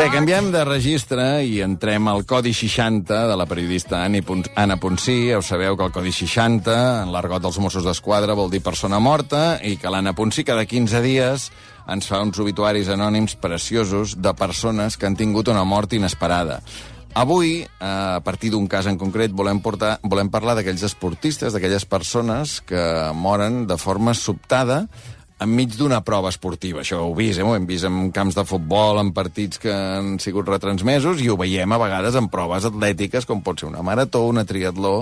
[0.01, 5.29] Bé, canviem de registre i entrem al Codi 60 de la periodista Anna Ponsí.
[5.29, 6.73] Ho sabeu que el Codi 60,
[7.03, 11.03] en l'argot dels Mossos d'Esquadra, vol dir persona morta i que l'Anna Ponsí cada 15
[11.05, 11.45] dies
[11.85, 16.63] ens fa uns obituaris anònims preciosos de persones que han tingut una mort inesperada.
[17.13, 21.85] Avui, eh, a partir d'un cas en concret, volem, portar, volem parlar d'aquells esportistes, d'aquelles
[21.85, 24.87] persones que moren de forma sobtada
[25.41, 26.81] enmig d'una prova esportiva.
[26.83, 27.45] Això ho vist, eh?
[27.45, 31.37] ho hem vist en camps de futbol, en partits que han sigut retransmesos, i ho
[31.39, 35.01] veiem a vegades en proves atlètiques, com pot ser una marató, una triatló,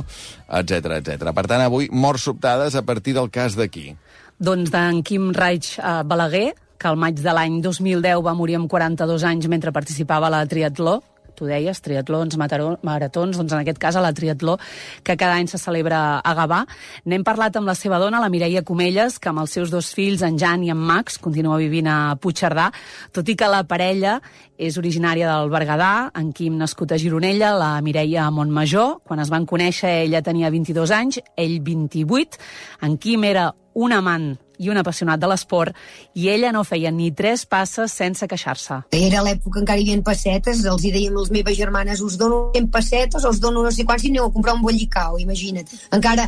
[0.62, 1.30] etc etc.
[1.36, 3.92] Per tant, avui, morts sobtades a partir del cas d'aquí.
[4.40, 5.74] Doncs d'en Quim Raig
[6.08, 10.38] Balaguer, que al maig de l'any 2010 va morir amb 42 anys mentre participava a
[10.38, 11.02] la triatló,
[11.40, 14.58] tu deies, triatlons, maratons, doncs en aquest cas a la triatló,
[15.04, 16.66] que cada any se celebra a Gavà.
[17.08, 20.26] N'hem parlat amb la seva dona, la Mireia Comelles, que amb els seus dos fills,
[20.28, 22.70] en Jan i en Max, continua vivint a Puigcerdà,
[23.16, 24.20] tot i que la parella
[24.60, 29.00] és originària del Berguedà, en Quim nascut a Gironella, la Mireia a Montmajor.
[29.08, 32.44] Quan es van conèixer, ella tenia 22 anys, ell 28.
[32.84, 35.76] En Quim era un amant i un apassionat de l'esport,
[36.14, 38.82] i ella no feia ni tres passes sense queixar-se.
[39.00, 42.50] Era l'època encara hi havia pessetes, els hi dèiem a les meves germanes, us dono
[42.56, 45.72] 100 pessetes, us dono no sé quants, i aneu a comprar un bollicau, imagina't.
[45.96, 46.28] Encara,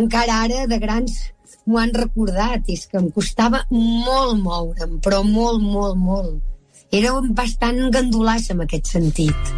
[0.00, 1.18] encara ara, de grans,
[1.66, 6.40] m'ho han recordat, és que em costava molt moure'm, però molt, molt, molt.
[6.94, 9.54] Era bastant gandolassa en aquest sentit.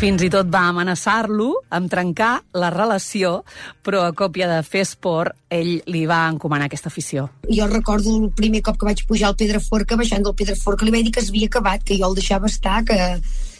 [0.00, 3.42] Fins i tot va amenaçar-lo amb trencar la relació,
[3.84, 7.26] però a còpia de fer esport, ell li va encomanar aquesta afició.
[7.44, 11.04] Jo recordo el primer cop que vaig pujar al Pedraforca, baixant del Pedraforca, li vaig
[11.04, 12.96] dir que es havia acabat, que jo el deixava estar, que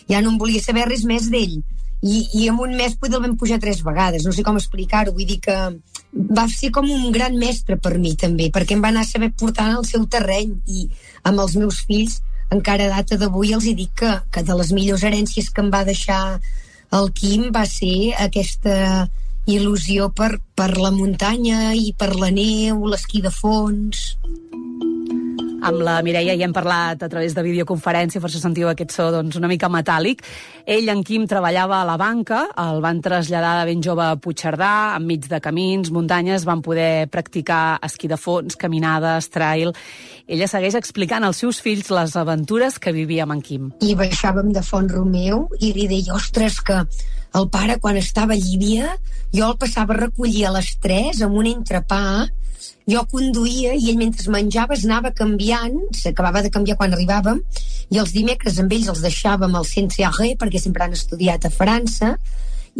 [0.08, 1.60] ja no em volia saber res més d'ell.
[2.00, 5.28] I, i en un mes el vam pujar tres vegades, no sé com explicar-ho, vull
[5.28, 5.58] dir que
[6.40, 9.28] va ser com un gran mestre per mi també, perquè em va anar a saber
[9.36, 10.88] portar al seu terreny i
[11.20, 12.22] amb els meus fills
[12.55, 15.70] encara a data d'avui els hi dic que, que de les millors herències que em
[15.72, 16.40] va deixar
[16.98, 19.09] el Quim va ser aquesta
[19.51, 24.16] il·lusió per, per la muntanya i per la neu, l'esquí de fons...
[25.60, 29.10] Amb la Mireia hi hem parlat a través de videoconferència, per això sentiu aquest so
[29.12, 30.22] doncs, una mica metàl·lic.
[30.64, 34.96] Ell, en Quim, treballava a la banca, el van traslladar de ben jove a Puigcerdà,
[34.96, 39.76] enmig de camins, muntanyes, van poder practicar esquí de fons, caminades, trail...
[40.30, 43.64] Ella segueix explicant als seus fills les aventures que vivia amb en Quim.
[43.82, 46.84] I baixàvem de Font Romeu i li deia, ostres, que
[47.34, 48.94] el pare, quan estava a Llívia,
[49.34, 52.04] jo el passava a recollir a les 3 amb un entrepà
[52.90, 57.42] jo conduïa i ell mentre menjava es anava canviant, s'acabava de canviar quan arribàvem,
[57.90, 61.52] i els dimecres amb ells els deixàvem al Centre Arré perquè sempre han estudiat a
[61.54, 62.14] França,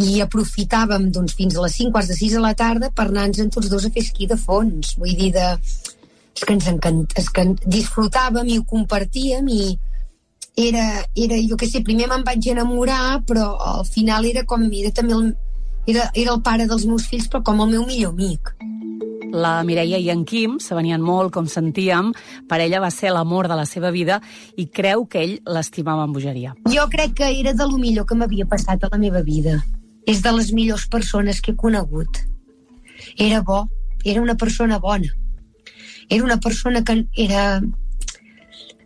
[0.01, 3.51] i aprofitàvem doncs, fins a les 5 quarts de 6 de la tarda per anar-nos
[3.55, 4.95] tots dos a fer esquí de fons.
[5.01, 5.47] Vull dir, de...
[6.37, 7.05] és que ens encant...
[7.19, 9.63] és que disfrutàvem i ho compartíem i
[10.61, 14.93] era, era jo què sé, primer me'n vaig enamorar, però al final era com, era
[14.95, 15.31] també el,
[15.87, 18.55] era, era el pare dels meus fills, però com el meu millor amic.
[19.33, 22.13] La Mireia i en Quim se venien molt, com sentíem.
[22.49, 24.21] Per ella va ser l'amor de la seva vida
[24.57, 26.55] i creu que ell l'estimava amb bogeria.
[26.71, 29.61] Jo crec que era de lo millor que m'havia passat a la meva vida.
[30.07, 32.23] És de les millors persones que he conegut.
[33.17, 33.67] Era bo,
[34.05, 35.13] era una persona bona.
[36.09, 37.61] Era una persona que era...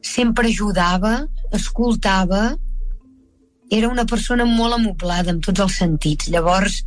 [0.05, 2.59] sempre ajudava, escoltava,
[3.71, 6.29] era una persona molt amoblada en tots els sentits.
[6.29, 6.83] Llavors,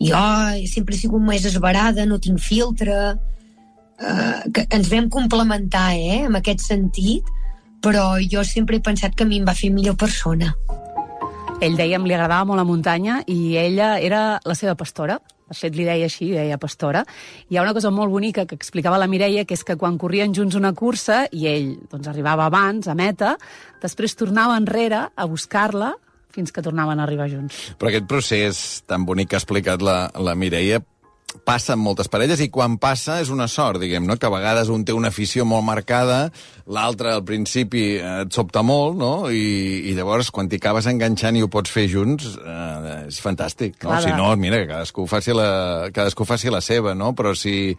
[0.00, 0.24] jo
[0.70, 3.16] sempre he sigut més esbarada, no tinc filtre,
[3.98, 7.24] eh, que ens vam complementar, eh, en aquest sentit,
[7.84, 10.54] però jo sempre he pensat que a mi em va fer millor persona.
[11.60, 15.20] Ell, dèiem, li agradava molt la muntanya i ella era la seva pastora.
[15.44, 17.04] De fet, li deia així, deia pastora.
[17.48, 20.32] Hi ha una cosa molt bonica que explicava la Mireia, que és que quan corrien
[20.34, 23.36] junts una cursa i ell doncs, arribava abans, a meta,
[23.82, 25.92] després tornava enrere a buscar-la
[26.34, 27.60] fins que tornaven a arribar junts.
[27.78, 30.82] Però aquest procés tan bonic que ha explicat la, la Mireia
[31.44, 34.16] passa en moltes parelles i quan passa és una sort, diguem, no?
[34.20, 36.30] que a vegades un té una afició molt marcada,
[36.70, 39.12] l'altre al principi et sobta molt, no?
[39.28, 43.76] I, i llavors quan t'hi acabes enganxant i ho pots fer junts, eh, és fantàstic.
[43.82, 43.90] No?
[43.90, 45.48] Clar, si no, mira, que cadascú faci la,
[45.94, 47.12] cadascú faci la seva, no?
[47.18, 47.74] Però si,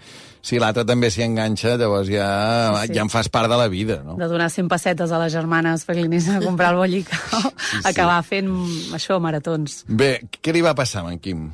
[0.46, 2.30] si l'altre també s'hi enganxa, llavors ja,
[2.76, 2.98] Sí, sí.
[2.98, 4.18] ja en fas part de la vida, no?
[4.20, 7.86] De donar 100 pessetes a les germanes perquè li a comprar el bollicau, sí.
[7.86, 8.52] acabar fent
[8.96, 9.84] això, maratons.
[9.88, 11.48] Bé, què li va passar amb en Quim?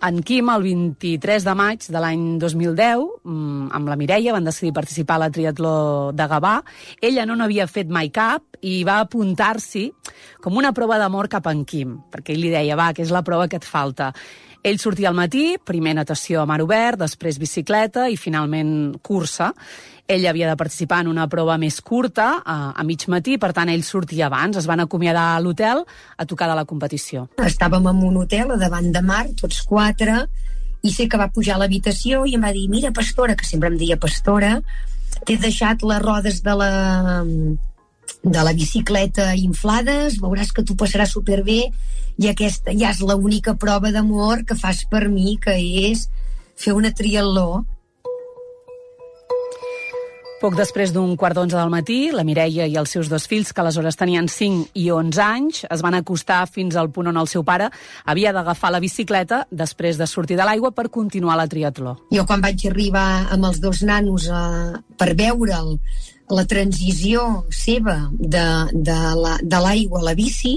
[0.00, 4.72] En Quim, el 23 de maig de l'any 2010, mm, amb la Mireia, van decidir
[4.72, 6.62] participar a la triatló de Gavà.
[7.02, 9.92] Ella no n'havia fet mai cap i va apuntar-s'hi
[10.40, 13.10] com una prova d'amor cap a en Quim, perquè ell li deia, va, que és
[13.10, 14.14] la prova que et falta.
[14.62, 19.54] Ell sortia al matí, primer natació a mar obert, després bicicleta i finalment cursa.
[20.10, 23.70] Ell havia de participar en una prova més curta, a, a mig matí, per tant,
[23.70, 24.58] ell sortia abans.
[24.58, 25.84] Es van acomiadar a l'hotel
[26.18, 27.28] a tocar de la competició.
[27.46, 30.24] Estàvem en un hotel a davant de mar, tots quatre,
[30.82, 33.70] i sé que va pujar a l'habitació i em va dir, mira, pastora, que sempre
[33.70, 34.56] em deia pastora,
[35.26, 36.70] t'he deixat les rodes de la,
[38.24, 41.62] de la bicicleta inflades, veuràs que tu passaràs superbé
[42.20, 45.54] i aquesta ja és l'única prova d'amor que fas per mi, que
[45.90, 46.08] és
[46.60, 47.62] fer una triatló
[50.40, 53.60] Poc després d'un quart d'onze del matí, la Mireia i els seus dos fills, que
[53.60, 57.44] aleshores tenien 5 i 11 anys, es van acostar fins al punt on el seu
[57.44, 57.66] pare
[58.08, 61.98] havia d'agafar la bicicleta després de sortir de l'aigua per continuar la triatló.
[62.08, 65.76] Jo quan vaig arribar amb els dos nanos a, per veure'l
[66.32, 70.56] la transició seva de, de l'aigua la, a la bici,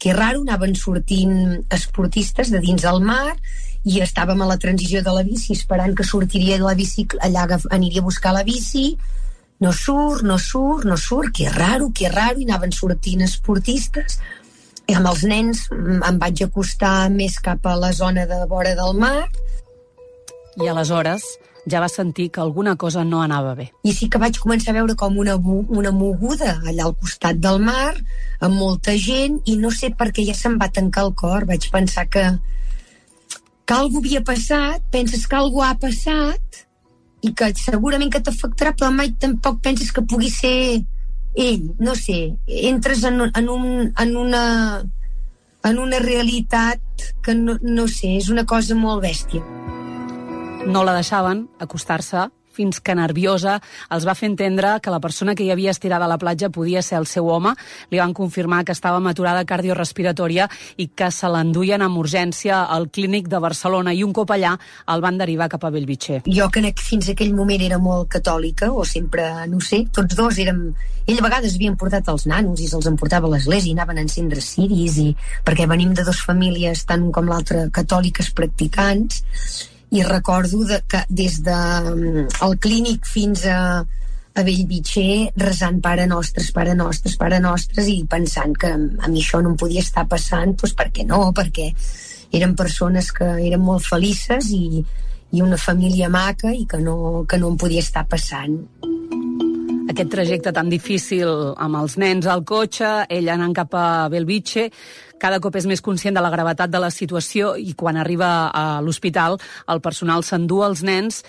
[0.00, 3.36] que raro, anaven sortint esportistes de dins del mar
[3.84, 7.46] i estàvem a la transició de la bici esperant que sortiria de la bici, allà
[7.70, 8.96] aniria a buscar la bici,
[9.60, 14.20] no surt, no surt, no surt, que raro, que raro, i anaven sortint esportistes.
[14.88, 18.94] I amb els nens em vaig acostar més cap a la zona de vora del
[18.96, 19.28] mar,
[20.58, 21.22] I aleshores,
[21.70, 23.68] ja va sentir que alguna cosa no anava bé.
[23.86, 27.60] I sí que vaig començar a veure com una, una moguda allà al costat del
[27.62, 27.94] mar,
[28.40, 31.46] amb molta gent, i no sé per què ja se'm va tancar el cor.
[31.46, 32.24] Vaig pensar que,
[33.68, 36.62] que alguna havia passat, penses que alguna ha passat,
[37.20, 40.84] i que segurament que t'afectarà, però mai tampoc penses que pugui ser
[41.36, 42.32] ell, no sé,
[42.70, 44.44] entres en, en, un, en una
[45.68, 46.80] en una realitat
[47.22, 49.42] que no, no sé, és una cosa molt bèstia.
[50.68, 52.28] No la deixaven acostar-se
[52.58, 53.58] fins que nerviosa
[53.94, 56.82] els va fer entendre que la persona que hi havia estirada a la platja podia
[56.82, 57.54] ser el seu home.
[57.92, 63.30] Li van confirmar que estava maturada cardiorespiratòria i que se l'enduien amb urgència al clínic
[63.30, 64.56] de Barcelona i un cop allà
[64.94, 66.22] el van derivar cap a Bellvitge.
[66.26, 70.68] Jo que fins aquell moment era molt catòlica, o sempre, no sé, tots dos érem...
[71.08, 74.06] Ell a vegades havien portat els nanos i se'ls emportava a l'església i anaven a
[74.06, 75.08] encendre ciris i...
[75.46, 79.22] perquè venim de dues famílies, tant com l'altra, catòliques practicants
[79.90, 83.60] i recordo de, que des de mm, el clínic fins a,
[84.34, 89.40] a Bellvitger resant Pare Nostres, Pare Nostres, Pare Nostres i pensant que a mi això
[89.42, 91.30] no em podia estar passant, doncs per què no?
[91.32, 91.70] Perquè
[92.36, 94.84] eren persones que eren molt felices i,
[95.32, 98.60] i una família maca i que no, que no em podia estar passant.
[99.88, 104.66] Aquest trajecte tan difícil amb els nens al cotxe, ell anant cap a Belvitge,
[105.18, 108.82] cada cop és més conscient de la gravetat de la situació i quan arriba a
[108.84, 109.38] l'hospital
[109.72, 111.22] el personal s'endú els nens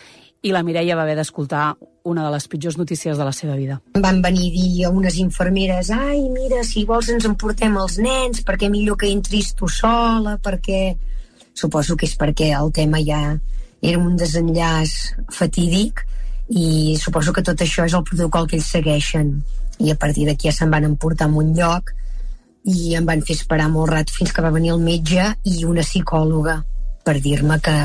[0.44, 1.72] i la Mireia va haver d'escoltar
[2.10, 3.80] una de les pitjors notícies de la seva vida.
[3.95, 8.44] Van venir a dir a unes infermeres ai, mira, si vols ens emportem els nens
[8.44, 10.98] perquè millor que entris tu sola, perquè...
[11.60, 13.19] Suposo que és perquè el tema ja
[13.81, 14.94] era un desenllaç
[15.36, 16.06] fatídic
[16.49, 19.35] i suposo que tot això és el protocol que ells segueixen
[19.80, 21.93] i a partir d'aquí ja se'n van emportar a un lloc
[22.65, 25.85] i em van fer esperar molt rato fins que va venir el metge i una
[25.85, 26.57] psicòloga
[27.05, 27.76] per dir-me que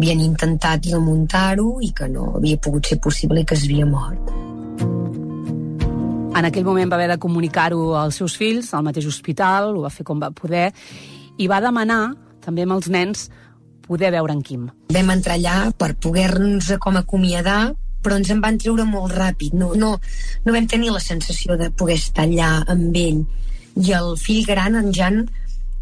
[0.00, 4.32] havien intentat remuntar-ho i que no havia pogut ser possible i que es havia mort.
[6.40, 9.92] En aquell moment va haver de comunicar-ho als seus fills, al mateix hospital, ho va
[9.92, 10.70] fer com va poder,
[11.36, 13.26] i va demanar, també amb els nens,
[13.84, 14.68] poder veure en Quim.
[14.94, 19.54] Vam entrar allà per poder-nos com acomiadar, però ens en van treure molt ràpid.
[19.58, 19.96] No, no,
[20.44, 23.22] no vam tenir la sensació de poder estar allà amb ell
[23.80, 25.22] i el fill gran, en Jan,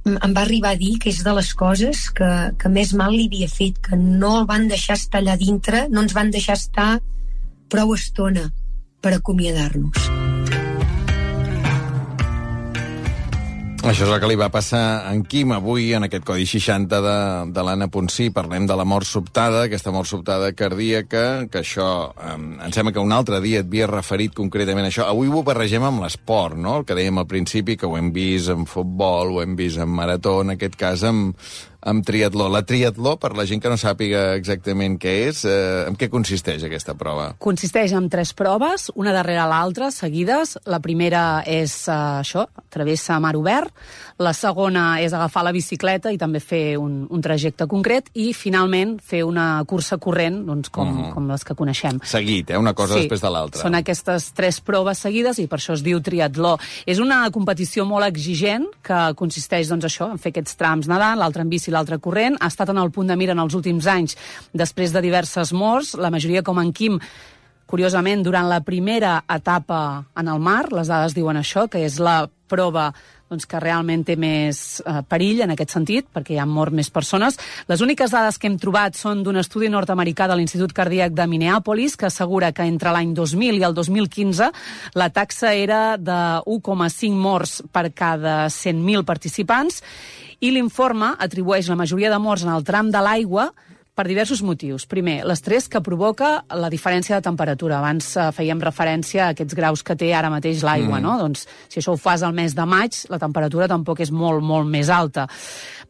[0.08, 2.30] em va arribar a dir que és de les coses que,
[2.60, 6.04] que més mal li havia fet, que no el van deixar estar allà dintre, no
[6.04, 6.90] ens van deixar estar
[7.68, 8.48] prou estona
[9.02, 10.17] per acomiadar-nos.
[13.88, 17.12] Això és el que li va passar en Quim avui en aquest Codi 60 de,
[17.56, 18.26] de l'Anna Ponsí.
[18.36, 22.34] Parlem de la mort sobtada, aquesta mort sobtada cardíaca, que això, eh,
[22.66, 25.06] em sembla que un altre dia et havia referit concretament a això.
[25.08, 26.82] Avui ho barregem amb l'esport, no?
[26.82, 29.88] El que dèiem al principi, que ho hem vist en futbol, ho hem vist en
[29.88, 31.32] marató, en aquest cas amb,
[31.80, 32.48] amb triatló.
[32.50, 36.64] La triatló, per la gent que no sàpiga exactament què és, eh, en què consisteix
[36.64, 37.34] aquesta prova?
[37.38, 40.58] Consisteix en tres proves, una darrere l'altra, seguides.
[40.66, 41.92] La primera és eh,
[42.22, 43.72] això, travessa mar obert.
[44.18, 48.08] La segona és agafar la bicicleta i també fer un, un trajecte concret.
[48.18, 51.04] I, finalment, fer una cursa corrent, doncs, com, uh Mhm.
[51.04, 51.14] -huh.
[51.14, 52.00] com les que coneixem.
[52.02, 52.58] Seguit, eh?
[52.58, 53.62] Una cosa Sí, després de l'altra.
[53.62, 56.58] Són aquestes tres proves seguides i per això es diu triatló.
[56.84, 61.42] És una competició molt exigent que consisteix, doncs, això, en fer aquests trams nedant, l'altre
[61.42, 62.36] en bici l'altre corrent.
[62.40, 64.16] Ha estat en el punt de mira en els últims anys
[64.52, 66.98] després de diverses morts, la majoria com en Quim
[67.66, 72.26] Curiosament, durant la primera etapa en el mar, les dades diuen això, que és la
[72.48, 72.94] prova
[73.28, 76.90] doncs, que realment té més eh, perill en aquest sentit, perquè hi han mort més
[76.90, 77.38] persones.
[77.68, 81.96] Les úniques dades que hem trobat són d'un estudi nord-americà de l'Institut Cardíac de Minneapolis,
[81.96, 84.50] que assegura que entre l'any 2000 i el 2015
[84.98, 89.82] la taxa era de 1,5 morts per cada 100.000 participants,
[90.40, 93.50] i l'informe atribueix la majoria de morts en el tram de l'aigua
[93.98, 94.84] per diversos motius.
[94.86, 97.80] Primer, l'estrès que provoca la diferència de temperatura.
[97.80, 101.02] Abans eh, fèiem referència a aquests graus que té ara mateix l'aigua, Mm.
[101.02, 101.16] no?
[101.18, 104.70] Doncs si això ho fas al mes de maig, la temperatura tampoc és molt, molt
[104.70, 105.26] més alta.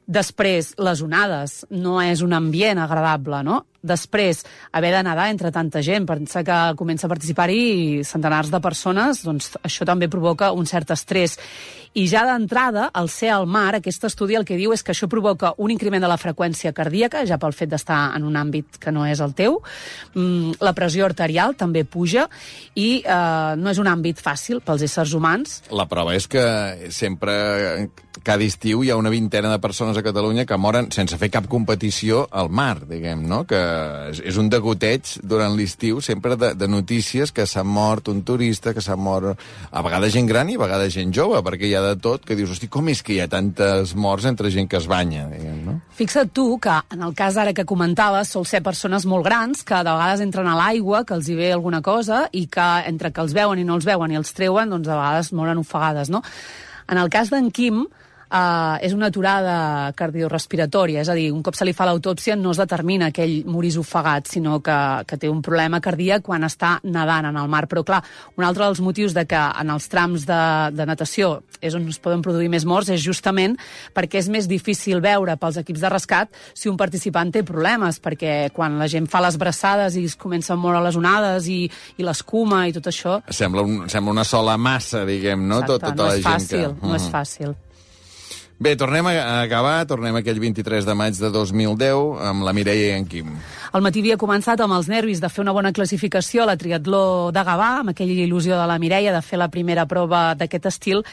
[0.09, 1.66] Després, les onades.
[1.68, 3.66] No és un ambient agradable, no?
[3.78, 4.42] Després,
[4.74, 9.52] haver de nedar entre tanta gent, pensar que comença a participar-hi centenars de persones, doncs
[9.62, 11.36] això també provoca un cert estrès.
[11.94, 15.09] I ja d'entrada, al ser al mar, aquest estudi el que diu és que això
[15.09, 18.92] provoca un increment de la freqüència cardíaca, ja pel fet d'estar en un àmbit que
[18.94, 19.60] no és el teu.
[20.14, 22.26] Mm, la pressió arterial també puja
[22.74, 25.62] i eh, no és un àmbit fàcil pels éssers humans.
[25.70, 26.44] La prova és que
[26.94, 27.88] sempre,
[28.26, 31.48] cada estiu, hi ha una vintena de persones a Catalunya que moren sense fer cap
[31.48, 33.44] competició al mar, diguem, no?
[33.48, 33.67] Que
[34.24, 38.84] és un degoteig durant l'estiu sempre de, de notícies que s'ha mort un turista, que
[38.84, 39.38] s'ha mort
[39.70, 42.36] a vegades gent gran i a vegades gent jove, perquè hi ha de tot que
[42.38, 45.60] dius, hosti, com és que hi ha tantes morts entre gent que es banya, diguem,
[45.66, 45.76] no?
[45.98, 49.82] Fixa't tu que, en el cas ara que comentaves, sol ser persones molt grans que
[49.82, 53.24] de vegades entren a l'aigua, que els hi ve alguna cosa, i que entre que
[53.24, 56.22] els veuen i no els veuen i els treuen, doncs de vegades moren ofegades, no?
[56.88, 57.84] En el cas d'en Quim,
[58.28, 62.52] Uh, és una aturada cardiorespiratòria, és a dir, un cop se li fa l'autòpsia no
[62.52, 64.76] es determina que ell morís ofegat, sinó que,
[65.09, 67.64] que té un problema cardíac quan està nedant en el mar.
[67.70, 68.02] Però, clar,
[68.36, 70.42] un altre dels motius de que en els trams de,
[70.76, 73.56] de natació és on es poden produir més morts és justament
[73.96, 78.50] perquè és més difícil veure pels equips de rescat si un participant té problemes, perquè
[78.55, 81.62] quan la gent fa les braçades i es comença a moure les onades i,
[81.96, 83.18] i l'escuma i tot això...
[83.28, 85.62] Sembla, un, sembla una sola massa, diguem, no?
[85.62, 86.86] Exacte, Tot, tota no la és gent fàcil, que...
[86.92, 87.56] no és fàcil.
[88.59, 92.97] Bé, tornem a acabar, tornem aquell 23 de maig de 2010 amb la Mireia i
[92.98, 93.28] en Quim.
[93.70, 97.30] El matí havia començat amb els nervis de fer una bona classificació a la triatló
[97.30, 101.05] de Gavà, amb aquella il·lusió de la Mireia de fer la primera prova d'aquest estil,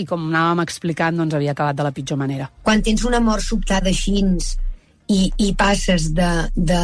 [0.00, 2.48] i com anàvem explicant, doncs havia acabat de la pitjor manera.
[2.62, 6.80] quan tens una mort sobtada així i, i passes de, de,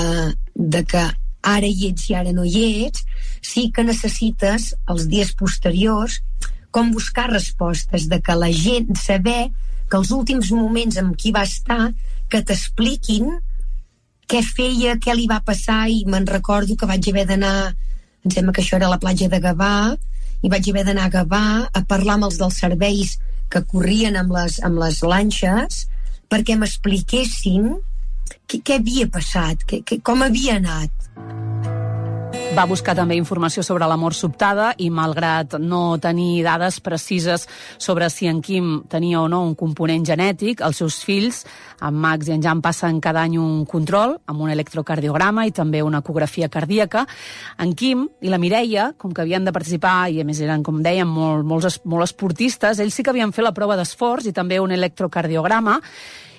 [0.55, 1.07] de que
[1.41, 3.07] ara hi ets i ara no hi ets,
[3.41, 6.21] sí que necessites els dies posteriors
[6.71, 9.49] com buscar respostes de que la gent saber
[9.91, 11.91] que els últims moments amb qui va estar
[12.31, 13.33] que t'expliquin
[14.31, 17.73] què feia, què li va passar i me'n recordo que vaig haver d'anar
[18.25, 19.97] em sembla que això era la platja de Gavà
[20.45, 23.17] i vaig haver d'anar a Gavà a parlar amb els dels serveis
[23.51, 25.85] que corrien amb les, amb les lanxes
[26.31, 27.73] perquè m'expliquessin
[28.47, 31.11] què, què havia passat, què, què, com havia anat.
[32.51, 37.45] Va buscar també informació sobre la mort sobtada i, malgrat no tenir dades precises
[37.79, 41.45] sobre si en Quim tenia o no un component genètic, els seus fills,
[41.79, 45.85] en Max i en Jan, passen cada any un control amb un electrocardiograma i també
[45.87, 47.05] una ecografia cardíaca.
[47.63, 50.83] En Quim i la Mireia, com que havien de participar i a més eren, com
[50.83, 54.75] dèiem, molt, molt esportistes, ells sí que havien fet la prova d'esforç i també un
[54.75, 55.79] electrocardiograma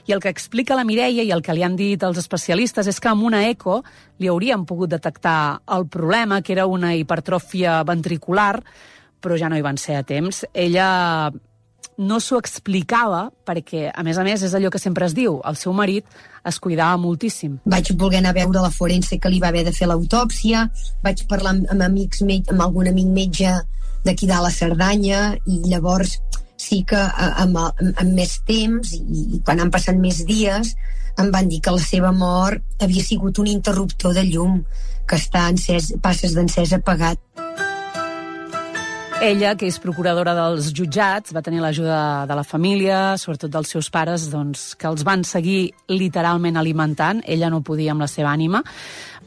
[0.08, 3.00] i el que explica la Mireia i el que li han dit els especialistes és
[3.00, 3.82] que amb una eco
[4.20, 8.62] li haurien pogut detectar el problema, que era una hipertròfia ventricular,
[9.22, 10.46] però ja no hi van ser a temps.
[10.54, 11.32] Ella
[12.02, 15.58] no s'ho explicava perquè, a més a més, és allò que sempre es diu, el
[15.60, 16.06] seu marit
[16.48, 17.60] es cuidava moltíssim.
[17.70, 20.66] Vaig voler anar a veure la forense que li va haver de fer l'autòpsia,
[21.06, 23.54] vaig parlar amb, amb, amics, amb algun amic metge
[24.06, 26.18] d'aquí de la Cerdanya i llavors
[26.62, 29.02] sí que amb, amb, amb més temps i,
[29.38, 30.76] i quan han passat més dies
[31.20, 34.62] em van dir que la seva mort havia sigut un interruptor de llum
[35.10, 37.20] que està encès, passes d'encès apagat.
[39.22, 43.92] Ella, que és procuradora dels jutjats, va tenir l'ajuda de la família, sobretot dels seus
[43.94, 47.22] pares, doncs, que els van seguir literalment alimentant.
[47.30, 48.64] Ella no podia amb la seva ànima.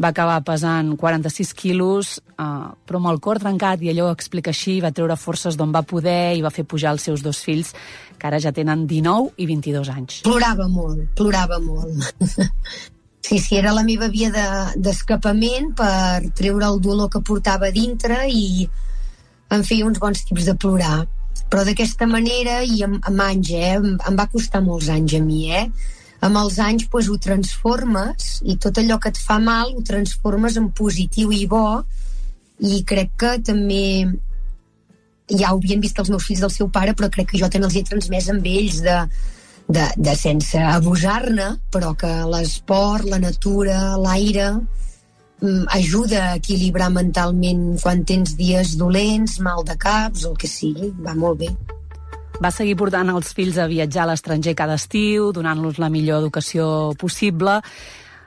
[0.02, 2.44] Va acabar pesant 46 quilos, eh,
[2.86, 5.84] però amb el cor trencat, i allò ho explica així, va treure forces d'on va
[5.86, 7.70] poder i va fer pujar els seus dos fills,
[8.18, 10.20] que ara ja tenen 19 i 22 anys.
[10.26, 11.94] Plorava molt, plorava molt.
[13.24, 17.70] Sí, sí, era la meva via de- d'escapament de, per treure el dolor que portava
[17.72, 18.66] dintre i
[19.48, 21.06] em feia uns bons tips de plorar.
[21.48, 23.70] Però d'aquesta manera, i amb, amb anys, eh?
[23.78, 25.64] Em, em va costar molts anys a mi, eh?
[26.24, 30.56] Amb els anys pues, ho transformes i tot allò que et fa mal ho transformes
[30.60, 31.82] en positiu i bo
[32.64, 33.84] i crec que també
[35.28, 37.68] ja ho havien vist els meus fills del seu pare, però crec que jo també
[37.68, 38.96] els he transmès amb ells de,
[39.68, 47.70] de, de sense abusar-ne, però que l'esport, la natura, l'aire mm, ajuda a equilibrar mentalment
[47.82, 51.54] quan tens dies dolents, mal de caps, el que sigui, va molt bé.
[52.42, 56.66] Va seguir portant els fills a viatjar a l'estranger cada estiu, donant-los la millor educació
[56.98, 57.60] possible,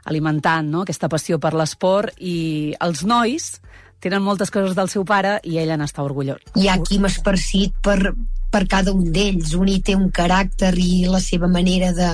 [0.08, 3.58] alimentant no, aquesta passió per l'esport, i els nois
[4.00, 6.40] tenen moltes coses del seu pare i ella n'està orgullós.
[6.56, 8.14] Hi ha qui m'ha esparcit per,
[8.54, 9.56] per cada un d'ells.
[9.58, 12.14] Un hi té un caràcter i la seva manera de,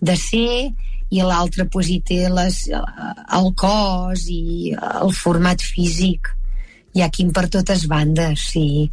[0.00, 0.70] de ser
[1.14, 6.30] i l'altre pues, hi té les, el cos i el format físic.
[6.94, 8.90] Hi ha qui per totes bandes, sí.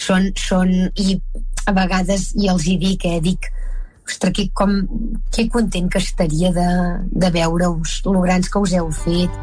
[0.00, 1.18] Són, són, i
[1.66, 3.50] a vegades, i els hi dic, eh, dic,
[4.06, 4.76] ostres, que, com,
[5.34, 6.68] que content que estaria de,
[7.10, 9.40] de veure-us, lo grans que us heu fet.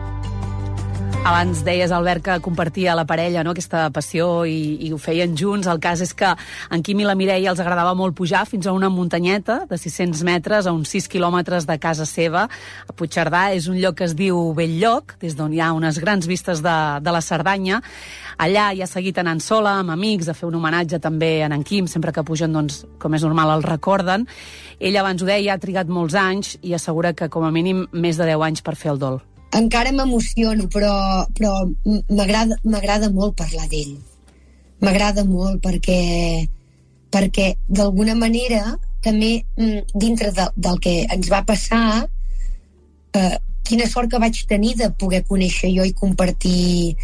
[1.28, 3.52] Abans deies, Albert, que compartia la parella no?
[3.52, 5.68] aquesta passió i, i ho feien junts.
[5.68, 6.30] El cas és que
[6.72, 10.24] en Quim i la Mireia els agradava molt pujar fins a una muntanyeta de 600
[10.24, 12.46] metres a uns 6 quilòmetres de casa seva.
[12.88, 16.32] A Puigcerdà és un lloc que es diu Belllloc, des d'on hi ha unes grans
[16.32, 17.84] vistes de, de la Cerdanya.
[18.40, 21.68] Allà hi ha seguit anant sola, amb amics, a fer un homenatge també a en
[21.68, 24.30] Quim, sempre que pugen, doncs, com és normal, el recorden.
[24.80, 28.16] Ella abans ho deia, ha trigat molts anys i assegura que com a mínim més
[28.16, 29.26] de 10 anys per fer el dol.
[29.58, 31.54] Encara m'emociono, però, però
[32.10, 33.96] m'agrada molt parlar d'ell.
[34.84, 36.46] M'agrada molt perquè,
[37.14, 39.32] perquè d'alguna manera també,
[39.94, 42.08] dintre de, del que ens va passar,
[43.18, 46.96] eh, quina sort que vaig tenir de poder conèixer jo i compartir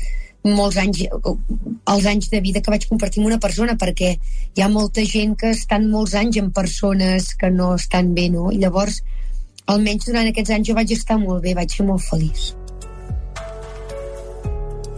[0.44, 4.14] molts anys, els anys de vida que vaig compartir amb una persona, perquè
[4.56, 8.52] hi ha molta gent que estan molts anys amb persones que no estan bé, no?
[8.52, 9.02] I llavors,
[9.72, 12.52] almenys durant aquests anys jo vaig estar molt bé, vaig ser molt feliç.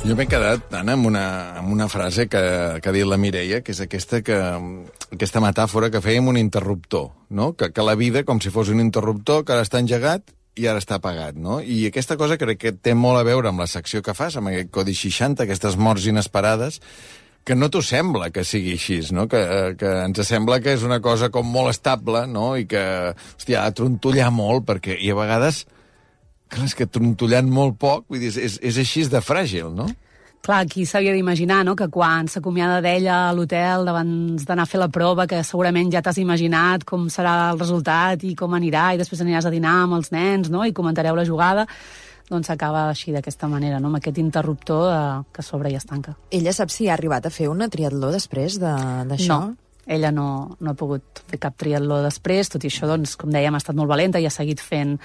[0.06, 1.26] Jo m'he quedat, Anna, amb una,
[1.58, 2.42] amb una frase que,
[2.78, 4.38] que ha dit la Mireia, que és aquesta, que,
[5.16, 7.54] aquesta metàfora que fèiem un interruptor, no?
[7.58, 10.30] Que, que la vida, com si fos un interruptor, que ara està engegat
[10.62, 11.58] i ara està apagat, no?
[11.58, 14.52] I aquesta cosa crec que té molt a veure amb la secció que fas, amb
[14.52, 16.78] aquest codi 60, aquestes morts inesperades,
[17.46, 19.28] que no t'ho sembla que sigui així, no?
[19.30, 19.42] Que,
[19.78, 22.56] que ens sembla que és una cosa com molt estable, no?
[22.58, 22.84] I que,
[23.38, 24.98] hòstia, ha de trontollar molt, perquè...
[24.98, 25.66] I a vegades
[26.52, 29.88] Clar, és que trontollant molt poc, vull dir, és, és així de fràgil, no?
[30.46, 34.78] Clar, qui s'havia d'imaginar, no?, que quan s'acomiada d'ella a l'hotel abans d'anar a fer
[34.78, 39.02] la prova, que segurament ja t'has imaginat com serà el resultat i com anirà, i
[39.02, 41.66] després aniràs a dinar amb els nens, no?, i comentareu la jugada,
[42.30, 45.04] doncs s'acaba així d'aquesta manera, no?, amb aquest interruptor eh,
[45.34, 46.16] que sobre i es tanca.
[46.34, 49.40] Ella sap si ha arribat a fer una triatló després d'això?
[49.46, 53.30] No, ella no, no ha pogut fer cap triatló després, tot i això, doncs, com
[53.34, 54.98] dèiem, ha estat molt valenta i ha seguit fent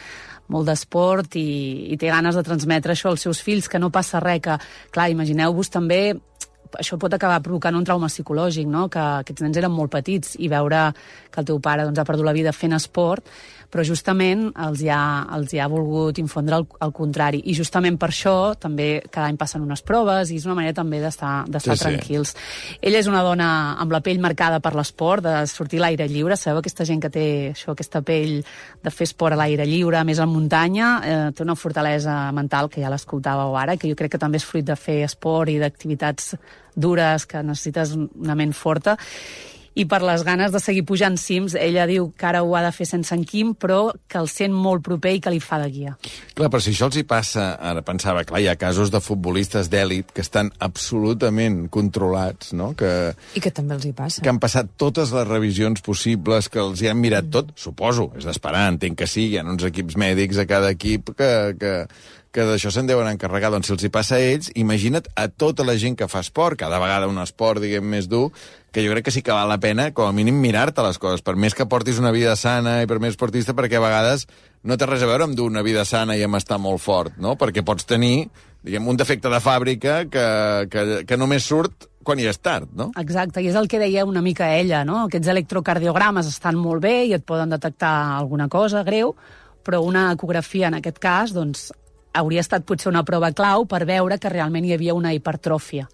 [0.50, 4.22] molt d'esport i, i té ganes de transmetre això als seus fills, que no passa
[4.24, 4.56] res, que,
[4.94, 6.02] clar, imagineu-vos també
[6.78, 8.86] això pot acabar provocant un trauma psicològic, no?
[8.88, 10.90] que aquests nens eren molt petits i veure
[11.30, 13.26] que el teu pare doncs, ha perdut la vida fent esport
[13.70, 15.00] però justament els hi ha,
[15.36, 17.40] els hi ha volgut infondre el, el contrari.
[17.46, 20.98] I justament per això també cada any passen unes proves i és una manera també
[21.02, 22.34] d'estar sí, tranquils.
[22.34, 22.78] Sí.
[22.90, 26.36] Ella és una dona amb la pell marcada per l'esport, de sortir a l'aire lliure.
[26.36, 28.40] Sabeu aquesta gent que té això, aquesta pell
[28.82, 32.82] de fer esport a l'aire lliure, més en muntanya, eh, té una fortalesa mental que
[32.82, 36.34] ja l'escoltàveu ara, que jo crec que també és fruit de fer esport i d'activitats
[36.74, 38.96] dures, que necessites una ment forta
[39.78, 42.72] i per les ganes de seguir pujant cims, ella diu que ara ho ha de
[42.74, 45.68] fer sense en Quim, però que el sent molt proper i que li fa de
[45.70, 45.94] guia.
[46.34, 49.70] Clar, però si això els hi passa, ara pensava, clar, hi ha casos de futbolistes
[49.70, 52.72] d'èlit que estan absolutament controlats, no?
[52.78, 54.24] Que, I que també els hi passa.
[54.24, 58.26] Que han passat totes les revisions possibles, que els hi han mirat tot, suposo, és
[58.26, 61.30] d'esperar, entenc que sí, hi ha uns equips mèdics a cada equip que,
[61.60, 61.74] que,
[62.30, 63.50] que d'això se'n deuen encarregar.
[63.50, 66.58] Doncs si els hi passa a ells, imagina't a tota la gent que fa esport,
[66.60, 68.28] cada vegada un esport, diguem, més dur,
[68.70, 71.24] que jo crec que sí que val la pena, com a mínim, mirar-te les coses,
[71.26, 74.28] per més que portis una vida sana i per més esportista, perquè a vegades
[74.62, 77.18] no té res a veure amb dur una vida sana i amb estar molt fort,
[77.18, 77.34] no?
[77.40, 78.28] Perquè pots tenir,
[78.62, 80.26] diguem, un defecte de fàbrica que,
[80.70, 82.90] que, que només surt quan ja és tard, no?
[83.00, 85.02] Exacte, i és el que deia una mica ella, no?
[85.08, 89.16] Aquests electrocardiogrames estan molt bé i et poden detectar alguna cosa greu,
[89.66, 91.68] però una ecografia, en aquest cas, doncs,
[92.12, 95.88] hauria estat potser una prova clau per veure que realment hi havia una hipertròfia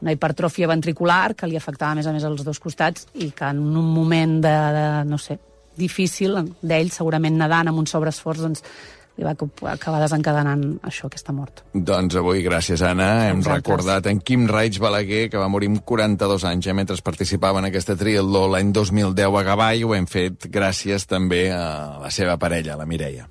[0.00, 3.50] una hipertròfia ventricular que li afectava a més a més als dos costats i que
[3.52, 5.36] en un moment de, de no sé,
[5.76, 8.64] difícil d'ell, segurament nedant amb un sobreesforç, doncs
[9.20, 9.34] li va
[9.74, 11.60] acabar desencadenant això, aquesta mort.
[11.74, 13.60] Doncs avui, gràcies, Anna, hem Exactes.
[13.60, 17.68] recordat en Quim Raig Balaguer, que va morir amb 42 anys, eh, mentre participava en
[17.68, 22.38] aquesta triatló l'any 2010 a Gavà, i ho hem fet gràcies també a la seva
[22.40, 23.28] parella, la Mireia.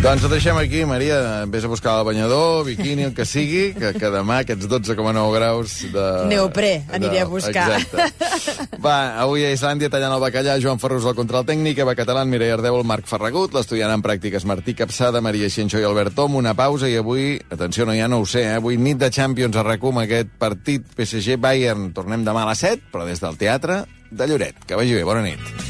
[0.00, 1.44] Doncs ho deixem aquí, Maria.
[1.52, 5.74] Vés a buscar el banyador, biquini, el que sigui, que, que demà aquests 12,9 graus
[5.92, 6.04] de...
[6.30, 7.66] Neoprè, aniré de, a buscar.
[7.76, 8.78] Exacte.
[8.80, 12.56] Va, avui a Islàndia tallant el bacallà, Joan Ferrus al control tècnic, Eva Catalán, Mireia
[12.56, 16.56] Ardeu, el Marc Ferragut, l'estudiant en pràctiques Martí Capçada, Maria Xenxo i Albert Tom, una
[16.56, 18.56] pausa i avui, atenció, no, ja no ho sé, eh?
[18.56, 21.90] avui nit de Champions a RACUM, aquest partit PSG-Bayern.
[21.92, 24.64] Tornem demà a les 7, però des del teatre de Lloret.
[24.64, 25.69] Que vagi bé, bona nit.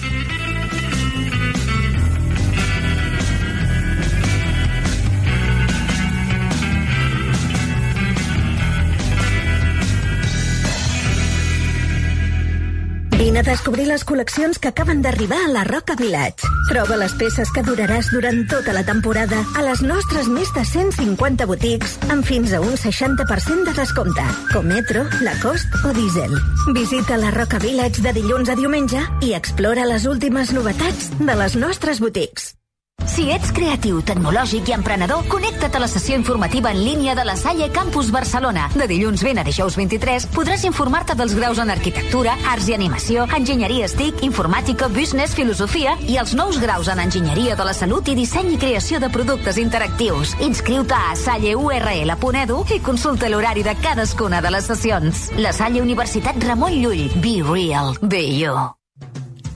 [13.21, 16.49] Vine a descobrir les col·leccions que acaben d'arribar a la Roca Village.
[16.71, 21.45] Troba les peces que duraràs durant tota la temporada a les nostres més de 150
[21.51, 24.25] botics amb fins a un 60% de descompte,
[24.55, 26.33] com Metro, Lacoste o Diesel.
[26.73, 31.61] Visita la Roca Village de dilluns a diumenge i explora les últimes novetats de les
[31.61, 32.55] nostres botics.
[33.07, 37.37] Si ets creatiu, tecnològic i emprenedor, connecta't a la sessió informativa en línia de la
[37.37, 38.69] Salle Campus Barcelona.
[38.75, 43.27] De dilluns 20 a dijous 23 podràs informar-te dels graus en arquitectura, arts i animació,
[43.37, 48.17] enginyeria STIC, informàtica, business, filosofia i els nous graus en enginyeria de la salut i
[48.19, 50.37] disseny i creació de productes interactius.
[50.47, 55.31] Inscriu-te a salleurl.edu i consulta l'horari de cadascuna de les sessions.
[55.39, 57.09] La Salle Universitat Ramon Llull.
[57.21, 57.97] Be real.
[58.03, 58.80] Be you.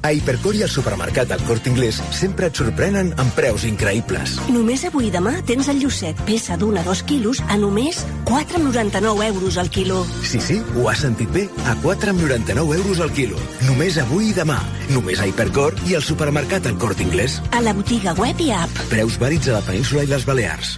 [0.05, 4.35] A Hipercor i al supermercat del Corte Inglés sempre et sorprenen amb preus increïbles.
[4.52, 9.24] Només avui i demà tens el llucet, peça d'un a dos quilos, a només 4,99
[9.31, 10.02] euros al quilo.
[10.20, 11.47] Sí, sí, ho has sentit bé.
[11.64, 13.40] A 4,99 euros al quilo.
[13.64, 14.59] Només avui i demà.
[14.93, 17.40] Només a Hipercor i al supermercat El Corte Inglés.
[17.56, 18.85] A la botiga web i app.
[18.93, 20.76] Preus vàlids a la península i les Balears.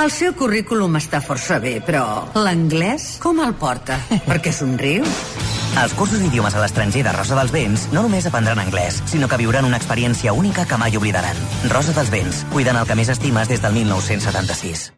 [0.00, 2.06] El seu currículum està força bé, però
[2.40, 4.00] l'anglès com el porta?
[4.24, 5.04] Perquè somriu?
[5.76, 9.36] Als cursos d'idiomes a l'estranger de Rosa dels Vents no només aprendran anglès, sinó que
[9.36, 11.36] viuran una experiència única que mai oblidaran.
[11.68, 14.92] Rosa dels Vents, cuidant el que més estimes des del 1976.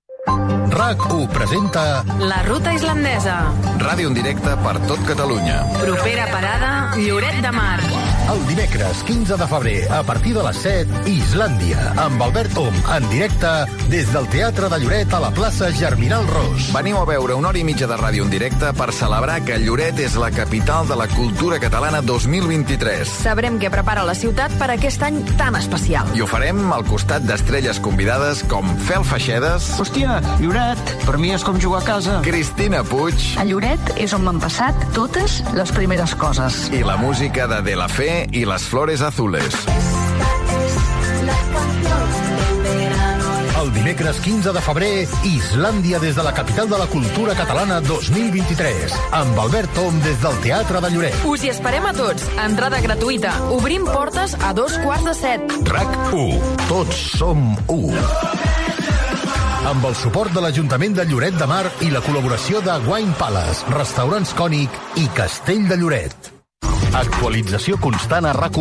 [0.79, 3.41] RAC1 presenta La ruta islandesa.
[3.83, 5.65] Ràdio en directe per tot Catalunya.
[5.81, 7.81] Propera parada, Lloret de Mar.
[8.29, 13.07] El dimecres 15 de febrer a partir de les 7, Islàndia, amb Albert Om, en
[13.09, 13.49] directe
[13.89, 16.69] des del Teatre de Lloret a la plaça Germinal Ros.
[16.75, 20.01] Veniu a veure una hora i mitja de ràdio en directe per celebrar que Lloret
[20.05, 23.15] és la capital de la cultura catalana 2023.
[23.23, 26.13] Sabrem què prepara la ciutat per aquest any tan especial.
[26.13, 29.71] I ho farem al costat d'estrelles convidades com Fel Feixedes...
[29.81, 32.21] Hòstia, Lloret, per mi és com jugar a casa.
[32.27, 33.17] Cristina Puig...
[33.41, 36.67] A Lloret és on m'han passat totes les primeres coses.
[36.77, 39.55] I la música de De La Fe i Les Flores Azules.
[43.59, 44.93] El dimecres 15 de febrer,
[45.29, 50.39] Islàndia des de la capital de la cultura catalana 2023, amb Albert Tom des del
[50.45, 51.19] Teatre de Lloret.
[51.29, 52.25] Us hi esperem a tots.
[52.45, 53.35] Entrada gratuïta.
[53.59, 55.59] Obrim portes a dos quarts de set.
[55.69, 56.57] RAC 1.
[56.71, 58.09] Tots som 1.
[59.69, 63.69] Amb el suport de l'Ajuntament de Lloret de Mar i la col·laboració de Wine Palace,
[63.75, 66.38] Restaurants Cònic i Castell de Lloret.
[66.97, 68.57] Actualització constant a rac